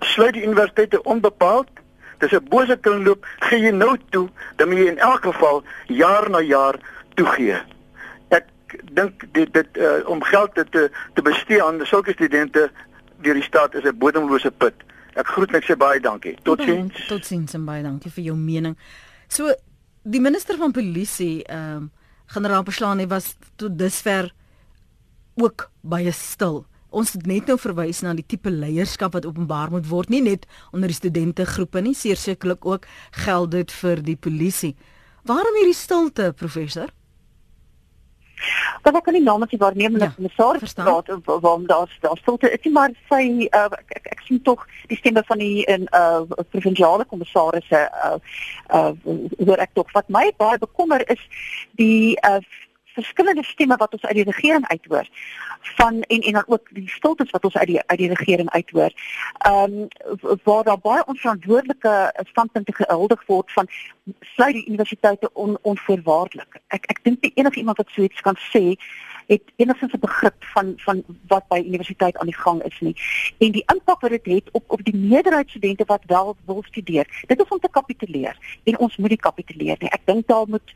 Sluit 0.00 0.34
die 0.34 0.44
universiteite 0.46 1.02
onbepaald. 1.02 1.68
Dis 2.18 2.32
'n 2.32 2.48
bose 2.48 2.76
kringloop. 2.76 3.26
Gee 3.48 3.58
jy 3.58 3.70
nou 3.70 3.96
toe, 4.10 4.28
dan 4.56 4.68
moet 4.68 4.78
jy 4.78 4.86
in 4.86 4.98
elk 4.98 5.22
geval 5.24 5.62
jaar 5.86 6.30
na 6.30 6.40
jaar 6.40 6.78
toegee 7.14 7.60
dink 8.92 9.24
dit 9.32 9.52
dit 9.52 9.76
uh, 9.76 10.08
om 10.08 10.22
geld 10.22 10.54
te 10.54 10.90
te 11.14 11.22
bestee 11.22 11.62
aan 11.62 11.80
sulke 11.86 12.12
studente 12.12 12.70
deur 13.22 13.34
die 13.34 13.42
staat 13.42 13.74
is 13.74 13.84
'n 13.84 13.98
bodemlose 13.98 14.50
put. 14.50 14.74
Ek 15.14 15.26
groet 15.26 15.50
net 15.50 15.64
sê 15.64 15.76
baie 15.76 16.00
dankie. 16.00 16.36
Totsiens. 16.42 17.06
Totsiens 17.06 17.54
en 17.54 17.64
baie 17.64 17.82
dankie 17.82 18.10
vir 18.10 18.24
jou 18.24 18.36
mening. 18.36 18.78
So 19.28 19.54
die 20.02 20.20
minister 20.20 20.56
van 20.56 20.72
polisie 20.72 21.44
ehm 21.44 21.76
um, 21.76 21.90
generaal 22.26 22.62
Beslane 22.62 23.06
was 23.06 23.36
tot 23.56 23.78
dusver 23.78 24.32
ook 25.34 25.70
baie 25.80 26.12
stil. 26.12 26.62
Ons 26.92 27.14
het 27.16 27.26
net 27.26 27.48
nou 27.48 27.56
verwys 27.60 28.02
na 28.04 28.12
die 28.12 28.26
tipe 28.28 28.50
leierskap 28.52 29.14
wat 29.16 29.26
openbaar 29.26 29.70
moet 29.72 29.86
word, 29.88 30.10
nie 30.12 30.22
net 30.22 30.44
onder 30.72 30.92
die 30.92 30.98
studente 30.98 31.46
groepe 31.48 31.80
nie, 31.80 31.94
sekerlik 31.94 32.66
ook 32.68 32.86
geld 33.24 33.50
dit 33.50 33.72
vir 33.72 34.02
die 34.04 34.16
polisie. 34.16 34.74
Waarom 35.24 35.56
hierdie 35.56 35.78
stilte, 35.78 36.32
professor? 36.36 36.90
Want 38.82 38.96
ek 38.98 39.04
kan 39.06 39.14
nie 39.14 39.22
namens 39.22 39.52
die 39.52 39.60
waarnemende 39.60 40.08
ja, 40.08 40.14
kommissaris 40.16 40.74
praat 40.74 41.10
waarom 41.24 41.66
daar 41.70 41.90
daar 42.02 42.18
stilte 42.18 42.50
is 42.50 42.64
nie, 42.64 42.72
maar 42.74 42.90
sy 43.10 43.22
uh, 43.54 43.68
ek, 43.78 43.92
ek, 44.00 44.08
ek 44.16 44.24
sien 44.26 44.40
tog 44.42 44.64
die 44.90 44.98
stemme 44.98 45.22
van 45.28 45.38
die 45.38 45.62
in 45.70 45.86
uh 45.94 46.24
provinsiale 46.50 47.06
kommissarisse 47.12 47.84
uh 48.02 48.16
uh 48.74 48.90
hoor 49.38 49.62
ek 49.62 49.76
tog 49.78 49.94
wat 49.94 50.10
my 50.10 50.24
baie 50.42 50.58
bekommer 50.58 51.06
is 51.14 51.22
die 51.78 52.18
uh 52.26 52.42
verskillende 52.94 53.44
stemme 53.44 53.76
wat 53.76 53.92
ons 53.92 54.04
uit 54.04 54.14
die 54.14 54.30
regering 54.30 54.66
uithoor 54.68 55.08
van 55.62 56.02
en 56.02 56.20
en 56.20 56.32
dan 56.32 56.44
ook 56.46 56.68
die 56.70 56.88
stiltes 56.90 57.30
wat 57.30 57.44
ons 57.44 57.56
uit 57.56 57.66
die 57.66 57.80
uit 57.86 57.98
die 57.98 58.08
regering 58.14 58.50
uithoor. 58.50 58.92
Ehm 59.38 59.88
um, 60.20 60.38
waar 60.42 60.64
daar 60.64 60.78
baie 60.78 61.06
onverantwoordelike 61.06 62.14
standpunte 62.30 62.72
gehuldig 62.74 63.26
word 63.26 63.52
van 63.52 63.68
sluit 64.20 64.54
die 64.54 64.66
universiteite 64.66 65.30
on, 65.32 65.58
onvoorwaardelik. 65.62 66.60
Ek 66.66 66.84
ek 66.86 67.02
dink 67.02 67.20
nie 67.20 67.32
enige 67.34 67.58
iemand 67.58 67.76
wat 67.76 67.90
so 67.90 68.02
iets 68.02 68.20
kan 68.20 68.36
sê 68.50 68.76
het 69.26 69.42
enigstens 69.56 69.92
'n 69.92 69.98
begrip 69.98 70.44
van 70.54 70.72
van 70.76 71.04
wat 71.26 71.48
by 71.48 71.62
universiteit 71.66 72.16
aan 72.18 72.26
die 72.26 72.42
gang 72.44 72.62
is 72.62 72.80
nie. 72.80 72.96
En 73.38 73.52
die 73.52 73.64
impak 73.74 74.00
wat 74.00 74.10
dit 74.10 74.24
het 74.24 74.50
op 74.50 74.64
op 74.66 74.84
die 74.84 74.96
meerderheid 74.96 75.48
studente 75.48 75.84
wat 75.86 76.02
wel 76.06 76.36
wil 76.46 76.62
studeer. 76.66 77.24
Dit 77.26 77.40
is 77.40 77.48
om 77.48 77.58
te 77.58 77.68
kapituleer 77.70 78.36
en 78.64 78.78
ons 78.78 78.96
moet 78.96 79.08
nie 79.08 79.18
kapituleer 79.18 79.76
nie. 79.78 79.90
Ek 79.90 80.00
dink 80.04 80.26
daar 80.26 80.48
moet 80.48 80.74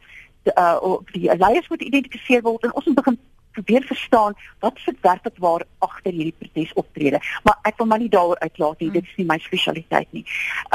uh 0.55 0.99
die 1.13 1.31
leiers 1.37 1.69
moet 1.69 1.83
identifiseer 1.83 2.43
word 2.43 2.65
en 2.65 2.75
ons 2.75 2.85
moet 2.85 3.01
begin 3.01 3.19
probeer 3.57 3.83
verstaan 3.83 4.35
wat 4.59 4.79
se 4.79 4.93
werklik 5.01 5.39
waar 5.39 5.65
agter 5.79 6.13
hierdie 6.13 6.35
protes 6.39 6.73
optrede. 6.73 7.21
Maar 7.45 7.59
ek 7.63 7.79
wil 7.81 7.87
maar 7.87 8.03
nie 8.03 8.13
daaroor 8.13 8.39
uitlaat 8.39 8.79
nie. 8.81 8.89
Mm. 8.89 8.93
Dit 8.99 9.09
is 9.11 9.17
nie 9.17 9.27
my 9.27 9.39
spesialiteit 9.39 10.13
nie. 10.13 10.25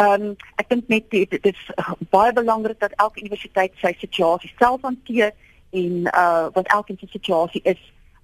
Ehm 0.02 0.28
um, 0.32 0.36
ek 0.62 0.70
dink 0.74 0.90
net 0.94 1.10
dit, 1.14 1.30
dit 1.30 1.54
is 1.54 1.64
baie 2.10 2.34
belangrik 2.34 2.80
dat 2.80 2.98
elke 2.98 3.22
universiteit 3.22 3.74
sy 3.84 3.94
situasie 4.00 4.54
self 4.58 4.82
hanteer 4.88 5.34
en 5.72 6.08
uh 6.12 6.48
want 6.56 6.74
elkeen 6.78 6.98
se 7.00 7.12
situasie 7.12 7.62
is 7.64 7.82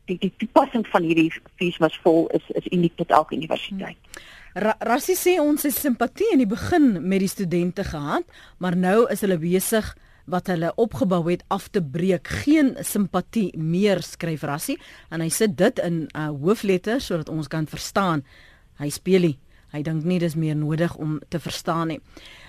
die 0.07 0.17
die 0.23 0.33
toepassing 0.41 0.87
van 0.87 1.05
hierdie 1.05 1.31
fees 1.59 1.77
was 1.83 1.99
vol 2.03 2.27
is 2.39 2.43
is 2.59 2.67
uniek 2.71 2.95
tot 2.95 3.13
elke 3.21 3.35
universiteit. 3.35 3.99
Ra 4.57 4.73
Rassie 4.89 5.15
sê 5.15 5.37
ons 5.39 5.63
het 5.67 5.75
simpatie 5.75 6.31
in 6.33 6.41
die 6.41 6.49
begin 6.49 6.95
met 7.07 7.21
die 7.21 7.29
studente 7.29 7.83
gehad, 7.83 8.25
maar 8.57 8.75
nou 8.75 9.05
is 9.13 9.21
hulle 9.21 9.37
besig 9.37 9.93
wat 10.27 10.51
hulle 10.51 10.73
opgebou 10.75 11.23
het 11.29 11.43
af 11.53 11.69
te 11.71 11.81
breek. 11.81 12.27
Geen 12.43 12.75
simpatie 12.83 13.49
meer 13.57 14.03
skryf 14.05 14.43
Rassie 14.47 14.77
en 15.09 15.23
hy 15.23 15.29
sit 15.33 15.57
dit 15.57 15.79
in 15.83 16.05
uh, 16.11 16.29
hoofletters 16.35 17.07
sodat 17.09 17.31
ons 17.31 17.47
kan 17.51 17.67
verstaan. 17.67 18.25
Hy 18.81 18.91
speel 18.93 19.31
nie. 19.31 19.37
Hy 19.75 19.81
dink 19.83 20.05
nie 20.07 20.19
dis 20.19 20.37
meer 20.39 20.55
nodig 20.55 20.93
om 20.95 21.17
te 21.31 21.39
verstaan 21.43 21.91
nie. 21.91 21.99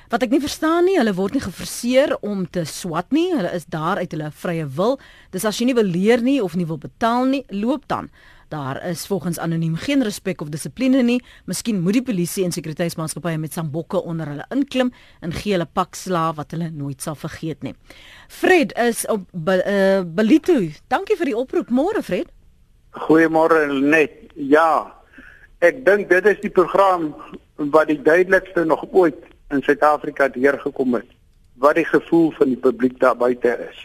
Wat 0.08 0.22
ek 0.24 0.32
nie 0.32 0.40
verstaan 0.40 0.86
nie, 0.88 0.96
hulle 0.96 1.12
word 1.12 1.34
nie 1.36 1.42
geforseer 1.44 2.14
om 2.24 2.46
te 2.48 2.62
swat 2.64 3.10
nie. 3.12 3.26
Hulle 3.34 3.50
is 3.56 3.66
daar 3.68 4.00
uit 4.00 4.14
hulle 4.14 4.30
vrye 4.32 4.64
wil. 4.78 4.96
Dis 5.34 5.44
as 5.44 5.58
jy 5.60 5.68
nie 5.68 5.76
wil 5.76 5.90
leer 5.90 6.22
nie 6.24 6.38
of 6.40 6.56
nie 6.56 6.68
wil 6.68 6.78
betaal 6.80 7.28
nie, 7.28 7.42
loop 7.52 7.84
dan. 7.90 8.08
Daar 8.48 8.84
is 8.88 9.06
volgens 9.06 9.38
anoniem 9.38 9.74
geen 9.76 10.02
respek 10.02 10.40
of 10.40 10.48
dissipline 10.48 11.02
nie. 11.02 11.18
Miskien 11.44 11.80
moet 11.80 11.98
die 11.98 12.02
polisie 12.02 12.44
en 12.44 12.52
sekuriteitsmaatskappye 12.52 13.38
met 13.38 13.52
sambokke 13.52 14.00
onder 14.02 14.30
hulle 14.32 14.46
inklim 14.54 14.92
en 15.20 15.34
gee 15.36 15.52
hulle 15.52 15.66
pak 15.72 15.94
slaaf 15.94 16.38
wat 16.38 16.54
hulle 16.56 16.70
nooit 16.72 17.02
sal 17.04 17.14
vergeet 17.14 17.62
nie. 17.62 17.74
Fred 18.28 18.72
is 18.78 19.04
op 19.06 19.26
be, 19.32 19.58
uh, 19.60 20.00
Belito. 20.14 20.56
Dankie 20.88 21.18
vir 21.20 21.32
die 21.32 21.36
oproep. 21.36 21.68
Môre 21.68 22.02
Fred. 22.02 22.32
Goeiemôre 22.96 23.66
net. 23.68 24.16
Ja. 24.34 24.94
Ek 25.60 25.84
dink 25.84 26.08
dit 26.08 26.32
is 26.32 26.40
die 26.40 26.52
program 26.54 27.12
wat 27.74 27.92
die 27.92 28.00
duidelikste 28.00 28.64
nog 28.64 28.86
ooit 28.90 29.20
in 29.52 29.60
Suid-Afrika 29.62 30.28
deurgekom 30.32 30.96
het 30.96 31.12
wat 31.58 31.74
die 31.74 31.84
gevoel 31.84 32.30
van 32.38 32.52
die 32.52 32.60
publiek 32.62 33.00
daar 33.02 33.16
buite 33.18 33.50
is. 33.68 33.78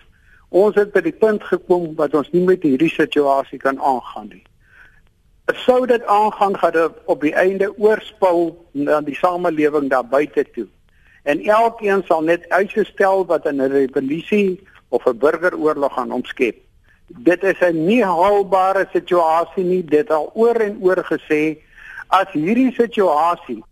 Ons 0.53 0.75
het 0.77 0.91
by 0.93 1.01
die 1.01 1.15
punt 1.17 1.43
gekom 1.49 1.95
wat 1.97 2.13
ons 2.13 2.29
nie 2.31 2.43
met 2.45 2.63
hierdie 2.63 2.91
situasie 2.93 3.57
kan 3.57 3.79
aangaan 3.81 4.29
nie. 4.29 4.43
Sou 5.45 5.85
dit 5.85 6.05
aangaan 6.05 6.57
gaan 6.57 6.71
dit 6.71 6.91
op 7.05 7.21
die 7.21 7.33
einde 7.33 7.73
oorspil 7.77 8.67
na 8.71 9.01
die 9.01 9.15
samelewing 9.15 9.89
daar 9.89 10.05
buite 10.05 10.45
toe. 10.53 10.67
En 11.23 11.43
elkeen 11.43 12.03
sal 12.07 12.21
net 12.21 12.49
uitgestel 12.49 13.25
wat 13.25 13.45
in 13.45 13.61
'n 13.61 13.71
revolusie 13.71 14.67
of 14.89 15.05
'n 15.05 15.17
burgeroorlog 15.17 15.93
gaan 15.93 16.11
omskep. 16.11 16.55
Dit 17.07 17.43
is 17.43 17.59
'n 17.59 17.85
nie 17.85 18.03
haalbare 18.03 18.87
situasie 18.91 19.63
nie. 19.63 19.85
Dit 19.85 20.11
al 20.11 20.31
oor 20.33 20.55
en 20.55 20.77
oor 20.81 21.03
gesê 21.03 21.57
as 22.07 22.27
hierdie 22.31 22.71
situasie 22.71 23.63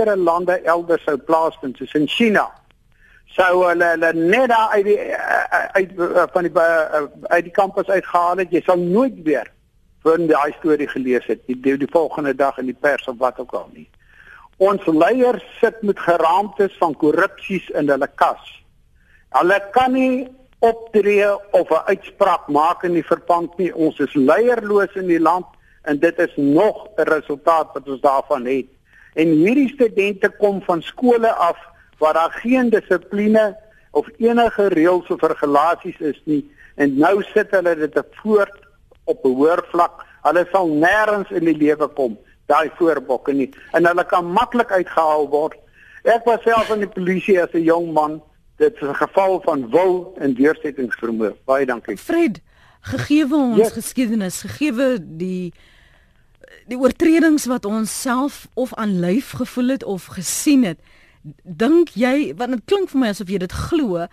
sekere 0.00 0.16
lande 0.16 0.60
elders 0.64 1.04
sou 1.04 1.16
plaasvind 1.16 1.76
soos 1.76 1.94
in 1.94 2.06
China 2.08 2.48
sou 3.34 3.64
hulle 3.66 3.92
hulle 3.94 4.12
net 4.14 4.48
daar 4.48 4.70
uit 4.74 4.84
die 4.84 4.98
uit 5.76 5.90
van 6.32 6.46
die 6.46 6.52
uit 7.28 7.44
die 7.44 7.54
kampus 7.54 7.88
uitgehaal 7.88 8.42
het 8.42 8.52
jy 8.54 8.62
sal 8.66 8.78
nooit 8.78 9.18
weer 9.26 9.50
van 10.02 10.26
daai 10.26 10.52
storie 10.58 10.88
gelees 10.88 11.26
het 11.26 11.42
die, 11.46 11.56
die 11.60 11.76
die 11.76 11.90
volgende 11.90 12.34
dag 12.34 12.58
in 12.58 12.70
die 12.70 12.78
pers 12.80 13.08
of 13.08 13.18
wat 13.18 13.38
ook 13.38 13.52
al 13.52 13.68
nie. 13.72 13.88
Ons 14.56 14.84
leiers 14.86 15.44
sit 15.60 15.82
met 15.82 16.00
geraamtes 16.00 16.76
van 16.78 16.96
korrupsies 16.96 17.68
in 17.80 17.88
hulle 17.88 18.08
kas. 18.20 18.42
Hulle 19.36 19.60
kan 19.72 19.92
nie 19.92 20.28
optree 20.60 21.28
of 21.56 21.70
'n 21.70 21.86
uitspraak 21.92 22.48
maak 22.48 22.82
in 22.84 22.92
die 22.92 23.06
verband 23.06 23.56
nie. 23.58 23.74
Ons 23.74 23.98
is 23.98 24.14
leierloos 24.14 24.94
in 24.94 25.06
die 25.06 25.20
land 25.20 25.46
en 25.82 25.98
dit 25.98 26.18
is 26.18 26.32
nog 26.36 26.88
'n 26.96 27.08
resultaat 27.08 27.72
wat 27.72 27.88
ons 27.88 28.00
daarvan 28.00 28.44
het. 28.46 28.66
En 29.14 29.26
hierdie 29.26 29.68
studente 29.68 30.28
kom 30.38 30.62
van 30.62 30.82
skole 30.82 31.32
af 31.32 31.58
waar 31.98 32.12
daar 32.12 32.30
geen 32.30 32.70
dissipline 32.70 33.56
of 33.90 34.08
enige 34.18 34.66
reëls 34.66 35.08
of 35.10 35.20
regulasies 35.20 35.98
is 35.98 36.20
nie. 36.24 36.50
En 36.74 36.98
nou 36.98 37.22
sit 37.22 37.50
hulle 37.50 37.74
dit 37.76 38.04
voort 38.10 38.59
op 39.12 39.24
'n 39.24 39.36
hoër 39.36 39.62
vlak. 39.72 40.04
Hulle 40.22 40.46
sal 40.52 40.68
nêrens 40.68 41.30
in 41.30 41.44
die 41.44 41.56
lewe 41.56 41.88
kom 41.88 42.18
daai 42.50 42.70
voorbokke 42.78 43.32
nie 43.32 43.50
en 43.76 43.86
hulle 43.86 44.04
kan 44.10 44.26
maklik 44.26 44.70
uitgehaal 44.70 45.28
word. 45.30 45.56
Ek 46.02 46.24
was 46.24 46.42
self 46.42 46.70
in 46.74 46.84
die 46.84 46.94
polisie 46.98 47.38
as 47.42 47.52
'n 47.54 47.62
jong 47.62 47.92
man. 47.92 48.22
Dit 48.56 48.74
is 48.74 48.88
'n 48.88 48.94
geval 48.94 49.40
van 49.44 49.70
wil 49.70 50.14
en 50.18 50.34
deursettingsvermoë. 50.34 51.34
Baie 51.44 51.66
dankie. 51.66 51.96
Fred, 51.96 52.40
gegee 52.80 53.26
ons 53.34 53.56
yes. 53.56 53.72
geskiedenis, 53.72 54.42
gegee 54.42 54.98
die 55.00 55.52
die 56.66 56.78
oortredings 56.78 57.46
wat 57.46 57.64
ons 57.64 57.90
self 58.00 58.46
of 58.54 58.74
aan 58.74 59.00
lyf 59.00 59.30
gevoel 59.30 59.68
het 59.68 59.84
of 59.84 60.06
gesien 60.06 60.64
het 60.64 60.78
dink 61.42 61.94
jy 61.98 62.32
want 62.36 62.56
dit 62.56 62.64
klink 62.70 62.92
vir 62.92 63.00
my 63.02 63.10
asof 63.12 63.30
jy 63.30 63.40
dit 63.42 63.56
glo 63.68 64.06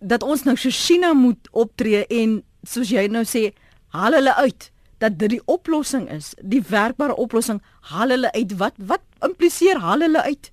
dat 0.00 0.22
ons 0.24 0.44
nou 0.46 0.56
so 0.56 0.72
China 0.72 1.12
moet 1.12 1.50
optree 1.52 2.04
en 2.08 2.40
soos 2.66 2.92
jy 2.92 3.06
nou 3.12 3.24
sê 3.28 3.50
haal 3.96 4.16
hulle 4.18 4.34
uit 4.34 4.70
dat 5.00 5.18
dit 5.18 5.36
die 5.36 5.42
oplossing 5.44 6.08
is 6.12 6.32
die 6.54 6.62
werkbare 6.68 7.16
oplossing 7.16 7.60
haal 7.92 8.14
hulle 8.14 8.32
uit 8.32 8.56
wat 8.62 8.80
wat 8.92 9.04
impliseer 9.30 9.82
haal 9.84 10.06
hulle 10.06 10.22
uit 10.22 10.50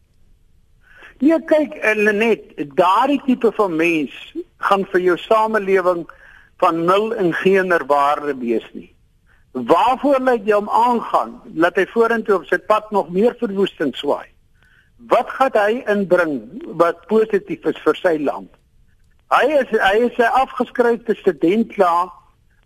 Nee 1.19 1.39
kyk 1.49 1.79
net 2.13 2.51
daardie 2.77 3.21
tipe 3.25 3.49
van 3.57 3.73
mens 3.75 4.13
gaan 4.69 4.85
vir 4.91 5.01
jou 5.01 5.17
samelewing 5.17 6.05
van 6.61 6.85
nul 6.85 7.09
en 7.15 7.33
geen 7.33 7.73
waarde 7.89 8.37
wees 8.37 8.67
nie 8.73 8.91
Waarvoor 9.65 10.19
laat 10.21 10.45
jy 10.45 10.53
hom 10.53 10.69
aangaan? 10.69 11.37
Laat 11.55 11.77
hy 11.79 11.85
vorentoe 11.89 12.35
op 12.37 12.45
sy 12.45 12.59
pad 12.69 12.91
nog 12.93 13.09
meer 13.13 13.33
verwoesting 13.39 13.95
swaai. 13.97 14.27
Wat 15.09 15.29
gaan 15.33 15.57
hy 15.57 15.81
inbring 15.89 16.35
wat 16.77 17.05
positief 17.09 17.65
is 17.65 17.79
vir 17.85 17.97
sy 17.97 18.15
land? 18.21 18.49
Hy 19.33 19.45
is 19.57 19.71
hy 19.71 19.95
is 20.05 20.17
'n 20.17 20.33
afgeskryfde 20.41 21.15
student 21.15 21.73
klaar. 21.73 22.11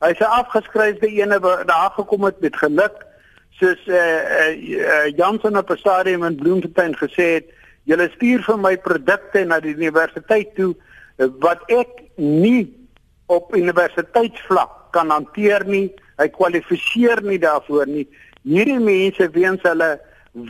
Hy's 0.02 0.20
'n 0.20 0.34
afgeskryfde 0.42 1.08
ene 1.08 1.40
wat 1.40 1.68
daar 1.68 1.92
gekom 1.96 2.24
het 2.24 2.40
met 2.40 2.56
geluk 2.56 3.06
soos 3.50 3.88
eh 3.88 3.96
uh, 3.96 4.70
uh, 4.70 5.08
Jansen 5.16 5.58
op 5.58 5.70
'n 5.70 5.78
stadium 5.78 6.24
in 6.24 6.36
Bloemfontein 6.36 6.96
gesê 6.96 7.26
het, 7.38 7.46
"Julle 7.84 8.10
stuur 8.16 8.44
vir 8.44 8.60
my 8.60 8.78
produkte 8.78 9.44
na 9.46 9.60
die 9.60 9.76
universiteit 9.76 10.56
toe 10.56 10.76
wat 11.40 11.62
ek 11.68 11.88
nie 12.16 12.90
op 13.26 13.56
universiteitsvlak 13.56 14.72
kan 14.92 15.10
hanteer 15.10 15.66
nie." 15.66 15.94
hy 16.22 16.30
kwalifiseer 16.34 17.22
nie 17.26 17.40
daarvoor 17.42 17.90
nie. 17.90 18.06
Hierdie 18.48 18.80
mense 18.82 19.28
weens 19.36 19.64
hulle 19.66 19.92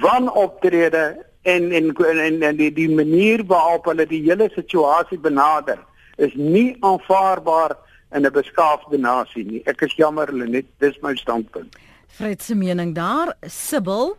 wanoptrede 0.03 1.05
en 1.49 1.71
en 1.73 1.93
en, 1.95 2.41
en 2.43 2.59
die 2.59 2.71
die 2.75 2.89
manier 2.89 3.43
waarop 3.49 3.89
hulle 3.89 4.05
die 4.07 4.21
hele 4.27 4.49
situasie 4.55 5.19
benader 5.19 5.79
is 6.21 6.35
nie 6.35 6.75
aanvaarbaar 6.85 7.75
in 8.11 8.25
'n 8.25 8.31
beskaafde 8.31 8.97
nasie 8.97 9.45
nie. 9.45 9.61
Ek 9.65 9.81
is 9.81 9.93
jammer 9.95 10.27
hulle 10.27 10.47
net 10.47 10.65
dis 10.79 10.97
my 11.01 11.15
standpunt. 11.15 11.75
Fred 12.07 12.41
se 12.41 12.55
mening 12.55 12.95
daar, 12.95 13.33
Sibyl. 13.47 14.17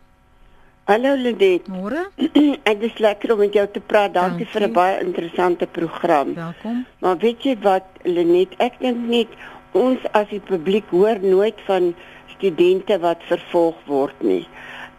Hallo 0.84 1.14
Lenet. 1.14 1.68
Môre. 1.68 2.10
Dit 2.64 2.82
is 2.82 2.98
lekker 2.98 3.32
om 3.32 3.38
met 3.38 3.52
jou 3.52 3.66
te 3.70 3.80
praat. 3.80 4.14
Dankie, 4.14 4.46
Dankie. 4.46 4.46
vir 4.52 4.68
'n 4.68 4.72
baie 4.72 5.00
interessante 5.00 5.66
program. 5.66 6.34
Welkom. 6.34 6.86
Maar 6.98 7.16
weet 7.18 7.42
jy 7.42 7.56
wat 7.62 7.84
Lenet, 8.02 8.54
ek 8.58 8.80
dink 8.80 8.98
net 9.08 9.28
ons 9.72 10.00
as 10.12 10.28
die 10.28 10.40
publiek 10.40 10.84
hoor 10.90 11.20
nooit 11.20 11.60
van 11.66 11.94
studente 12.26 12.98
wat 12.98 13.22
vervolg 13.28 13.76
word 13.86 14.22
nie. 14.22 14.48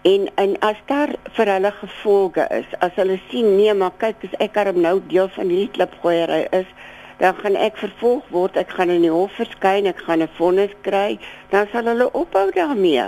En 0.04 0.30
en 0.36 0.56
as 0.60 0.80
daar 0.86 1.16
vir 1.36 1.48
hulle 1.48 1.72
gevolge 1.72 2.48
is, 2.52 2.66
as 2.80 2.96
hulle 2.96 3.20
sien 3.30 3.56
nee, 3.56 3.74
maar 3.74 3.92
kyk, 3.98 4.24
as 4.24 4.40
ek 4.40 4.58
arm 4.58 4.82
nou 4.82 5.02
deel 5.08 5.30
van 5.36 5.48
hierdie 5.48 5.72
klipgooiery 5.76 6.48
is, 6.52 6.68
dan 7.24 7.36
gaan 7.40 7.56
ek 7.56 7.78
vervolg 7.80 8.26
word, 8.36 8.58
ek 8.60 8.74
gaan 8.76 8.92
in 8.92 9.06
die 9.06 9.12
hof 9.12 9.32
verskyn, 9.40 9.88
ek 9.88 10.02
gaan 10.04 10.22
'n 10.22 10.32
vonnis 10.36 10.74
kry, 10.84 11.20
dan 11.52 11.68
sal 11.72 11.88
hulle 11.88 12.12
ophou 12.12 12.52
daarmee. 12.52 13.06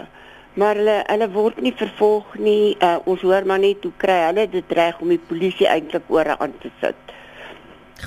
Maar 0.56 0.76
hulle 0.80 1.04
hulle 1.08 1.28
word 1.32 1.60
nie 1.62 1.74
vervolg 1.76 2.38
nie. 2.40 2.78
Uh, 2.80 2.98
ons 3.06 3.22
hoor 3.22 3.44
maar 3.46 3.60
net 3.60 3.84
hoe 3.84 3.92
kry 3.98 4.20
hulle 4.32 4.48
dit 4.48 4.72
reg 4.72 5.02
om 5.02 5.12
die 5.12 5.20
polisie 5.20 5.68
eintlik 5.68 6.08
ore 6.08 6.38
aan 6.40 6.54
te 6.64 6.72
sit. 6.80 6.96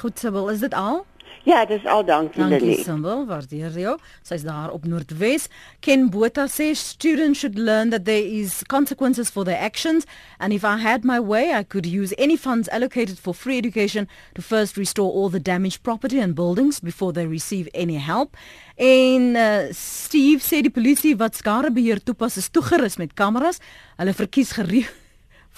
Goed, 0.00 0.18
Sibyl, 0.18 0.48
is 0.48 0.64
dit 0.64 0.74
al? 0.74 1.04
Ja, 1.48 1.62
dis 1.64 1.84
al 1.88 2.02
dankie 2.04 2.42
Lily. 2.44 2.58
Dankie 2.58 2.84
Simbel, 2.84 3.22
waardeer 3.24 3.72
jou. 3.80 3.94
Sy's 4.26 4.42
daar 4.44 4.68
op 4.74 4.84
Noordwes. 4.84 5.46
Ken 5.80 6.10
Botha 6.12 6.44
sê 6.52 6.74
students 6.76 7.40
should 7.40 7.56
learn 7.56 7.88
that 7.88 8.04
there 8.04 8.24
is 8.40 8.60
consequences 8.68 9.30
for 9.32 9.44
their 9.48 9.56
actions 9.56 10.04
and 10.38 10.52
if 10.52 10.62
I 10.62 10.76
had 10.76 11.04
my 11.04 11.18
way 11.18 11.56
I 11.58 11.64
could 11.64 11.86
use 11.86 12.12
any 12.18 12.36
funds 12.36 12.68
allocated 12.68 13.18
for 13.18 13.34
free 13.34 13.56
education 13.56 14.08
to 14.34 14.42
first 14.42 14.76
restore 14.76 15.10
all 15.10 15.30
the 15.30 15.40
damaged 15.40 15.82
property 15.82 16.20
and 16.20 16.34
buildings 16.34 16.80
before 16.80 17.12
they 17.14 17.26
receive 17.26 17.68
any 17.72 17.96
help. 17.96 18.36
En 18.76 19.34
uh, 19.36 19.72
Steve 19.72 20.44
sê 20.44 20.60
die 20.60 20.74
polisie 20.74 21.16
wat 21.16 21.40
skadebeheer 21.40 22.04
toepas 22.04 22.36
is 22.36 22.52
toegerus 22.52 23.00
met 23.00 23.16
kameras. 23.16 23.62
Hulle 23.96 24.12
verkies 24.12 24.52
gerief 24.60 24.92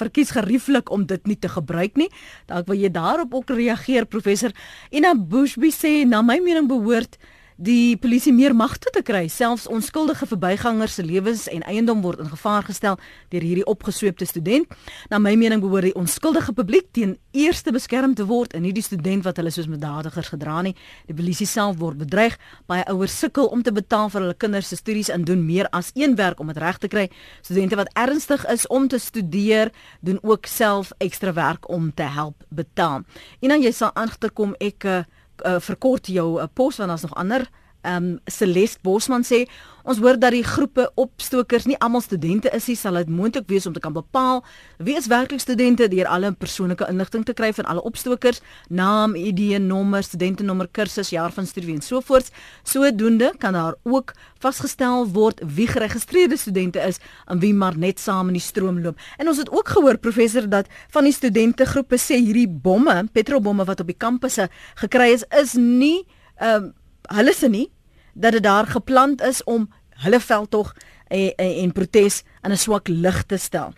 verkies 0.01 0.32
gerieflik 0.36 0.90
om 0.90 1.07
dit 1.07 1.26
nie 1.28 1.38
te 1.38 1.51
gebruik 1.53 2.01
nie. 2.01 2.09
Dalk 2.51 2.70
wil 2.70 2.80
jy 2.80 2.90
daarop 2.94 3.34
ook 3.36 3.53
reageer 3.55 4.09
professor. 4.11 4.55
Ina 4.90 5.14
Bushby 5.14 5.70
sê 5.74 6.01
na 6.09 6.22
my 6.24 6.40
mening 6.42 6.68
behoort 6.70 7.20
die 7.61 7.97
polisie 8.01 8.33
meer 8.33 8.55
magte 8.57 8.89
te 8.95 9.03
kry. 9.05 9.27
Selfs 9.29 9.67
onskuldige 9.69 10.25
verbygangers 10.27 10.95
se 10.97 11.05
lewens 11.05 11.45
en 11.53 11.61
eiendom 11.69 12.01
word 12.01 12.23
in 12.25 12.31
gevaar 12.33 12.65
gestel 12.65 12.97
deur 13.29 13.45
hierdie 13.45 13.67
opgesweepte 13.69 14.25
student. 14.25 14.71
Na 15.13 15.21
my 15.21 15.35
mening 15.37 15.61
behoort 15.61 15.91
die 15.91 15.95
onskuldige 15.99 16.55
publiek 16.57 16.89
teen 16.97 17.19
eerste 17.37 17.73
beskerm 17.77 18.15
te 18.17 18.25
word 18.27 18.57
en 18.57 18.65
nie 18.65 18.73
die 18.73 18.85
student 18.85 19.27
wat 19.29 19.37
hulle 19.37 19.53
soos 19.53 19.69
misdadigers 19.69 20.33
gedra 20.33 20.63
nie. 20.65 20.73
Die 21.11 21.17
polisie 21.17 21.49
self 21.49 21.77
word 21.83 22.01
bedreig. 22.01 22.39
Baie 22.71 22.87
ouers 22.89 23.19
sukkel 23.21 23.53
om 23.53 23.63
te 23.63 23.75
betaal 23.77 24.09
vir 24.09 24.25
hulle 24.25 24.41
kinders 24.41 24.73
se 24.73 24.81
studies 24.81 25.13
en 25.13 25.29
doen 25.29 25.45
meer 25.45 25.69
as 25.77 25.93
een 25.95 26.17
werk 26.17 26.41
om 26.41 26.49
dit 26.49 26.65
reg 26.65 26.81
te 26.81 26.89
kry. 26.89 27.11
Studente 27.45 27.77
wat 27.77 27.93
ernstig 27.93 28.47
is 28.49 28.67
om 28.73 28.89
te 28.89 28.99
studeer, 28.99 29.69
doen 30.01 30.19
ook 30.23 30.49
self 30.49 30.95
ekstra 30.99 31.37
werk 31.37 31.69
om 31.69 31.93
te 31.95 32.09
help 32.09 32.41
betaal. 32.49 33.05
En 33.45 33.53
dan 33.53 33.61
jy 33.61 33.77
sal 33.77 33.93
agterkom 33.93 34.57
ek 34.65 34.89
uh, 34.89 35.03
uh, 35.45 35.61
verkort 35.61 36.07
jou 36.07 36.41
uh, 36.41 36.47
pos 36.53 36.76
want 36.76 36.88
daar's 36.88 37.03
nog 37.03 37.14
ander 37.14 37.49
um, 37.83 38.18
Celeste 38.26 38.78
Bosman 38.83 39.24
sê 39.24 39.47
ons 39.89 39.99
hoor 39.99 40.18
dat 40.20 40.35
die 40.35 40.45
groepe 40.45 40.85
opstokers 41.01 41.64
nie 41.66 41.76
almal 41.81 42.03
studente 42.05 42.51
is 42.55 42.66
nie. 42.68 42.76
Sal 42.76 42.99
dit 43.01 43.09
moontlik 43.11 43.47
wees 43.49 43.66
om 43.66 43.72
te 43.72 43.81
kan 43.81 43.95
bepaal 43.97 44.43
wie 44.78 44.97
is 44.99 45.09
werklik 45.11 45.41
studente 45.41 45.89
deur 45.89 46.09
alle 46.09 46.33
persoonlike 46.37 46.87
inligting 46.91 47.24
te 47.24 47.35
kry 47.37 47.51
van 47.57 47.68
alle 47.70 47.83
opstokers? 47.89 48.43
Naam, 48.68 49.16
ID, 49.16 49.59
nommer, 49.64 50.05
studentenommer, 50.05 50.68
kursus, 50.68 51.12
jaar 51.14 51.33
van 51.33 51.49
studie 51.49 51.74
en 51.74 51.83
so 51.85 52.01
voort 52.05 52.31
sodoende 52.62 53.33
kan 53.39 53.57
daar 53.57 53.78
ook 53.89 54.14
vasgestel 54.41 55.09
word 55.14 55.41
wie 55.45 55.68
geregistreerde 55.68 56.37
studente 56.37 56.81
is 56.85 57.01
en 57.26 57.41
wie 57.41 57.55
maar 57.55 57.76
net 57.78 58.01
saam 58.01 58.28
in 58.28 58.39
die 58.39 58.45
stroom 58.45 58.81
loop. 58.85 59.01
En 59.18 59.28
ons 59.28 59.41
het 59.41 59.51
ook 59.51 59.68
gehoor 59.68 59.99
professor 59.99 60.49
dat 60.49 60.68
van 60.93 61.09
die 61.09 61.16
studente 61.16 61.64
groepe 61.64 61.99
sê 61.99 62.20
hierdie 62.20 62.49
bomme 62.49 63.05
petrolbomme 63.12 63.64
wat 63.64 63.81
op 63.81 63.89
die 63.91 63.99
kampusse 63.99 64.49
gekry 64.81 65.12
is 65.16 65.24
is 65.31 65.57
nie 65.59 66.07
ehm 66.41 66.64
um, 66.64 66.74
hulle 67.15 67.35
se 67.35 67.49
nie 67.49 67.69
dat 68.15 68.33
dit 68.33 68.43
daar 68.43 68.67
geplant 68.67 69.23
is 69.23 69.45
om 69.45 69.69
hulle 70.05 70.21
veldtog 70.21 70.75
en 70.75 70.89
en, 71.11 71.55
en 71.63 71.73
protes 71.73 72.23
in 72.43 72.53
'n 72.53 72.57
swak 72.57 72.89
lig 72.89 73.23
te 73.23 73.37
stel. 73.37 73.73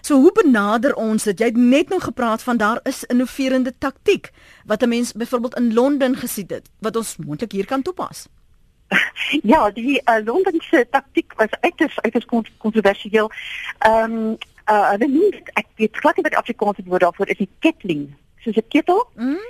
So 0.00 0.20
hoe 0.20 0.32
benader 0.32 0.94
ons 0.94 1.22
dit? 1.22 1.38
Jy 1.38 1.46
het 1.46 1.56
net 1.56 1.88
nou 1.88 2.00
gepraat 2.00 2.42
van 2.42 2.56
daar 2.56 2.80
is 2.82 3.04
innoverende 3.04 3.72
taktiek 3.78 4.30
wat 4.64 4.82
'n 4.82 4.88
mens 4.88 5.12
byvoorbeeld 5.12 5.56
in 5.56 5.74
Londen 5.74 6.16
gesien 6.16 6.48
het 6.48 6.70
wat 6.78 6.96
ons 6.96 7.16
moontlik 7.16 7.52
hier 7.52 7.66
kan 7.66 7.82
toepas. 7.82 8.28
Ja, 9.42 9.70
die 9.70 10.02
uh, 10.04 10.24
Londen 10.24 10.60
se 10.60 10.86
taktiek 10.90 11.32
was 11.36 11.48
uiters 11.60 12.00
uiters 12.00 12.26
kontroversieel. 12.58 13.30
Ehm 13.78 14.12
um, 14.12 14.36
uh, 14.70 14.90
hulle 14.90 15.08
noem 15.08 15.30
dit 15.30 15.50
ek 15.52 15.66
weet 15.76 15.96
glad 15.96 16.16
nie 16.16 16.22
wat 16.22 16.34
Afrikaans 16.34 16.78
woord 16.84 17.00
daarvoor 17.00 17.28
is, 17.28 17.36
die 17.36 17.50
kettling 17.58 18.16
soos 18.44 18.60
'n 18.60 18.68
ketel. 18.68 19.00
Mm. 19.16 19.42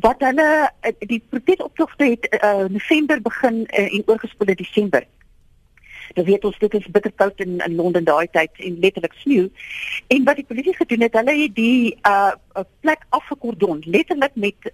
Wat 0.00 0.20
hulle 0.20 0.70
eh, 0.80 0.92
die 0.98 1.22
protesoptogte 1.28 2.04
het 2.04 2.24
uh, 2.44 2.64
November 2.68 3.22
begin 3.22 3.66
uh, 3.66 3.94
en 3.94 4.02
oorgespoel 4.06 4.48
in 4.48 4.62
Desember. 4.62 5.06
Dan 6.12 6.24
weet 6.24 6.44
ons 6.44 6.58
dit 6.58 6.74
is 6.74 6.86
bitterkoud 6.86 7.40
in, 7.40 7.58
in 7.58 7.74
Londen 7.74 8.04
daai 8.04 8.28
tyd 8.30 8.50
en 8.56 8.78
letterlik 8.78 9.12
sneeu. 9.12 9.50
En 10.06 10.24
wat 10.24 10.36
die 10.36 10.44
polisie 10.44 10.76
gedoen 10.76 11.00
het, 11.00 11.12
hulle 11.12 11.36
het 11.42 11.54
die 11.54 11.98
uh 12.06 12.32
plek 12.80 13.06
afgekordon, 13.08 13.82
letterlik 13.86 14.34
met 14.34 14.72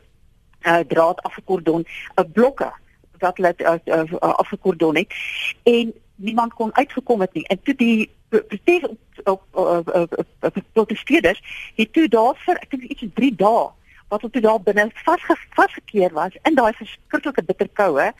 uh 0.66 0.82
draad 0.88 1.22
afgekordon, 1.22 1.80
'n 1.80 2.20
uh, 2.20 2.32
blokke 2.32 2.72
wat 3.18 3.36
hulle 3.36 3.54
uh, 3.58 3.74
uh, 3.84 4.18
afgekordon 4.18 4.96
het 4.96 5.14
en 5.62 5.92
niemand 6.16 6.54
kon 6.54 6.74
uitgekom 6.76 7.20
het 7.20 7.32
nie. 7.32 7.46
En 7.46 7.62
toe 7.62 7.74
die 7.74 8.10
protes 8.30 8.82
op 8.82 8.98
op, 9.24 9.42
op, 9.50 9.88
op, 9.94 10.18
op, 10.18 10.26
op 10.40 10.62
protesteerders 10.72 11.42
het 11.76 11.92
toe 11.92 12.08
daar 12.08 12.38
vir 12.46 12.60
ek 12.62 12.70
dink 12.70 12.88
iets 12.88 13.04
3 13.14 13.34
dae 13.42 13.68
wat 14.10 14.24
hulle 14.24 14.32
toe 14.34 14.42
daar 14.42 14.62
binne 14.66 14.88
vasge, 15.04 15.36
vasgekeer 15.54 16.12
was 16.16 16.36
in 16.48 16.58
daai 16.58 16.72
verskriklike 16.78 17.44
bitterkoue 17.46 18.10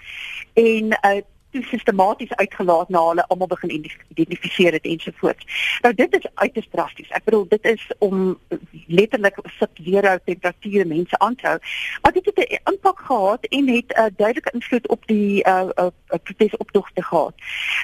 en 0.55 0.97
uh, 1.01 1.21
toe 1.51 1.63
sistematies 1.63 2.35
uitgelaat 2.35 2.89
na 2.89 3.03
hulle 3.09 3.27
almal 3.27 3.47
begin 3.47 3.73
identifiseer 4.09 4.73
het 4.73 4.85
ensovoorts. 4.85 5.79
Nou 5.83 5.95
dit 5.95 6.15
is 6.19 6.27
uiters 6.35 6.69
drasties. 6.71 7.09
Ek 7.09 7.25
bedoel 7.25 7.47
dit 7.49 7.65
is 7.65 7.87
om 7.99 8.39
letterlik 8.87 9.39
severe 9.59 10.21
temperature 10.25 10.85
mense 10.85 11.19
aan 11.19 11.35
te 11.35 11.47
hou. 11.47 11.59
Maar 12.03 12.13
dit 12.13 12.25
het 12.25 12.39
'n 12.39 12.73
impak 12.73 12.99
gehad 12.99 13.47
en 13.47 13.69
het 13.69 13.91
'n 13.97 14.01
uh, 14.01 14.07
duidelike 14.17 14.51
invloed 14.53 14.89
op 14.89 15.07
die 15.07 15.47
uh, 15.47 15.69
uh, 15.77 15.87
protesoptogte 16.23 17.03
gehad. 17.03 17.35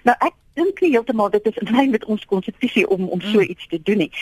Nou 0.02 0.16
ek 0.18 0.34
dink 0.52 0.80
nie 0.80 0.90
heeltemal 0.90 1.30
dit 1.30 1.46
is 1.46 1.56
in 1.56 1.76
lyn 1.76 1.90
met 1.90 2.04
ons 2.04 2.24
konstitusie 2.24 2.88
om 2.88 3.08
om 3.08 3.20
so 3.20 3.38
mm. 3.38 3.48
iets 3.48 3.66
te 3.68 3.82
doen 3.82 3.96
nie. 3.96 4.12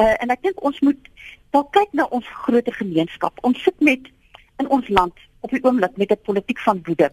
Uh, 0.00 0.14
en 0.22 0.28
ek 0.28 0.42
dink 0.42 0.62
ons 0.62 0.80
moet 0.80 1.10
dalk 1.50 1.72
kyk 1.72 1.92
na 1.92 2.04
ons 2.04 2.26
groter 2.26 2.72
gemeenskap. 2.72 3.38
Ons 3.40 3.62
sit 3.62 3.80
met 3.80 4.00
in 4.56 4.68
ons 4.68 4.88
land 4.88 5.12
op 5.40 5.50
die 5.50 5.64
oomblik 5.64 5.96
met 5.96 6.10
'n 6.10 6.22
politiek 6.22 6.58
van 6.58 6.80
woede 6.84 7.12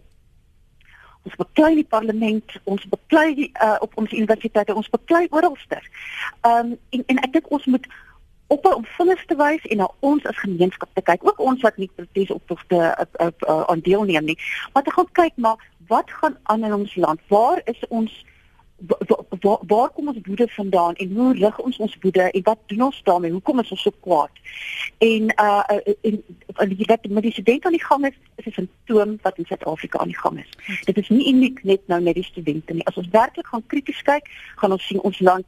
ons 1.28 1.36
beklei 1.36 1.74
die 1.76 1.88
parlement, 1.88 2.54
ons 2.64 2.86
beklei 2.90 3.50
uh, 3.50 3.76
op 3.84 3.98
ons 4.00 4.12
universiteite, 4.12 4.76
ons 4.76 4.90
beklei 4.90 5.28
oralster. 5.30 5.84
Ehm 6.42 6.72
um, 6.74 6.78
en 6.90 7.04
en 7.06 7.24
ek 7.26 7.34
dink 7.34 7.52
ons 7.52 7.66
moet 7.66 7.90
op 8.50 8.66
om 8.66 8.86
vingers 8.98 9.26
te 9.30 9.36
wys 9.38 9.66
en 9.70 9.78
na 9.78 9.88
ons 10.00 10.26
as 10.26 10.38
gemeenskap 10.42 10.90
te 10.94 11.04
kyk, 11.06 11.26
ook 11.28 11.40
ons 11.40 11.62
wat 11.62 11.78
nie 11.78 11.90
protes 11.96 12.32
op 12.34 12.52
of 12.56 12.64
te 12.68 12.80
aan 13.46 13.84
deelneem 13.86 14.26
nie, 14.32 14.38
maar 14.74 14.84
te 14.84 14.94
gaan 14.96 15.12
kyk 15.12 15.36
maar 15.36 15.68
wat 15.88 16.10
gaan 16.22 16.38
aan 16.44 16.64
in 16.64 16.74
ons 16.74 16.96
land? 16.96 17.22
Waar 17.28 17.62
is 17.66 17.84
ons 17.90 18.26
waar, 19.40 19.58
waar 19.68 19.90
kom 19.90 20.08
ons 20.08 20.18
woede 20.24 20.48
vandaan 20.48 20.96
en 20.96 21.16
hoe 21.16 21.34
rig 21.34 21.60
ons 21.60 21.78
ons 21.78 21.98
woede 22.02 22.22
en 22.32 22.44
wat 22.44 22.58
doen 22.66 22.82
ons 22.82 23.02
daarmee? 23.04 23.32
Hoekom 23.32 23.60
is 23.60 23.72
ons 23.72 23.82
so 23.82 23.92
kwaad? 24.00 24.32
En 24.98 25.34
uh 25.36 25.64
en, 26.02 26.24
en 26.56 26.70
die 26.70 26.86
wat 26.86 27.08
met 27.10 27.24
die 27.24 27.32
studente 27.32 27.66
aan 27.66 27.78
die 27.78 27.84
gang 27.84 28.06
is, 28.06 28.18
is 28.36 28.46
'n 28.46 28.52
simptoom 28.52 29.18
wat 29.22 29.38
in 29.38 29.46
Suid-Afrika 29.46 30.00
aan 30.00 30.14
die 30.14 30.20
gang 30.20 30.40
is. 30.40 30.82
Dit 30.86 30.98
is 30.98 31.10
nie 31.10 31.28
uniek 31.34 31.64
net 31.64 31.82
nou 31.88 32.02
net 32.02 32.16
die 32.16 32.24
studente 32.24 32.74
nie. 32.74 32.86
As 32.86 32.98
ons 32.98 33.10
werklik 33.12 33.48
gaan 33.48 33.66
krities 33.68 34.02
kyk, 34.02 34.30
gaan 34.56 34.72
ons 34.72 34.88
sien 34.88 35.02
ons 35.02 35.20
land 35.20 35.46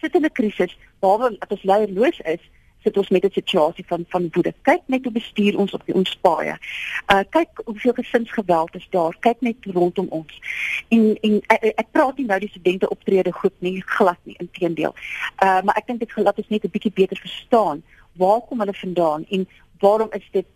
sit 0.00 0.14
in 0.14 0.24
'n 0.24 0.32
krisis 0.32 0.78
waar 0.98 1.32
ons 1.48 1.62
leierloos 1.62 2.20
is 2.20 2.40
sit 2.88 2.96
ons 2.96 3.08
met 3.08 3.24
'n 3.24 3.30
situasie 3.40 3.84
van 3.86 4.04
van 4.08 4.28
woede. 4.32 4.54
Kyk 4.62 4.82
net 4.86 5.04
hoe 5.04 5.12
bestuur 5.12 5.58
ons 5.58 5.72
op 5.72 5.82
die 5.84 5.94
ons 5.94 6.16
paaie. 6.20 6.56
Uh 7.12 7.22
kyk 7.30 7.50
hoeveel 7.64 7.92
gesinsgeweld 7.92 8.74
is 8.74 8.86
daar. 8.90 9.16
Kyk 9.20 9.40
net 9.40 9.56
rondom 9.62 10.06
ons. 10.08 10.40
En 10.88 11.16
en 11.20 11.40
ek, 11.46 11.62
ek 11.82 11.88
praat 11.92 12.16
nie 12.16 12.26
nou 12.26 12.40
die 12.40 12.48
studente 12.48 12.88
optrede 12.88 13.32
goed 13.32 13.56
nie, 13.58 13.82
glad 13.86 14.18
nie, 14.22 14.36
inteendeel. 14.38 14.94
Uh 15.42 15.60
maar 15.62 15.76
ek 15.76 15.86
dink 15.86 16.00
dit 16.00 16.12
gelaat 16.12 16.38
ons 16.38 16.48
net 16.48 16.64
'n 16.64 16.70
bietjie 16.70 16.92
beter 16.92 17.16
verstaan 17.16 17.82
waar 18.12 18.40
kom 18.40 18.58
hulle 18.58 18.74
vandaan 18.74 19.24
en 19.28 19.48
waarom 19.78 20.08
is 20.12 20.28
dit 20.32 20.46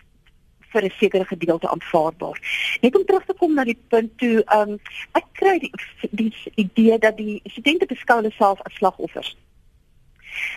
vir 0.72 0.84
'n 0.84 0.92
sekere 0.98 1.24
gedeelte 1.24 1.68
aanvaarbaar. 1.68 2.38
Net 2.80 2.96
om 2.96 3.04
terug 3.04 3.24
te 3.24 3.34
kom 3.38 3.54
na 3.54 3.64
die 3.64 3.78
punt 3.88 4.18
toe, 4.18 4.44
um 4.58 4.80
ek 5.12 5.26
kry 5.32 5.58
die, 5.58 5.72
die 6.10 6.32
idee 6.54 6.98
dat 6.98 7.16
die 7.16 7.40
studente 7.44 7.86
beskou 7.86 8.16
hulle 8.16 8.32
self 8.38 8.60
as 8.62 8.74
slagoffers. 8.74 9.36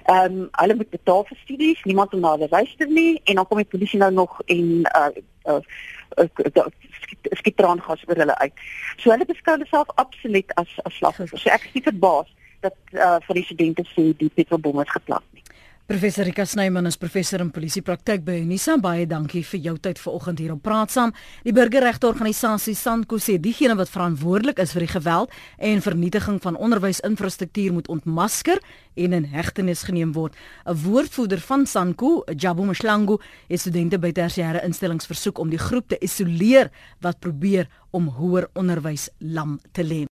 Ehm 0.06 0.40
um, 0.40 0.48
hulle 0.62 0.76
moet 0.76 0.90
betaal 0.90 1.24
vir 1.30 1.38
studies, 1.44 1.84
niemand 1.84 2.14
om 2.14 2.20
na 2.20 2.32
hulle 2.36 2.48
luister 2.52 2.88
nie 2.88 3.22
en 3.24 3.36
dan 3.36 3.48
kom 3.48 3.62
die 3.62 3.72
polisie 3.74 4.00
nou 4.00 4.12
nog 4.12 4.42
en 4.46 4.68
uh 5.02 5.10
uh, 5.54 5.62
uh 6.20 6.68
skiet 7.32 7.58
traangas 7.58 8.04
oor 8.08 8.22
hulle 8.24 8.38
uit. 8.38 8.66
So 8.98 9.12
hulle 9.12 9.28
beskou 9.30 9.58
hulle 9.58 9.70
self 9.70 9.92
absoluut 9.96 10.56
as 10.62 10.80
as 10.84 10.98
slagoffers. 10.98 11.42
So 11.42 11.50
ek 11.50 11.70
is 11.70 11.78
nie 11.80 11.88
verbaas 11.90 12.32
dat 12.66 12.78
uh 12.94 13.18
van 13.28 13.40
die 13.40 13.48
studente 13.48 13.88
sê 13.94 14.12
die 14.18 14.32
petrolbom 14.40 14.82
is 14.84 14.96
geplant 14.98 15.28
nie. 15.32 15.45
Professor 15.86 16.26
Rika 16.26 16.46
Snyman 16.46 16.88
is 16.88 16.96
professor 16.98 17.38
in 17.44 17.52
polisiepraktyk 17.54 18.24
by 18.26 18.40
Unisa. 18.42 18.74
Baie 18.82 19.04
dankie 19.06 19.44
vir 19.46 19.60
jou 19.68 19.74
tyd 19.78 20.00
vanoggend 20.02 20.40
hier 20.42 20.56
op 20.56 20.64
Praat 20.66 20.90
Saam. 20.90 21.12
Die 21.46 21.54
burgerregteorganisasie 21.54 22.74
SANKO 22.74 23.20
sê 23.22 23.36
diegene 23.38 23.76
wat 23.78 23.92
verantwoordelik 23.94 24.58
is 24.64 24.74
vir 24.74 24.88
die 24.88 24.90
geweld 24.96 25.36
en 25.62 25.84
vernietiging 25.86 26.40
van 26.42 26.58
onderwysinfrastruktuur 26.58 27.78
moet 27.78 27.92
ontmasker 27.94 28.64
en 28.98 29.14
in 29.14 29.30
hegtenis 29.30 29.86
geneem 29.86 30.18
word. 30.18 30.34
'n 30.66 30.74
Woordvoerder 30.74 31.40
van 31.40 31.68
SANKO, 31.68 32.24
Jabu 32.34 32.66
Mshlangu, 32.66 33.20
het 33.48 33.60
studente 33.60 34.00
by 34.00 34.12
tersiêre 34.12 34.66
instellings 34.66 35.06
versoek 35.06 35.38
om 35.38 35.54
die 35.54 35.62
groep 35.62 35.90
te 35.90 36.02
isoleer 36.02 36.72
wat 37.00 37.20
probeer 37.20 37.70
om 37.92 38.08
hoër 38.08 38.50
onderwys 38.56 39.10
lam 39.20 39.60
te 39.72 39.84
lê. 39.84 40.06